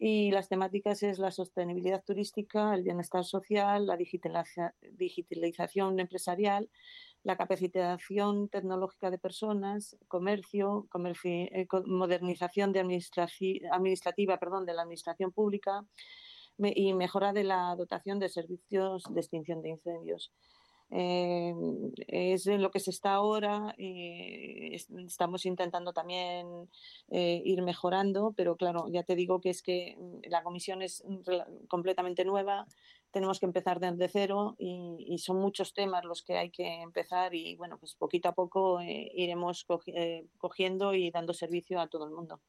y 0.02 0.32
las 0.32 0.48
temáticas 0.48 1.04
es 1.04 1.20
la 1.20 1.30
sostenibilidad 1.30 2.02
turística, 2.02 2.74
el 2.74 2.84
bienestar 2.84 3.26
social, 3.26 3.86
la 3.86 3.98
digitalización 3.98 6.00
empresarial, 6.00 6.70
la 7.24 7.36
capacitación 7.36 8.48
tecnológica 8.48 9.12
de 9.12 9.18
personas, 9.18 9.98
comercio, 10.08 10.88
eh, 11.26 11.68
modernización 11.86 12.72
de 12.72 12.80
administrativa 12.80 14.38
perdón, 14.38 14.66
de 14.66 14.74
la 14.74 14.84
administración 14.84 15.34
pública 15.34 15.86
y 16.58 16.94
mejora 16.94 17.34
de 17.34 17.44
la 17.44 17.76
dotación 17.76 18.20
de 18.20 18.30
servicios 18.30 19.04
de 19.10 19.20
extinción 19.20 19.62
de 19.62 19.70
incendios. 19.70 20.32
Eh, 20.92 21.54
es 22.08 22.48
lo 22.48 22.72
que 22.72 22.80
se 22.80 22.92
está 22.92 23.14
ahora. 23.14 23.76
y 23.78 24.74
estamos 24.74 25.46
intentando 25.46 25.94
también 25.94 26.70
eh, 27.10 27.42
ir 27.46 27.62
mejorando, 27.62 28.34
pero 28.36 28.56
claro, 28.56 28.88
ya 28.90 29.04
te 29.04 29.16
digo 29.16 29.42
que 29.42 29.50
es 29.50 29.62
que 29.62 29.96
mm, 29.98 30.30
la 30.30 30.44
comisión 30.44 30.82
es 30.82 31.04
completamente 31.68 32.26
nueva, 32.26 32.66
tenemos 33.12 33.40
que 33.40 33.46
empezar 33.46 33.80
desde 33.80 34.08
cero 34.08 34.56
y, 34.58 35.18
son 35.20 35.38
muchos 35.38 35.74
temas 35.74 36.06
los 36.06 36.24
que 36.24 36.38
hay 36.38 36.50
que 36.50 36.82
empezar 36.82 37.34
y 37.36 37.56
bueno, 37.56 37.78
pues 37.78 37.96
poquito 37.96 38.30
a 38.30 38.34
poco 38.34 38.80
eh, 38.80 39.12
iremos 39.16 39.66
cogiendo 40.38 40.94
y 40.94 41.12
dando 41.12 41.34
servicio 41.34 41.80
a 41.80 41.88
todo 41.88 42.06
el 42.06 42.12
mundo 42.12 42.40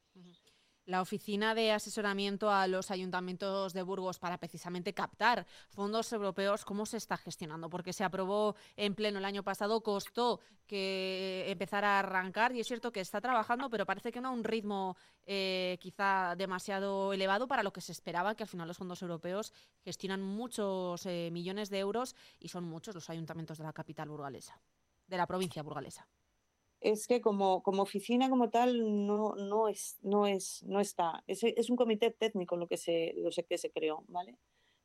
la 0.85 1.01
Oficina 1.01 1.53
de 1.55 1.71
Asesoramiento 1.71 2.51
a 2.51 2.67
los 2.67 2.91
Ayuntamientos 2.91 3.73
de 3.73 3.83
Burgos 3.83 4.19
para 4.19 4.37
precisamente 4.37 4.93
captar 4.93 5.45
fondos 5.69 6.11
europeos, 6.11 6.65
¿cómo 6.65 6.85
se 6.85 6.97
está 6.97 7.17
gestionando? 7.17 7.69
Porque 7.69 7.93
se 7.93 8.03
aprobó 8.03 8.55
en 8.75 8.95
pleno 8.95 9.19
el 9.19 9.25
año 9.25 9.43
pasado, 9.43 9.81
costó 9.81 10.39
que 10.67 11.45
empezara 11.47 11.95
a 11.95 11.99
arrancar 11.99 12.55
y 12.55 12.59
es 12.59 12.67
cierto 12.67 12.91
que 12.91 13.01
está 13.01 13.21
trabajando, 13.21 13.69
pero 13.69 13.85
parece 13.85 14.11
que 14.11 14.21
no 14.21 14.29
a 14.29 14.31
un 14.31 14.43
ritmo 14.43 14.95
eh, 15.25 15.77
quizá 15.81 16.35
demasiado 16.35 17.13
elevado 17.13 17.47
para 17.47 17.63
lo 17.63 17.73
que 17.73 17.81
se 17.81 17.91
esperaba, 17.91 18.35
que 18.35 18.43
al 18.43 18.49
final 18.49 18.67
los 18.67 18.77
fondos 18.77 19.01
europeos 19.01 19.53
gestionan 19.83 20.21
muchos 20.21 21.05
eh, 21.05 21.29
millones 21.31 21.69
de 21.69 21.79
euros 21.79 22.15
y 22.39 22.49
son 22.49 22.63
muchos 22.63 22.95
los 22.95 23.09
ayuntamientos 23.09 23.57
de 23.57 23.63
la 23.63 23.73
capital 23.73 24.09
burgalesa, 24.09 24.59
de 25.07 25.17
la 25.17 25.27
provincia 25.27 25.61
burgalesa 25.61 26.07
es 26.81 27.07
que 27.07 27.21
como, 27.21 27.61
como 27.63 27.83
oficina 27.83 28.29
como 28.29 28.49
tal 28.49 29.05
no, 29.05 29.35
no, 29.35 29.67
es, 29.67 29.99
no, 30.01 30.25
es, 30.25 30.63
no 30.63 30.79
está. 30.79 31.23
Es, 31.27 31.43
es 31.43 31.69
un 31.69 31.77
comité 31.77 32.11
técnico 32.11 32.57
lo 32.57 32.67
que, 32.67 32.77
se, 32.77 33.13
lo 33.17 33.29
que 33.47 33.57
se 33.57 33.71
creó, 33.71 34.03
¿vale? 34.07 34.37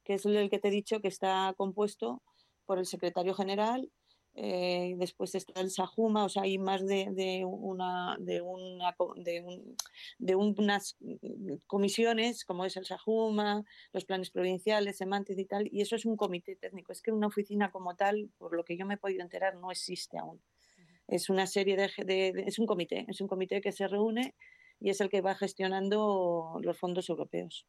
Que 0.04 0.14
es 0.14 0.26
el 0.26 0.50
que 0.50 0.58
te 0.58 0.68
he 0.68 0.70
dicho 0.70 1.00
que 1.00 1.08
está 1.08 1.54
compuesto 1.56 2.22
por 2.66 2.78
el 2.78 2.86
secretario 2.86 3.34
general, 3.34 3.90
eh, 4.34 4.94
después 4.98 5.34
está 5.34 5.58
el 5.60 5.70
SAJUMA, 5.70 6.24
o 6.26 6.28
sea, 6.28 6.42
hay 6.42 6.58
más 6.58 6.86
de, 6.86 7.08
de 7.12 7.46
una, 7.46 8.16
de, 8.18 8.42
un, 8.42 8.78
de, 10.18 10.34
unas 10.34 10.96
comisiones, 11.66 12.44
como 12.44 12.66
es 12.66 12.76
el 12.76 12.84
SAJUMA, 12.84 13.64
los 13.92 14.04
planes 14.04 14.30
provinciales, 14.30 14.98
semantes 14.98 15.38
y 15.38 15.46
tal, 15.46 15.68
y 15.72 15.80
eso 15.80 15.96
es 15.96 16.04
un 16.04 16.16
comité 16.16 16.56
técnico. 16.56 16.92
Es 16.92 17.00
que 17.00 17.12
una 17.12 17.28
oficina 17.28 17.70
como 17.70 17.96
tal, 17.96 18.30
por 18.36 18.54
lo 18.54 18.64
que 18.64 18.76
yo 18.76 18.84
me 18.84 18.94
he 18.94 18.98
podido 18.98 19.22
enterar, 19.22 19.54
no 19.56 19.70
existe 19.70 20.18
aún 20.18 20.42
es 21.08 21.30
una 21.30 21.46
serie 21.46 21.76
de, 21.76 22.44
es 22.46 22.58
un 22.58 22.66
comité, 22.66 23.06
es 23.08 23.20
un 23.20 23.28
comité 23.28 23.60
que 23.60 23.72
se 23.72 23.86
reúne 23.86 24.34
y 24.80 24.90
es 24.90 25.00
el 25.00 25.08
que 25.08 25.20
va 25.20 25.34
gestionando 25.34 26.58
los 26.62 26.78
fondos 26.78 27.08
europeos. 27.08 27.66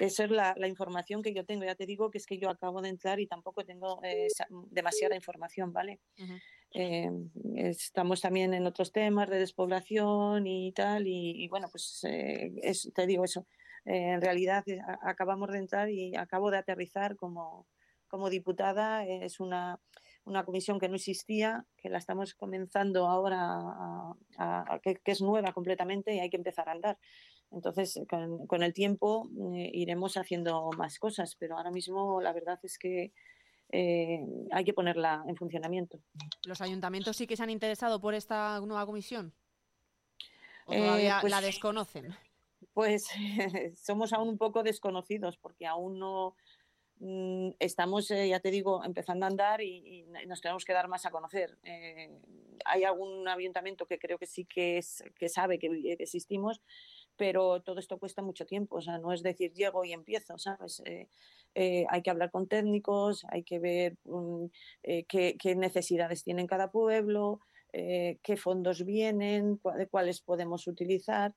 Esa 0.00 0.24
es 0.24 0.30
la, 0.30 0.68
información 0.68 1.22
que 1.22 1.34
yo 1.34 1.44
tengo. 1.44 1.64
Ya 1.64 1.74
te 1.74 1.86
digo 1.86 2.10
que 2.10 2.18
es 2.18 2.26
que 2.26 2.38
yo 2.38 2.50
acabo 2.50 2.80
de 2.82 2.88
entrar 2.88 3.18
y 3.18 3.26
tampoco 3.26 3.64
tengo 3.64 4.00
eh, 4.04 4.28
demasiada 4.70 5.16
información, 5.16 5.72
¿vale? 5.72 6.00
Eh, 6.72 7.10
estamos 7.56 8.20
también 8.20 8.54
en 8.54 8.66
otros 8.66 8.92
temas 8.92 9.28
de 9.28 9.38
despoblación 9.38 10.46
y 10.46 10.72
tal, 10.72 11.06
y, 11.06 11.48
bueno, 11.48 11.68
pues 11.70 12.00
eh, 12.04 12.52
te 12.94 13.06
digo 13.06 13.24
eso. 13.24 13.46
en 13.84 14.20
realidad 14.20 14.62
acabamos 15.02 15.50
de 15.50 15.58
entrar 15.58 15.90
y 15.90 16.14
acabo 16.14 16.50
de 16.50 16.58
aterrizar 16.58 17.16
como, 17.16 17.66
como 18.06 18.30
diputada. 18.30 19.04
Es 19.04 19.40
una, 19.40 19.80
una 20.28 20.44
comisión 20.44 20.78
que 20.78 20.88
no 20.88 20.96
existía, 20.96 21.66
que 21.76 21.88
la 21.88 21.98
estamos 21.98 22.34
comenzando 22.34 23.08
ahora, 23.08 23.40
a, 24.36 24.80
que, 24.82 25.00
es 25.04 25.20
nueva 25.20 25.52
completamente 25.52 26.14
y 26.14 26.20
hay 26.20 26.30
que 26.30 26.36
empezar 26.36 26.68
a 26.68 26.72
andar. 26.72 26.98
Entonces, 27.50 27.98
con, 28.46 28.62
el 28.62 28.72
tiempo 28.74 29.30
eh, 29.54 29.70
iremos 29.72 30.16
haciendo 30.16 30.70
más 30.76 30.98
cosas, 30.98 31.34
pero 31.38 31.56
ahora 31.56 31.70
mismo 31.70 32.20
la 32.20 32.32
verdad 32.32 32.58
es 32.62 32.78
que 32.78 33.12
eh, 33.70 34.20
hay 34.52 34.64
que 34.64 34.74
ponerla 34.74 35.24
en 35.26 35.36
funcionamiento. 35.36 36.00
¿Los 36.44 36.60
ayuntamientos 36.60 37.16
sí 37.16 37.26
que 37.26 37.36
se 37.36 37.42
han 37.42 37.50
interesado 37.50 38.00
por 38.00 38.14
esta 38.14 38.60
nueva 38.60 38.84
comisión? 38.84 39.32
¿O 40.66 40.74
todavía 40.74 41.16
eh, 41.16 41.20
pues 41.22 41.30
la 41.30 41.40
desconocen? 41.40 42.14
Pues 42.74 43.06
somos 43.76 44.12
aún 44.12 44.28
un 44.28 44.38
poco 44.38 44.62
desconocidos 44.62 45.38
porque 45.38 45.66
aún 45.66 45.98
no, 45.98 46.36
estamos, 47.60 48.10
eh, 48.10 48.28
ya 48.28 48.40
te 48.40 48.50
digo, 48.50 48.84
empezando 48.84 49.24
a 49.24 49.28
andar 49.28 49.60
y, 49.62 50.06
nos 50.26 50.40
tenemos 50.40 50.64
que 50.64 50.72
dar 50.72 50.88
más 50.88 51.06
a 51.06 51.10
conocer. 51.10 51.58
Eh, 51.62 52.10
hay 52.64 52.84
algún 52.84 53.28
ayuntamiento 53.28 53.86
que 53.86 53.98
creo 53.98 54.18
que 54.18 54.26
sí 54.26 54.44
que, 54.44 54.78
es, 54.78 55.04
que 55.16 55.28
sabe 55.28 55.58
que, 55.58 55.68
existimos, 55.98 56.60
pero 57.16 57.62
todo 57.62 57.78
esto 57.78 57.98
cuesta 57.98 58.22
mucho 58.22 58.46
tiempo. 58.46 58.76
O 58.76 58.80
sea, 58.80 58.98
no 58.98 59.12
es 59.12 59.22
decir 59.22 59.52
llego 59.52 59.84
y 59.84 59.92
empiezo, 59.92 60.38
¿sabes? 60.38 60.82
hay 61.54 62.02
que 62.02 62.10
hablar 62.10 62.30
con 62.30 62.46
técnicos, 62.46 63.24
hay 63.30 63.42
que 63.42 63.58
ver 63.58 63.96
mm, 64.04 64.46
qué, 65.08 65.36
qué, 65.40 65.56
necesidades 65.56 66.22
tiene 66.22 66.46
cada 66.46 66.70
pueblo, 66.70 67.40
qué 67.72 68.36
fondos 68.36 68.84
vienen, 68.84 69.60
cuáles 69.90 70.20
podemos 70.20 70.66
utilizar. 70.66 71.34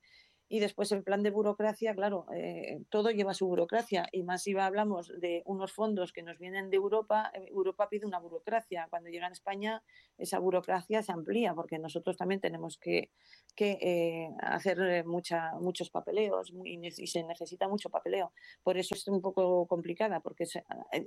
Y 0.53 0.59
después 0.59 0.91
el 0.91 1.01
plan 1.01 1.23
de 1.23 1.29
burocracia, 1.29 1.95
claro, 1.95 2.25
eh, 2.35 2.83
todo 2.89 3.09
lleva 3.09 3.33
su 3.33 3.47
burocracia. 3.47 4.09
Y 4.11 4.23
más 4.23 4.43
si 4.43 4.53
hablamos 4.57 5.07
de 5.17 5.43
unos 5.45 5.71
fondos 5.71 6.11
que 6.11 6.23
nos 6.23 6.39
vienen 6.39 6.69
de 6.69 6.75
Europa, 6.75 7.31
eh, 7.33 7.45
Europa 7.51 7.87
pide 7.87 8.05
una 8.05 8.19
burocracia. 8.19 8.85
Cuando 8.89 9.09
llega 9.09 9.27
a 9.27 9.31
España, 9.31 9.81
esa 10.17 10.39
burocracia 10.39 11.03
se 11.03 11.13
amplía, 11.13 11.53
porque 11.55 11.79
nosotros 11.79 12.17
también 12.17 12.41
tenemos 12.41 12.77
que, 12.77 13.11
eh, 13.57 14.27
hacer 14.41 15.05
mucha, 15.05 15.53
muchos 15.53 15.89
papeleos 15.89 16.51
y, 16.65 16.91
se 17.07 17.23
necesita 17.23 17.69
mucho 17.69 17.89
papeleo. 17.89 18.33
Por 18.61 18.77
eso 18.77 18.93
es 18.93 19.07
un 19.07 19.21
poco 19.21 19.65
complicada, 19.67 20.19
porque 20.19 20.43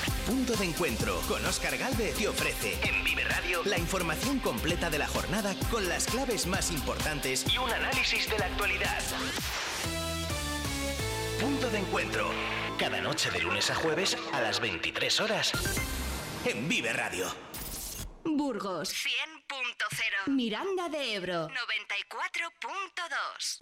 Punto 0.25 0.55
de 0.55 0.65
encuentro 0.65 1.19
con 1.27 1.45
Oscar 1.45 1.77
Galvez 1.77 2.15
te 2.15 2.27
ofrece 2.27 2.77
en 2.83 3.03
Vive 3.03 3.23
Radio 3.23 3.63
la 3.65 3.79
información 3.79 4.39
completa 4.39 4.89
de 4.89 4.97
la 4.99 5.07
jornada 5.07 5.55
con 5.71 5.89
las 5.89 6.05
claves 6.05 6.45
más 6.45 6.71
importantes 6.71 7.45
y 7.51 7.57
un 7.57 7.71
análisis 7.71 8.29
de 8.29 8.37
la 8.37 8.45
actualidad. 8.45 9.01
Punto 11.39 11.69
de 11.69 11.79
encuentro. 11.79 12.29
Cada 12.77 13.01
noche 13.01 13.31
de 13.31 13.39
lunes 13.39 13.71
a 13.71 13.75
jueves 13.75 14.15
a 14.31 14.41
las 14.41 14.59
23 14.59 15.21
horas 15.21 15.53
en 16.45 16.69
Vive 16.69 16.93
Radio. 16.93 17.25
Burgos 18.23 18.93
100.0. 18.93 20.31
Miranda 20.31 20.87
de 20.89 21.15
Ebro 21.15 21.49
94.2. 21.49 23.61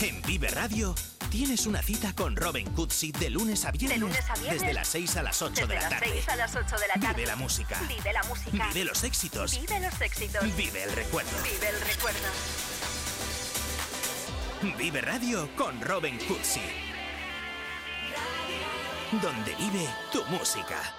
En 0.00 0.20
Vive 0.22 0.48
Radio 0.48 0.96
Tienes 1.32 1.64
una 1.64 1.82
cita 1.82 2.12
con 2.14 2.36
Robin 2.36 2.70
Cutsi 2.74 3.10
de 3.10 3.30
lunes 3.30 3.64
a 3.64 3.70
viernes. 3.70 4.22
Desde 4.50 4.74
las 4.74 4.86
6 4.86 5.16
a 5.16 5.22
las 5.22 5.40
8 5.40 5.66
de 5.66 5.76
la 5.76 5.88
tarde. 5.88 6.10
6 6.12 6.28
a 6.28 6.36
las 6.36 6.54
8 6.54 6.76
de 6.76 6.88
la 6.88 6.94
tarde. 7.00 7.14
Vive 7.14 7.26
la 7.26 7.36
música. 7.36 7.80
Vive 7.88 8.12
la 8.12 8.22
música. 8.24 8.68
Vive 8.68 8.84
los 8.84 9.02
éxitos. 9.02 9.58
Vive 9.58 9.80
los 9.80 9.98
éxitos. 10.02 10.54
Vive 10.54 10.82
el 10.82 10.92
recuerdo. 10.92 11.30
Vive 11.42 11.70
el 11.70 11.80
recuerdo. 11.80 12.28
Vive 14.76 15.00
Radio 15.00 15.48
con 15.56 15.80
Robin 15.80 16.18
Cutsi. 16.18 16.60
Donde 19.12 19.54
vive 19.54 19.88
tu 20.12 20.22
música. 20.26 20.94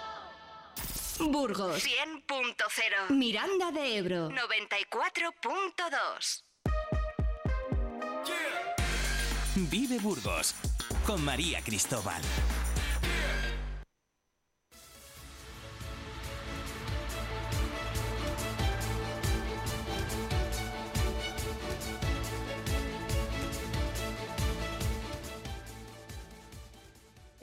Burgos 1.20 1.86
100.0. 1.86 3.12
Miranda 3.12 3.72
de 3.72 3.98
Ebro 3.98 4.32
94.2. 4.32 6.44
Vive 9.56 10.00
Burgos 10.00 10.56
con 11.06 11.24
María 11.24 11.62
Cristóbal. 11.62 12.22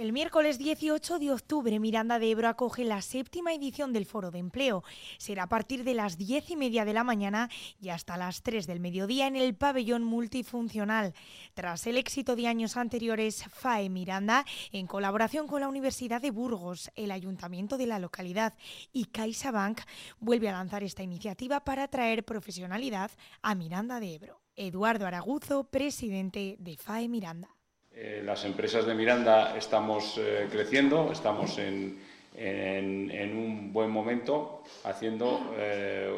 El 0.00 0.14
miércoles 0.14 0.56
18 0.56 1.18
de 1.18 1.30
octubre, 1.30 1.78
Miranda 1.78 2.18
de 2.18 2.30
Ebro 2.30 2.48
acoge 2.48 2.84
la 2.84 3.02
séptima 3.02 3.52
edición 3.52 3.92
del 3.92 4.06
Foro 4.06 4.30
de 4.30 4.38
Empleo. 4.38 4.82
Será 5.18 5.42
a 5.42 5.48
partir 5.50 5.84
de 5.84 5.92
las 5.92 6.16
diez 6.16 6.48
y 6.48 6.56
media 6.56 6.86
de 6.86 6.94
la 6.94 7.04
mañana 7.04 7.50
y 7.78 7.90
hasta 7.90 8.16
las 8.16 8.42
3 8.42 8.66
del 8.66 8.80
mediodía 8.80 9.26
en 9.26 9.36
el 9.36 9.54
pabellón 9.54 10.02
multifuncional. 10.04 11.12
Tras 11.52 11.86
el 11.86 11.98
éxito 11.98 12.34
de 12.34 12.46
años 12.46 12.78
anteriores, 12.78 13.44
FAE 13.50 13.90
Miranda, 13.90 14.46
en 14.72 14.86
colaboración 14.86 15.46
con 15.46 15.60
la 15.60 15.68
Universidad 15.68 16.22
de 16.22 16.30
Burgos, 16.30 16.90
el 16.94 17.10
Ayuntamiento 17.10 17.76
de 17.76 17.86
la 17.86 17.98
localidad 17.98 18.54
y 18.94 19.04
CaixaBank, 19.04 19.82
vuelve 20.18 20.48
a 20.48 20.52
lanzar 20.52 20.82
esta 20.82 21.02
iniciativa 21.02 21.62
para 21.62 21.88
traer 21.88 22.24
profesionalidad 22.24 23.10
a 23.42 23.54
Miranda 23.54 24.00
de 24.00 24.14
Ebro. 24.14 24.40
Eduardo 24.56 25.06
Araguzo, 25.06 25.64
presidente 25.64 26.56
de 26.58 26.78
FAE 26.78 27.06
Miranda. 27.10 27.59
Eh, 28.02 28.22
las 28.24 28.46
empresas 28.46 28.86
de 28.86 28.94
Miranda 28.94 29.54
estamos 29.58 30.16
eh, 30.16 30.48
creciendo, 30.50 31.12
estamos 31.12 31.58
en, 31.58 32.00
un 32.34 33.74
buen 33.74 33.90
momento 33.90 34.64
haciendo 34.84 35.52
eh, 35.58 36.10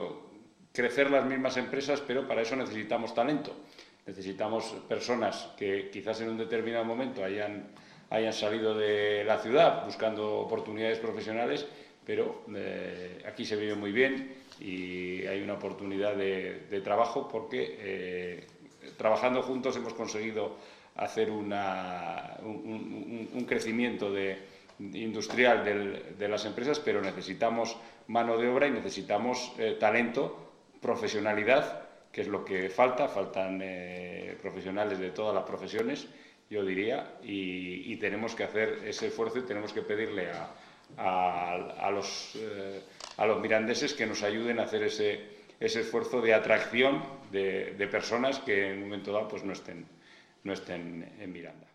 crecer 0.73 1.11
las 1.11 1.25
mismas 1.25 1.57
empresas, 1.57 2.01
pero 2.01 2.29
para 2.29 2.43
eso 2.43 2.55
necesitamos 2.55 3.13
talento. 3.17 3.53
Necesitamos 4.07 4.77
personas 4.89 5.49
que 5.57 5.91
quizás 5.91 6.21
en 6.21 6.29
un 6.29 6.39
determinado 6.39 6.85
momento 6.85 7.25
hayan, 7.25 7.67
salido 8.31 8.79
de 8.79 9.25
la 9.25 9.39
ciudad 9.39 9.85
buscando 9.85 10.39
oportunidades 10.39 11.01
profesionales, 11.01 11.67
pero 12.07 12.45
aquí 13.27 13.45
se 13.45 13.57
vive 13.57 13.75
muy 13.75 13.91
bien 13.91 14.37
y 14.61 15.27
hay 15.27 15.43
una 15.43 15.55
oportunidad 15.55 16.15
de 16.15 16.81
trabajo 16.85 17.29
porque 17.29 18.47
trabajando 18.97 19.43
juntos 19.43 19.77
hemos 19.77 19.95
conseguido 19.95 20.57
hacer 20.97 21.31
una, 21.31 22.37
un, 22.43 23.45
crecimiento 23.47 24.13
de, 24.13 24.39
industrial 24.79 25.65
de 26.19 26.29
las 26.29 26.45
empresas, 26.45 26.81
pero 26.81 27.01
necesitamos 27.01 27.77
mano 28.09 28.37
de 28.37 28.49
obra 28.49 28.67
y 28.67 28.71
necesitamos 28.71 29.53
eh, 29.59 29.77
talento, 29.79 30.53
profesionalidad 30.81 31.83
que 32.13 32.21
es 32.21 32.29
lo 32.29 32.45
que 32.45 32.69
falta, 32.69 33.09
faltan 33.09 33.61
eh, 33.63 34.37
profesionales 34.41 34.99
de 34.99 35.11
todas 35.11 35.35
las 35.35 35.45
profesiones, 35.45 36.07
yo 36.51 36.63
diría, 36.63 37.15
y, 37.23 37.97
tenemos 37.97 38.35
que 38.35 38.45
hacer 38.45 38.81
ese 38.85 39.07
esfuerzo 39.07 39.39
y 39.39 39.43
tenemos 39.43 39.73
que 39.73 39.81
pedirle 39.81 40.29
a, 40.99 41.91
los, 41.91 42.35
eh, 42.37 42.83
a 43.17 43.27
los 43.27 43.41
mirandeses 43.41 43.95
que 43.95 44.05
nos 44.05 44.23
ayuden 44.23 44.61
a 44.61 44.65
hacer 44.65 44.83
ese, 44.83 45.21
ese 45.59 45.81
esfuerzo 45.81 46.21
de 46.21 46.35
atracción 46.35 47.03
de, 47.31 47.75
de, 47.79 47.87
personas 47.87 48.41
que 48.41 48.73
en 48.73 48.79
un 48.79 48.85
momento 48.85 49.13
dado 49.13 49.29
pues, 49.29 49.45
no, 49.45 49.55
estén, 49.55 49.87
no 50.45 50.53
estén 50.53 51.15
en 51.19 51.33
Miranda 51.33 51.73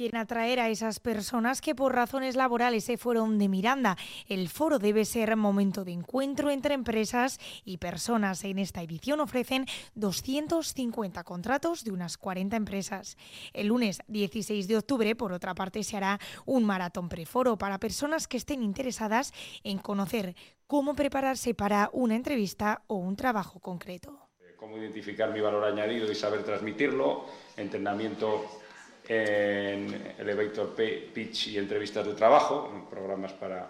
quieren 0.00 0.20
atraer 0.20 0.60
a 0.60 0.70
esas 0.70 0.98
personas 0.98 1.60
que 1.60 1.74
por 1.74 1.94
razones 1.94 2.34
laborales 2.34 2.84
se 2.84 2.96
fueron 2.96 3.38
de 3.38 3.48
Miranda. 3.48 3.98
El 4.28 4.48
foro 4.48 4.78
debe 4.78 5.04
ser 5.04 5.36
momento 5.36 5.84
de 5.84 5.92
encuentro 5.92 6.48
entre 6.50 6.72
empresas 6.72 7.38
y 7.66 7.76
personas. 7.76 8.44
En 8.44 8.58
esta 8.58 8.82
edición 8.82 9.20
ofrecen 9.20 9.66
250 9.96 11.22
contratos 11.24 11.84
de 11.84 11.92
unas 11.92 12.16
40 12.16 12.56
empresas. 12.56 13.18
El 13.52 13.66
lunes 13.66 14.00
16 14.08 14.68
de 14.68 14.78
octubre, 14.78 15.14
por 15.14 15.32
otra 15.32 15.54
parte, 15.54 15.82
se 15.82 15.98
hará 15.98 16.18
un 16.46 16.64
maratón 16.64 17.10
preforo 17.10 17.58
para 17.58 17.78
personas 17.78 18.26
que 18.26 18.38
estén 18.38 18.62
interesadas 18.62 19.34
en 19.64 19.76
conocer 19.76 20.34
cómo 20.66 20.94
prepararse 20.94 21.52
para 21.52 21.90
una 21.92 22.14
entrevista 22.16 22.84
o 22.86 22.96
un 22.96 23.16
trabajo 23.16 23.60
concreto. 23.60 24.29
Cómo 24.60 24.76
identificar 24.76 25.32
mi 25.32 25.40
valor 25.40 25.64
añadido 25.64 26.12
y 26.12 26.14
saber 26.14 26.44
transmitirlo, 26.44 27.24
entrenamiento 27.56 28.44
en 29.08 30.14
Elevator 30.18 30.74
Pitch 30.76 31.48
y 31.48 31.58
entrevistas 31.58 32.06
de 32.06 32.12
trabajo, 32.12 32.86
programas 32.90 33.32
para, 33.32 33.66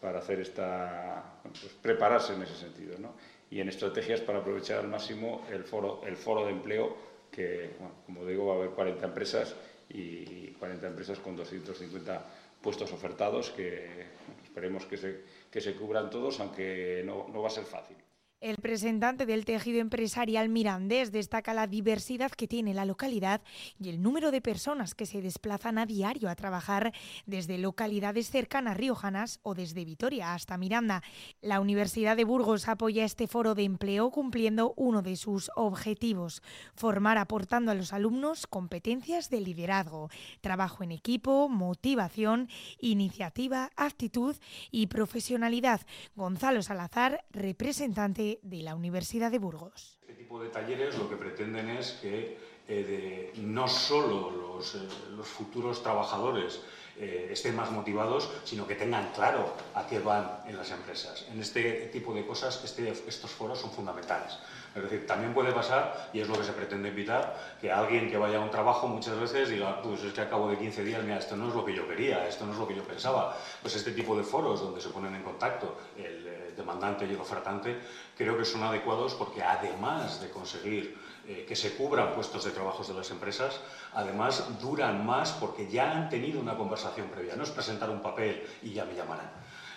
para 0.00 0.18
hacer 0.18 0.40
esta, 0.40 1.40
pues 1.42 1.72
prepararse 1.80 2.34
en 2.34 2.42
ese 2.42 2.56
sentido, 2.56 2.98
¿no? 2.98 3.14
y 3.50 3.60
en 3.60 3.68
estrategias 3.68 4.20
para 4.20 4.40
aprovechar 4.40 4.80
al 4.80 4.88
máximo 4.88 5.46
el 5.50 5.64
foro, 5.64 6.02
el 6.04 6.16
foro 6.16 6.44
de 6.44 6.50
empleo, 6.50 6.96
que, 7.30 7.70
como 8.04 8.26
digo, 8.26 8.46
va 8.46 8.54
a 8.54 8.56
haber 8.56 8.70
40 8.70 9.06
empresas 9.06 9.54
y 9.88 10.48
40 10.58 10.86
empresas 10.88 11.18
con 11.20 11.36
250 11.36 12.26
puestos 12.60 12.92
ofertados 12.92 13.50
que 13.50 14.06
esperemos 14.42 14.86
que 14.86 14.96
se, 14.96 15.20
que 15.50 15.60
se 15.60 15.74
cubran 15.74 16.10
todos, 16.10 16.40
aunque 16.40 17.02
no, 17.04 17.28
no 17.32 17.42
va 17.42 17.48
a 17.48 17.50
ser 17.50 17.64
fácil. 17.64 17.96
El 18.40 18.56
representante 18.56 19.24
del 19.24 19.46
tejido 19.46 19.80
empresarial 19.80 20.50
mirandés 20.50 21.10
destaca 21.12 21.54
la 21.54 21.66
diversidad 21.66 22.30
que 22.30 22.46
tiene 22.46 22.74
la 22.74 22.84
localidad 22.84 23.40
y 23.80 23.88
el 23.88 24.02
número 24.02 24.30
de 24.30 24.42
personas 24.42 24.94
que 24.94 25.06
se 25.06 25.22
desplazan 25.22 25.78
a 25.78 25.86
diario 25.86 26.28
a 26.28 26.34
trabajar 26.34 26.92
desde 27.24 27.56
localidades 27.56 28.28
cercanas 28.28 28.76
riojanas 28.76 29.40
o 29.44 29.54
desde 29.54 29.86
Vitoria 29.86 30.34
hasta 30.34 30.58
Miranda. 30.58 31.02
La 31.40 31.60
Universidad 31.60 32.18
de 32.18 32.24
Burgos 32.24 32.68
apoya 32.68 33.06
este 33.06 33.28
foro 33.28 33.54
de 33.54 33.62
empleo 33.62 34.10
cumpliendo 34.10 34.74
uno 34.76 35.00
de 35.00 35.16
sus 35.16 35.50
objetivos, 35.56 36.42
formar 36.74 37.16
aportando 37.16 37.70
a 37.70 37.74
los 37.74 37.94
alumnos 37.94 38.46
competencias 38.46 39.30
de 39.30 39.40
liderazgo, 39.40 40.10
trabajo 40.42 40.84
en 40.84 40.92
equipo, 40.92 41.48
motivación, 41.48 42.50
iniciativa, 42.78 43.70
actitud 43.76 44.36
y 44.70 44.88
profesionalidad. 44.88 45.80
Gonzalo 46.14 46.62
Salazar, 46.62 47.24
representante 47.30 48.33
de 48.42 48.62
la 48.62 48.74
Universidad 48.74 49.30
de 49.30 49.38
Burgos. 49.38 49.98
Este 50.00 50.14
tipo 50.14 50.42
de 50.42 50.48
talleres 50.48 50.98
lo 50.98 51.08
que 51.08 51.16
pretenden 51.16 51.70
es 51.70 51.92
que 52.02 52.38
eh, 52.66 53.32
no 53.36 53.68
solo 53.68 54.30
los, 54.30 54.74
eh, 54.74 54.78
futuros 55.22 55.82
trabajadores 55.82 56.60
eh, 56.96 57.28
estén 57.30 57.56
más 57.56 57.70
motivados, 57.70 58.30
sino 58.44 58.66
que 58.66 58.74
tengan 58.74 59.10
claro 59.12 59.52
a 59.74 59.86
qué 59.86 59.98
van 59.98 60.40
en 60.46 60.56
las 60.56 60.70
empresas. 60.70 61.26
En 61.30 61.40
este 61.40 61.90
tipo 61.92 62.14
de 62.14 62.24
cosas 62.24 62.62
este, 62.64 62.88
estos 62.88 63.30
foros 63.30 63.58
son 63.58 63.70
fundamentales. 63.70 64.38
Es 64.74 64.82
decir, 64.82 65.06
también 65.06 65.34
puede 65.34 65.52
pasar, 65.52 66.10
y 66.12 66.20
es 66.20 66.28
lo 66.28 66.36
que 66.36 66.44
se 66.44 66.52
pretende 66.52 66.88
evitar, 66.88 67.56
que 67.60 67.70
alguien 67.70 68.10
que 68.10 68.16
vaya 68.16 68.38
a 68.38 68.40
un 68.40 68.50
trabajo 68.50 68.88
muchas 68.88 69.18
veces 69.18 69.48
diga, 69.48 69.80
pues 69.82 70.02
es 70.02 70.12
que 70.12 70.20
a 70.20 70.28
cabo 70.28 70.48
de 70.48 70.58
15 70.58 70.84
días, 70.84 71.02
mira, 71.02 71.18
esto 71.18 71.36
no 71.36 71.48
es 71.48 71.54
lo 71.54 71.64
que 71.64 71.74
yo 71.74 71.86
quería, 71.86 72.26
esto 72.26 72.44
no 72.44 72.52
es 72.52 72.58
lo 72.58 72.66
que 72.66 72.74
yo 72.74 72.82
pensaba. 72.82 73.36
Pues 73.62 73.76
este 73.76 73.92
tipo 73.92 74.16
de 74.16 74.24
foros 74.24 74.60
donde 74.60 74.80
se 74.80 74.88
ponen 74.88 75.14
en 75.14 75.22
contacto 75.22 75.76
el, 75.96 76.43
demandante 76.56 77.06
y 77.06 77.10
el 77.10 77.20
ofertante, 77.20 77.80
creo 78.16 78.36
que 78.36 78.44
son 78.44 78.62
adecuados 78.62 79.14
porque 79.14 79.42
además 79.42 80.20
de 80.20 80.30
conseguir 80.30 80.98
eh, 81.26 81.44
que 81.48 81.56
se 81.56 81.74
cubran 81.74 82.14
puestos 82.14 82.44
de 82.44 82.50
trabajo 82.50 82.84
de 82.84 82.94
las 82.94 83.10
empresas, 83.10 83.60
además 83.94 84.44
duran 84.60 85.06
más 85.06 85.32
porque 85.32 85.70
ya 85.70 85.90
han 85.90 86.08
tenido 86.08 86.40
una 86.40 86.56
conversación 86.56 87.08
previa. 87.08 87.36
No 87.36 87.44
es 87.44 87.50
presentar 87.50 87.90
un 87.90 88.02
papel 88.02 88.46
y 88.62 88.72
ya 88.72 88.84
me 88.84 88.94
llamarán. 88.94 89.30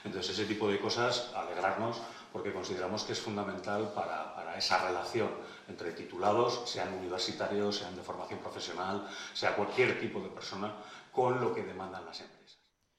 Entonces, 0.04 0.38
ese 0.38 0.46
tipo 0.46 0.70
de 0.70 0.80
cosas, 0.80 1.32
alegrarnos 1.36 2.02
porque 2.32 2.54
consideramos 2.54 3.04
que 3.04 3.14
es 3.14 3.20
fundamental 3.20 3.92
para, 3.94 4.36
para, 4.36 4.58
esa 4.58 4.86
relación 4.86 5.30
entre 5.68 5.92
titulados, 5.92 6.62
sean 6.66 6.94
universitarios, 6.94 7.78
sean 7.78 7.96
de 7.96 8.02
formación 8.04 8.40
profesional, 8.40 9.08
sea 9.34 9.56
cualquier 9.56 10.00
tipo 10.00 10.20
de 10.20 10.30
persona, 10.30 10.74
con 11.12 11.40
lo 11.42 11.54
que 11.54 11.64
demandan 11.64 12.06
las 12.06 12.20
empresas. 12.20 12.37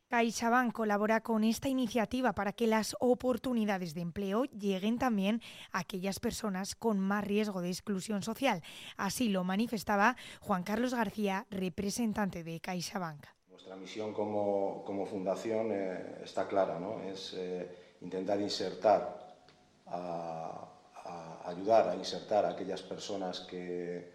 CaixaBank 0.09 0.73
colabora 0.73 1.21
con 1.21 1.45
esta 1.45 1.69
iniciativa 1.69 2.33
para 2.33 2.53
que 2.53 2.67
las 2.67 2.97
oportunidades 2.99 3.93
de 3.93 4.01
empleo 4.01 4.45
lleguen 4.45 4.99
también 4.99 5.43
a 5.71 5.81
aquellas 5.81 6.19
personas 6.19 6.75
con 6.75 6.99
más 6.99 7.25
riesgo 7.25 7.61
de 7.61 7.69
exclusión 7.69 8.23
social. 8.23 8.63
Así 8.97 9.29
lo 9.29 9.45
manifestaba 9.45 10.17
Juan 10.41 10.63
Carlos 10.63 10.95
García, 10.95 11.47
representante 11.51 12.43
de 12.43 12.59
CaixaBank. 12.59 13.27
Nuestra 13.51 13.77
misión 13.77 14.15
como, 14.15 15.07
fundación 15.07 15.69
eh, 15.73 16.23
está 16.25 16.49
clara, 16.49 16.79
¿no? 16.79 17.03
es 17.03 17.35
eh, 17.37 17.69
intentar 18.01 18.41
insertar, 18.41 19.37
ayudar 21.45 21.91
a 21.91 21.95
insertar 21.95 22.47
a 22.47 22.51
aquellas 22.51 22.81
personas 22.81 23.41
que 23.41 24.11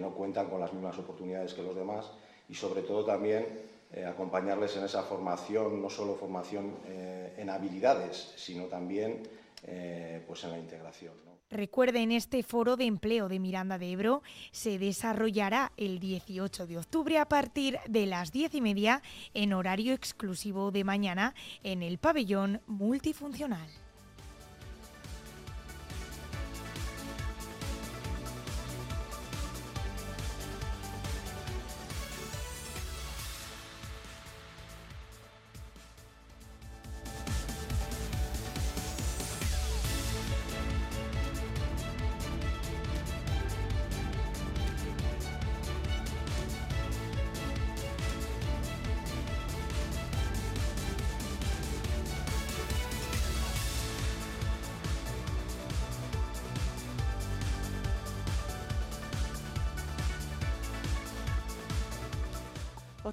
no 0.00 0.14
cuentan 0.14 0.48
con 0.48 0.60
las 0.60 0.72
mismas 0.72 0.98
oportunidades 0.98 1.52
que 1.52 1.62
los 1.62 1.76
demás 1.76 2.10
y 2.48 2.54
sobre 2.54 2.82
todo 2.82 3.04
también 3.04 3.75
eh, 3.92 4.04
acompañarles 4.04 4.76
en 4.76 4.84
esa 4.84 5.02
formación, 5.02 5.80
no 5.80 5.88
solo 5.88 6.16
formación 6.16 6.76
eh, 6.86 7.34
en 7.38 7.50
habilidades, 7.50 8.34
sino 8.36 8.64
también 8.64 9.22
eh, 9.62 10.22
pues 10.26 10.44
en 10.44 10.50
la 10.50 10.58
integración. 10.58 11.14
Recuerden, 11.48 12.10
este 12.10 12.42
foro 12.42 12.76
de 12.76 12.86
empleo 12.86 13.28
de 13.28 13.38
Miranda 13.38 13.78
de 13.78 13.92
Ebro 13.92 14.22
se 14.50 14.80
desarrollará 14.80 15.70
el 15.76 16.00
18 16.00 16.66
de 16.66 16.78
octubre 16.78 17.18
a 17.18 17.28
partir 17.28 17.78
de 17.86 18.06
las 18.06 18.32
10 18.32 18.56
y 18.56 18.60
media 18.60 19.02
en 19.32 19.52
horario 19.52 19.94
exclusivo 19.94 20.72
de 20.72 20.82
mañana 20.82 21.34
en 21.62 21.84
el 21.84 21.98
pabellón 21.98 22.62
multifuncional. 22.66 23.85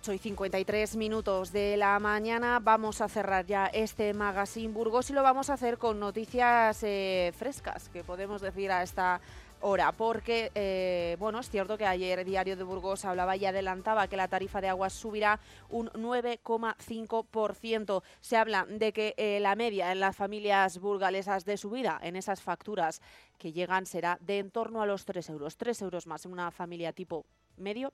8 0.03 0.11
y 0.11 0.17
53 0.17 0.97
minutos 0.97 1.53
de 1.53 1.77
la 1.77 1.97
mañana 1.97 2.59
vamos 2.59 2.99
a 2.99 3.07
cerrar 3.07 3.45
ya 3.45 3.67
este 3.67 4.13
Magazine 4.13 4.73
Burgos 4.73 5.09
y 5.09 5.13
lo 5.13 5.23
vamos 5.23 5.49
a 5.49 5.53
hacer 5.53 5.77
con 5.77 5.97
noticias 5.97 6.83
eh, 6.83 7.31
frescas, 7.37 7.87
que 7.87 8.03
podemos 8.03 8.41
decir 8.41 8.69
a 8.69 8.83
esta 8.83 9.21
hora, 9.61 9.93
porque 9.93 10.51
eh, 10.55 11.15
bueno, 11.19 11.39
es 11.39 11.49
cierto 11.49 11.77
que 11.77 11.85
ayer 11.85 12.25
Diario 12.25 12.57
de 12.57 12.65
Burgos 12.65 13.05
hablaba 13.05 13.37
y 13.37 13.45
adelantaba 13.45 14.09
que 14.09 14.17
la 14.17 14.27
tarifa 14.27 14.59
de 14.59 14.67
aguas 14.67 14.91
subirá 14.91 15.39
un 15.69 15.87
9,5%. 15.91 18.03
Se 18.19 18.35
habla 18.35 18.65
de 18.67 18.91
que 18.91 19.13
eh, 19.15 19.39
la 19.39 19.55
media 19.55 19.93
en 19.93 20.01
las 20.01 20.17
familias 20.17 20.79
burgalesas 20.79 21.45
de 21.45 21.55
subida 21.55 21.97
en 22.03 22.17
esas 22.17 22.41
facturas 22.41 23.01
que 23.37 23.53
llegan 23.53 23.85
será 23.85 24.17
de 24.19 24.39
en 24.39 24.51
torno 24.51 24.81
a 24.81 24.85
los 24.85 25.05
3 25.05 25.29
euros, 25.29 25.55
3 25.55 25.81
euros 25.81 26.07
más 26.07 26.25
en 26.25 26.33
una 26.33 26.51
familia 26.51 26.91
tipo 26.91 27.25
medio 27.55 27.93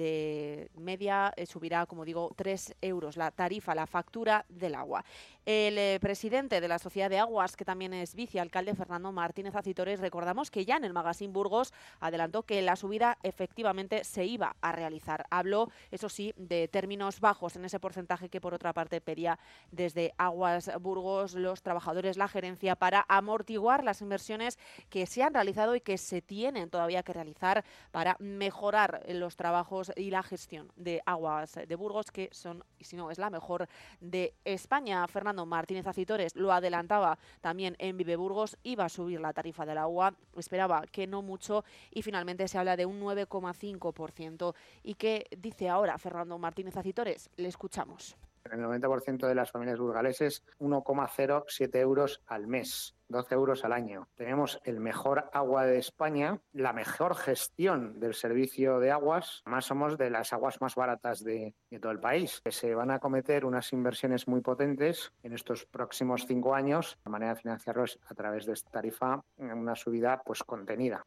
de 0.00 0.70
media 0.78 1.30
eh, 1.36 1.44
subirá, 1.44 1.84
como 1.84 2.06
digo, 2.06 2.32
3 2.34 2.76
euros 2.80 3.18
la 3.18 3.30
tarifa, 3.30 3.74
la 3.74 3.86
factura 3.86 4.46
del 4.48 4.74
agua. 4.74 5.04
El 5.44 5.76
eh, 5.76 5.98
presidente 6.00 6.60
de 6.60 6.68
la 6.68 6.78
Sociedad 6.78 7.10
de 7.10 7.18
Aguas, 7.18 7.54
que 7.54 7.66
también 7.66 7.92
es 7.92 8.14
vicealcalde, 8.14 8.74
Fernando 8.74 9.12
Martínez 9.12 9.54
Acitores, 9.54 10.00
recordamos 10.00 10.50
que 10.50 10.64
ya 10.64 10.76
en 10.76 10.84
el 10.84 10.94
Magazine 10.94 11.32
Burgos 11.32 11.74
adelantó 11.98 12.44
que 12.44 12.62
la 12.62 12.76
subida 12.76 13.18
efectivamente 13.22 14.04
se 14.04 14.24
iba 14.24 14.56
a 14.62 14.72
realizar. 14.72 15.26
Habló, 15.30 15.70
eso 15.90 16.08
sí, 16.08 16.32
de 16.36 16.68
términos 16.68 17.20
bajos 17.20 17.56
en 17.56 17.66
ese 17.66 17.78
porcentaje 17.78 18.30
que 18.30 18.40
por 18.40 18.54
otra 18.54 18.72
parte 18.72 19.02
pedía 19.02 19.38
desde 19.70 20.14
Aguas 20.16 20.70
Burgos 20.80 21.34
los 21.34 21.62
trabajadores, 21.62 22.16
la 22.16 22.28
gerencia, 22.28 22.74
para 22.74 23.04
amortiguar 23.08 23.84
las 23.84 24.00
inversiones 24.00 24.58
que 24.88 25.04
se 25.04 25.22
han 25.22 25.34
realizado 25.34 25.74
y 25.74 25.80
que 25.82 25.98
se 25.98 26.22
tienen 26.22 26.70
todavía 26.70 27.02
que 27.02 27.12
realizar 27.12 27.64
para 27.90 28.16
mejorar 28.18 29.02
los 29.08 29.36
trabajos 29.36 29.89
y 29.96 30.10
la 30.10 30.22
gestión 30.22 30.70
de 30.76 31.02
aguas 31.06 31.58
de 31.66 31.74
Burgos, 31.76 32.10
que 32.10 32.28
son, 32.32 32.64
y 32.78 32.84
si 32.84 32.96
no, 32.96 33.10
es 33.10 33.18
la 33.18 33.30
mejor 33.30 33.68
de 34.00 34.34
España. 34.44 35.06
Fernando 35.06 35.46
Martínez 35.46 35.86
Acitores 35.86 36.34
lo 36.36 36.52
adelantaba 36.52 37.18
también 37.40 37.76
en 37.78 37.96
Vive 37.96 38.16
Burgos, 38.16 38.56
iba 38.62 38.84
a 38.84 38.88
subir 38.88 39.20
la 39.20 39.32
tarifa 39.32 39.66
del 39.66 39.78
agua, 39.78 40.14
esperaba 40.36 40.82
que 40.86 41.06
no 41.06 41.22
mucho 41.22 41.64
y 41.90 42.02
finalmente 42.02 42.48
se 42.48 42.58
habla 42.58 42.76
de 42.76 42.86
un 42.86 43.00
9,5%. 43.00 44.54
¿Y 44.82 44.94
qué 44.94 45.26
dice 45.36 45.68
ahora 45.68 45.98
Fernando 45.98 46.38
Martínez 46.38 46.76
Acitores? 46.76 47.30
Le 47.36 47.48
escuchamos. 47.48 48.16
En 48.44 48.60
el 48.60 48.66
90% 48.66 49.26
de 49.26 49.34
las 49.34 49.50
familias 49.50 49.78
burgaleses, 49.78 50.44
1,07 50.58 51.76
euros 51.76 52.22
al 52.26 52.46
mes. 52.46 52.94
12 53.10 53.34
euros 53.34 53.64
al 53.64 53.72
año. 53.72 54.08
Tenemos 54.14 54.60
el 54.64 54.80
mejor 54.80 55.28
agua 55.32 55.66
de 55.66 55.78
España, 55.78 56.40
la 56.52 56.72
mejor 56.72 57.16
gestión 57.16 57.98
del 57.98 58.14
servicio 58.14 58.78
de 58.78 58.92
aguas, 58.92 59.42
más 59.44 59.66
somos 59.66 59.98
de 59.98 60.10
las 60.10 60.32
aguas 60.32 60.60
más 60.60 60.76
baratas 60.76 61.22
de, 61.24 61.54
todo 61.80 61.92
el 61.92 62.00
país. 62.00 62.40
Se 62.48 62.74
van 62.74 62.90
a 62.90 63.00
cometer 63.00 63.44
unas 63.44 63.72
inversiones 63.72 64.28
muy 64.28 64.40
potentes 64.40 65.12
en 65.22 65.32
estos 65.32 65.66
próximos 65.66 66.24
cinco 66.26 66.54
años. 66.54 66.98
La 67.04 67.10
manera 67.10 67.34
de 67.34 67.40
financiarlos 67.40 67.98
a 68.06 68.14
través 68.14 68.46
de 68.46 68.52
esta 68.52 68.70
tarifa, 68.70 69.22
una 69.38 69.74
subida 69.74 70.22
pues 70.24 70.42
contenida. 70.44 71.04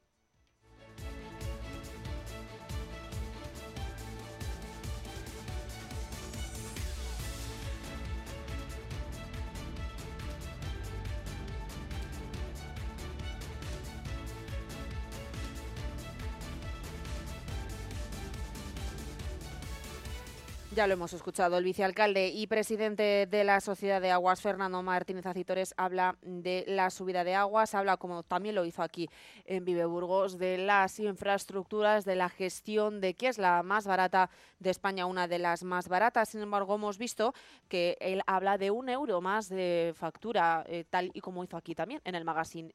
Ya 20.75 20.87
lo 20.87 20.93
hemos 20.93 21.13
escuchado, 21.13 21.59
el 21.59 21.63
vicealcalde 21.65 22.29
y 22.29 22.47
presidente 22.47 23.27
de 23.29 23.43
la 23.43 23.61
Sociedad 23.61 24.01
de 24.01 24.09
Aguas, 24.09 24.41
Fernando 24.41 24.81
Martínez 24.81 25.23
Acitores, 25.27 25.75
habla 25.77 26.17
de 26.23 26.65
la 26.67 26.89
subida 26.89 27.23
de 27.23 27.35
aguas, 27.35 27.75
habla, 27.75 27.97
como 27.97 28.23
también 28.23 28.55
lo 28.55 28.65
hizo 28.65 28.81
aquí 28.81 29.07
en 29.45 29.65
Vive 29.65 29.85
Burgos, 29.85 30.39
de 30.39 30.57
las 30.57 30.99
infraestructuras, 30.99 32.05
de 32.05 32.15
la 32.15 32.27
gestión, 32.27 33.01
de 33.01 33.13
que 33.13 33.27
es 33.27 33.37
la 33.37 33.61
más 33.61 33.85
barata 33.85 34.31
de 34.57 34.71
España, 34.71 35.05
una 35.05 35.27
de 35.27 35.37
las 35.37 35.63
más 35.63 35.87
baratas. 35.87 36.29
Sin 36.29 36.41
embargo, 36.41 36.73
hemos 36.73 36.97
visto 36.97 37.35
que 37.67 37.95
él 38.01 38.23
habla 38.25 38.57
de 38.57 38.71
un 38.71 38.89
euro 38.89 39.21
más 39.21 39.49
de 39.49 39.93
factura, 39.95 40.65
eh, 40.67 40.85
tal 40.89 41.11
y 41.13 41.21
como 41.21 41.43
hizo 41.43 41.55
aquí 41.55 41.75
también 41.75 42.01
en 42.03 42.15
el 42.15 42.25
magazine 42.25 42.71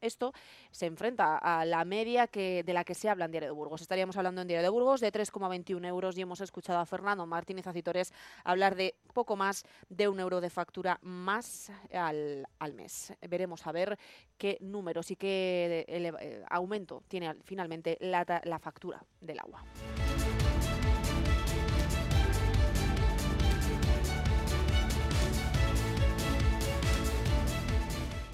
esto 0.00 0.32
se 0.70 0.86
enfrenta 0.86 1.38
a 1.38 1.64
la 1.64 1.84
media 1.84 2.26
que, 2.26 2.62
de 2.64 2.72
la 2.72 2.84
que 2.84 2.94
se 2.94 3.08
habla 3.08 3.26
en 3.26 3.30
Diario 3.30 3.48
de 3.48 3.54
Burgos. 3.54 3.82
Estaríamos 3.82 4.16
hablando 4.16 4.42
en 4.42 4.48
Diario 4.48 4.62
de 4.62 4.68
Burgos 4.68 5.00
de 5.00 5.12
3,21 5.12 5.86
euros 5.86 6.16
y 6.16 6.22
hemos 6.22 6.40
escuchado 6.40 6.78
a 6.78 6.86
Fernando 6.86 7.26
Martínez 7.26 7.66
Acitores 7.66 8.12
hablar 8.44 8.74
de 8.74 8.94
poco 9.12 9.36
más 9.36 9.64
de 9.88 10.08
un 10.08 10.20
euro 10.20 10.40
de 10.40 10.50
factura 10.50 10.98
más 11.02 11.70
al, 11.92 12.46
mes. 12.74 13.12
Veremos 13.28 13.66
a 13.66 13.72
ver 13.72 13.98
qué 14.36 14.58
números 14.60 15.10
y 15.10 15.16
qué 15.16 15.84
eh, 15.88 16.44
aumento 16.50 17.02
tiene 17.08 17.34
finalmente 17.44 17.96
la 18.00 18.58
factura 18.58 19.02
del 19.20 19.38
agua. 19.38 19.64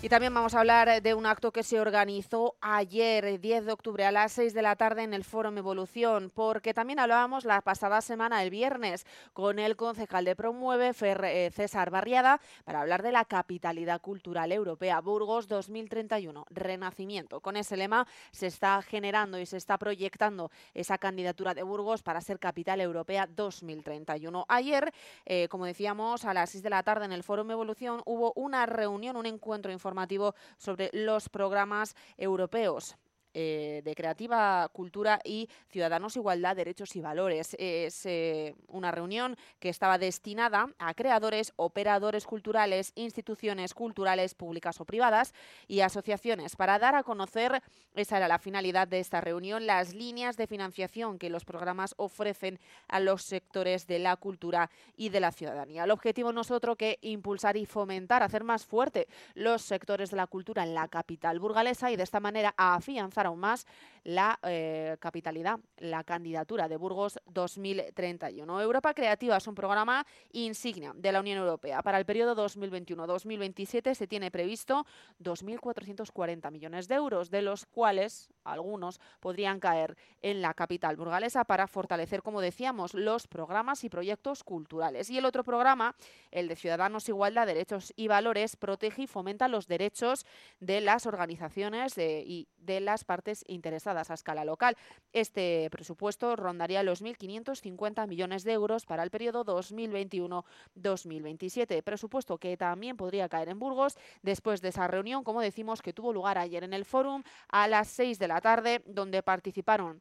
Y 0.05 0.09
también 0.09 0.35
vamos 0.35 0.53
a 0.55 0.59
hablar 0.59 1.01
de 1.01 1.15
un 1.15 1.27
acto 1.27 1.53
que 1.53 1.63
se 1.63 1.79
organizó 1.79 2.57
ayer, 2.61 3.41
10 3.41 3.67
de 3.67 3.73
octubre, 3.73 4.05
a 4.05 4.11
las 4.11 4.33
6 4.33 4.53
de 4.53 4.61
la 4.61 4.75
tarde 4.75 5.05
en 5.05 5.15
el 5.15 5.23
Foro 5.23 5.57
Evolución, 5.57 6.33
porque 6.35 6.75
también 6.75 6.99
hablábamos 6.99 7.45
la 7.45 7.61
pasada 7.61 8.01
semana, 8.01 8.43
el 8.43 8.51
viernes, 8.51 9.07
con 9.33 9.61
el 9.61 9.77
concejal 9.77 10.25
de 10.25 10.35
Promueve, 10.35 10.91
eh, 11.01 11.53
César 11.55 11.91
Barriada, 11.91 12.41
para 12.65 12.81
hablar 12.81 13.05
de 13.05 13.13
la 13.13 13.25
capitalidad 13.25 14.01
cultural 14.01 14.51
europea, 14.51 15.01
Burgos 15.01 15.47
2031, 15.47 16.47
Renacimiento. 16.51 17.41
Con 17.41 17.57
ese 17.57 17.77
lema 17.77 18.05
se 18.33 18.49
está 18.49 18.83
generando 18.83 19.39
y 19.39 19.47
se 19.47 19.57
está 19.57 19.79
proyectando 19.79 20.51
esa 20.75 20.99
candidatura 20.99 21.55
de 21.55 21.63
Burgos 21.63 22.03
para 22.03 22.21
ser 22.21 22.41
capital 22.41 22.81
europea 22.81 23.29
2031. 23.29 24.47
Ayer, 24.49 24.93
eh, 25.27 25.47
como 25.47 25.65
decíamos, 25.65 26.25
a 26.25 26.35
las 26.35 26.51
6 26.51 26.65
de 26.65 26.71
la 26.71 26.83
tarde 26.83 27.05
en 27.05 27.13
el 27.13 27.23
Foro 27.23 27.49
Evolución 27.49 28.03
hubo 28.05 28.33
una 28.35 28.67
reunión, 28.67 29.17
un 29.17 29.27
encuentro 29.27 29.71
informativo 29.71 29.92
informativo 29.93 30.35
sobre 30.57 30.89
los 30.95 31.29
programas 31.29 31.95
europeos. 32.17 32.97
Eh, 33.35 33.81
de 33.83 33.95
Creativa 33.95 34.69
Cultura 34.75 35.19
y 35.25 35.49
Ciudadanos 35.71 36.17
Igualdad, 36.17 36.55
Derechos 36.55 36.95
y 36.97 37.01
Valores. 37.01 37.57
Es 37.59 38.05
eh, 38.05 38.55
una 38.69 38.91
reunión 38.91 39.39
que 39.59 39.71
estaba 39.71 39.97
destinada 39.97 40.69
a 40.79 40.93
creadores, 40.93 41.55
operadores 41.57 42.27
culturales, 42.27 42.93
instituciones 42.95 43.73
culturales 43.73 44.35
públicas 44.35 44.79
o 44.83 44.85
privadas 44.85 45.33
y 45.67 45.81
asociaciones 45.81 46.57
para 46.57 46.79
dar 46.79 46.95
a 46.95 47.05
conocer, 47.05 47.63
esa 47.95 48.19
era 48.19 48.29
la 48.29 48.39
finalidad 48.39 48.87
de 48.87 49.01
esta 49.01 49.23
reunión, 49.23 49.65
las 49.65 49.95
líneas 49.95 50.37
de 50.37 50.47
financiación 50.47 51.19
que 51.19 51.31
los 51.31 51.47
programas 51.47 51.95
ofrecen 51.97 52.61
a 52.87 53.01
los 53.01 53.23
sectores 53.23 53.87
de 53.87 53.99
la 53.99 54.17
cultura 54.17 54.71
y 54.95 55.09
de 55.09 55.21
la 55.21 55.33
ciudadanía. 55.33 55.85
El 55.85 55.91
objetivo 55.91 56.35
no 56.35 56.43
es 56.43 56.51
otro 56.51 56.77
que 56.77 56.99
impulsar 57.01 57.57
y 57.57 57.65
fomentar, 57.65 58.23
hacer 58.23 58.45
más 58.45 58.67
fuerte 58.67 59.09
los 59.33 59.63
sectores 59.63 60.11
de 60.11 60.19
la 60.19 60.27
cultura 60.27 60.65
en 60.65 60.75
la 60.75 60.89
capital 60.89 61.39
burgalesa 61.41 61.91
y 61.91 61.97
de 61.97 62.03
esta 62.03 62.21
manera 62.21 62.53
afianzar 62.59 63.22
aún 63.27 63.41
más 63.41 63.67
la 64.05 64.39
eh, 64.43 64.97
capitalidad, 65.01 65.61
la 65.79 66.03
candidatura 66.05 66.69
de 66.69 66.77
Burgos 66.77 67.21
2031. 67.27 68.61
Europa 68.61 68.95
Creativa 68.95 69.37
es 69.37 69.47
un 69.47 69.55
programa 69.55 70.07
insignia 70.33 70.93
de 70.97 71.13
la 71.13 71.21
Unión 71.21 71.39
Europea. 71.39 71.83
Para 71.83 71.99
el 71.99 72.05
periodo 72.05 72.35
2021-2027 72.37 73.95
se 73.95 74.07
tiene 74.07 74.31
previsto 74.31 74.87
2.440 75.21 76.51
millones 76.51 76.89
de 76.89 76.97
euros, 76.97 77.31
de 77.31 77.43
los 77.43 77.67
cuales 77.67 78.31
algunos 78.45 79.01
podrían 79.21 79.61
caer 79.61 79.97
en 80.21 80.43
la 80.43 80.55
capital 80.55 80.97
burgalesa 80.97 81.45
para 81.45 81.67
fortalecer, 81.67 82.23
como 82.23 82.41
decíamos, 82.41 82.95
los 82.95 83.29
programas 83.29 83.85
y 83.85 83.89
proyectos 83.89 84.43
culturales. 84.43 85.11
Y 85.11 85.19
el 85.19 85.25
otro 85.25 85.45
programa, 85.45 85.95
el 86.31 86.49
de 86.49 86.57
Ciudadanos 86.57 87.09
Igualdad, 87.09 87.47
Derechos 87.47 87.93
y 87.97 88.09
Valores, 88.09 88.57
protege 88.57 89.03
y 89.03 89.07
fomenta 89.07 89.47
los 89.47 89.69
derechos 89.69 90.27
de 90.59 90.81
las 90.81 91.07
organizaciones 91.07 91.97
y 91.99 92.49
de 92.59 92.81
las 92.81 93.05
partes 93.13 93.45
interesadas 93.47 94.11
a 94.11 94.15
escala 94.15 94.47
local. 94.47 94.75
Este 95.13 95.69
presupuesto 95.71 96.35
rondaría 96.35 96.83
los 96.83 97.05
1.550 97.05 98.09
millones 98.09 98.43
de 98.43 98.53
euros 98.53 98.87
para 98.87 99.03
el 99.03 99.11
periodo 99.11 99.45
2021-2027. 99.45 101.83
Presupuesto 101.83 102.39
que 102.39 102.57
también 102.57 102.97
podría 102.97 103.29
caer 103.29 103.51
en 103.51 103.59
Burgos 103.59 103.99
después 104.23 104.63
de 104.63 104.71
esa 104.71 104.89
reunión, 104.89 105.25
como 105.25 105.43
decimos, 105.43 105.83
que 105.83 105.93
tuvo 105.93 106.15
lugar 106.15 106.39
ayer 106.39 106.65
en 106.65 106.73
el 106.73 106.87
Fórum 106.87 107.23
a 107.49 107.69
las 107.69 107.89
6 107.89 108.19
de 108.19 108.29
la 108.29 108.41
tarde, 108.41 108.83
donde 108.87 109.23
participaron 109.23 110.01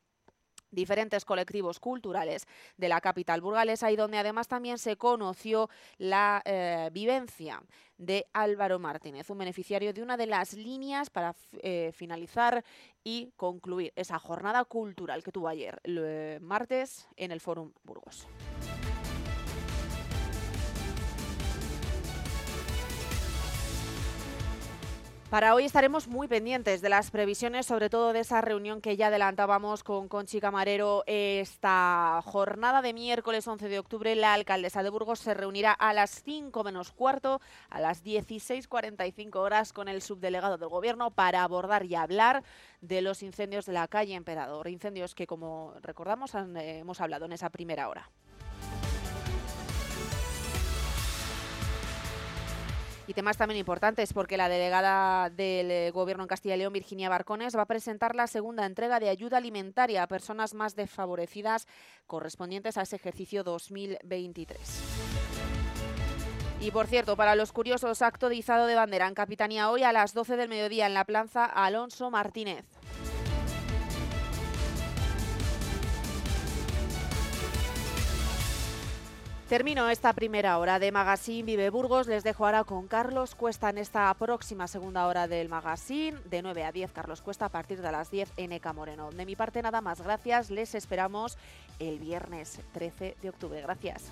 diferentes 0.71 1.25
colectivos 1.25 1.79
culturales 1.79 2.47
de 2.77 2.89
la 2.89 3.01
capital 3.01 3.41
burgalesa 3.41 3.91
y 3.91 3.95
donde 3.95 4.17
además 4.17 4.47
también 4.47 4.77
se 4.77 4.97
conoció 4.97 5.69
la 5.97 6.41
eh, 6.45 6.89
vivencia 6.91 7.61
de 7.97 8.25
Álvaro 8.33 8.79
Martínez, 8.79 9.29
un 9.29 9.37
beneficiario 9.37 9.93
de 9.93 10.01
una 10.01 10.17
de 10.17 10.25
las 10.25 10.53
líneas 10.53 11.09
para 11.09 11.35
eh, 11.61 11.91
finalizar 11.93 12.63
y 13.03 13.31
concluir 13.35 13.93
esa 13.95 14.17
jornada 14.17 14.65
cultural 14.65 15.23
que 15.23 15.31
tuvo 15.31 15.47
ayer, 15.47 15.79
el 15.83 16.39
martes, 16.41 17.07
en 17.15 17.31
el 17.31 17.39
Fórum 17.39 17.71
Burgos. 17.83 18.27
Para 25.31 25.55
hoy 25.55 25.63
estaremos 25.63 26.09
muy 26.09 26.27
pendientes 26.27 26.81
de 26.81 26.89
las 26.89 27.09
previsiones, 27.09 27.65
sobre 27.65 27.89
todo 27.89 28.11
de 28.11 28.19
esa 28.19 28.41
reunión 28.41 28.81
que 28.81 28.97
ya 28.97 29.07
adelantábamos 29.07 29.81
con 29.81 30.09
Conchi 30.09 30.41
Camarero. 30.41 31.05
Esta 31.07 32.21
jornada 32.25 32.81
de 32.81 32.91
miércoles 32.91 33.47
11 33.47 33.69
de 33.69 33.79
octubre, 33.79 34.13
la 34.15 34.33
alcaldesa 34.33 34.83
de 34.83 34.89
Burgos 34.89 35.19
se 35.19 35.33
reunirá 35.33 35.71
a 35.71 35.93
las 35.93 36.21
5 36.21 36.65
menos 36.65 36.91
cuarto, 36.91 37.39
a 37.69 37.79
las 37.79 38.03
16.45 38.03 39.37
horas, 39.37 39.71
con 39.71 39.87
el 39.87 40.01
subdelegado 40.01 40.57
del 40.57 40.67
Gobierno 40.67 41.11
para 41.11 41.43
abordar 41.43 41.85
y 41.85 41.95
hablar 41.95 42.43
de 42.81 43.01
los 43.01 43.23
incendios 43.23 43.65
de 43.65 43.71
la 43.71 43.87
calle 43.87 44.15
Emperador. 44.15 44.67
Incendios 44.67 45.15
que, 45.15 45.27
como 45.27 45.75
recordamos, 45.81 46.35
eh, 46.35 46.79
hemos 46.79 46.99
hablado 46.99 47.23
en 47.23 47.31
esa 47.31 47.49
primera 47.49 47.87
hora. 47.87 48.09
Y 53.11 53.13
temas 53.13 53.35
también 53.35 53.59
importantes 53.59 54.13
porque 54.13 54.37
la 54.37 54.47
delegada 54.47 55.29
del 55.29 55.69
eh, 55.69 55.91
Gobierno 55.91 56.23
en 56.23 56.29
Castilla 56.29 56.55
y 56.55 56.59
León, 56.59 56.71
Virginia 56.71 57.09
Barcones, 57.09 57.57
va 57.57 57.63
a 57.63 57.65
presentar 57.65 58.15
la 58.15 58.25
segunda 58.25 58.65
entrega 58.65 59.01
de 59.01 59.09
ayuda 59.09 59.35
alimentaria 59.35 60.01
a 60.01 60.07
personas 60.07 60.53
más 60.53 60.77
desfavorecidas 60.77 61.67
correspondientes 62.07 62.77
a 62.77 62.83
ese 62.83 62.95
ejercicio 62.95 63.43
2023. 63.43 64.57
Y 66.61 66.71
por 66.71 66.87
cierto, 66.87 67.17
para 67.17 67.35
los 67.35 67.51
curiosos, 67.51 68.01
acto 68.01 68.29
de 68.29 68.37
izado 68.37 68.65
de 68.65 68.75
bandera 68.75 69.09
en 69.09 69.13
Capitanía 69.13 69.69
hoy 69.69 69.83
a 69.83 69.91
las 69.91 70.13
12 70.13 70.37
del 70.37 70.47
mediodía 70.47 70.85
en 70.85 70.93
la 70.93 71.03
plaza 71.03 71.43
Alonso 71.43 72.11
Martínez. 72.11 72.63
Termino 79.51 79.89
esta 79.89 80.13
primera 80.13 80.57
hora 80.59 80.79
de 80.79 80.93
Magazine 80.93 81.43
Vive 81.43 81.69
Burgos. 81.69 82.07
Les 82.07 82.23
dejo 82.23 82.45
ahora 82.45 82.63
con 82.63 82.87
Carlos 82.87 83.35
Cuesta 83.35 83.69
en 83.69 83.79
esta 83.79 84.13
próxima 84.13 84.65
segunda 84.65 85.05
hora 85.07 85.27
del 85.27 85.49
Magazine. 85.49 86.17
De 86.23 86.41
9 86.41 86.63
a 86.63 86.71
10, 86.71 86.93
Carlos 86.93 87.21
Cuesta, 87.21 87.47
a 87.47 87.49
partir 87.49 87.81
de 87.81 87.91
las 87.91 88.09
10 88.09 88.31
en 88.37 88.53
Eca 88.53 88.71
Moreno. 88.71 89.11
De 89.11 89.25
mi 89.25 89.35
parte, 89.35 89.61
nada 89.61 89.81
más. 89.81 89.99
Gracias. 89.99 90.51
Les 90.51 90.73
esperamos 90.73 91.37
el 91.79 91.99
viernes 91.99 92.61
13 92.71 93.17
de 93.21 93.29
octubre. 93.29 93.59
Gracias. 93.61 94.09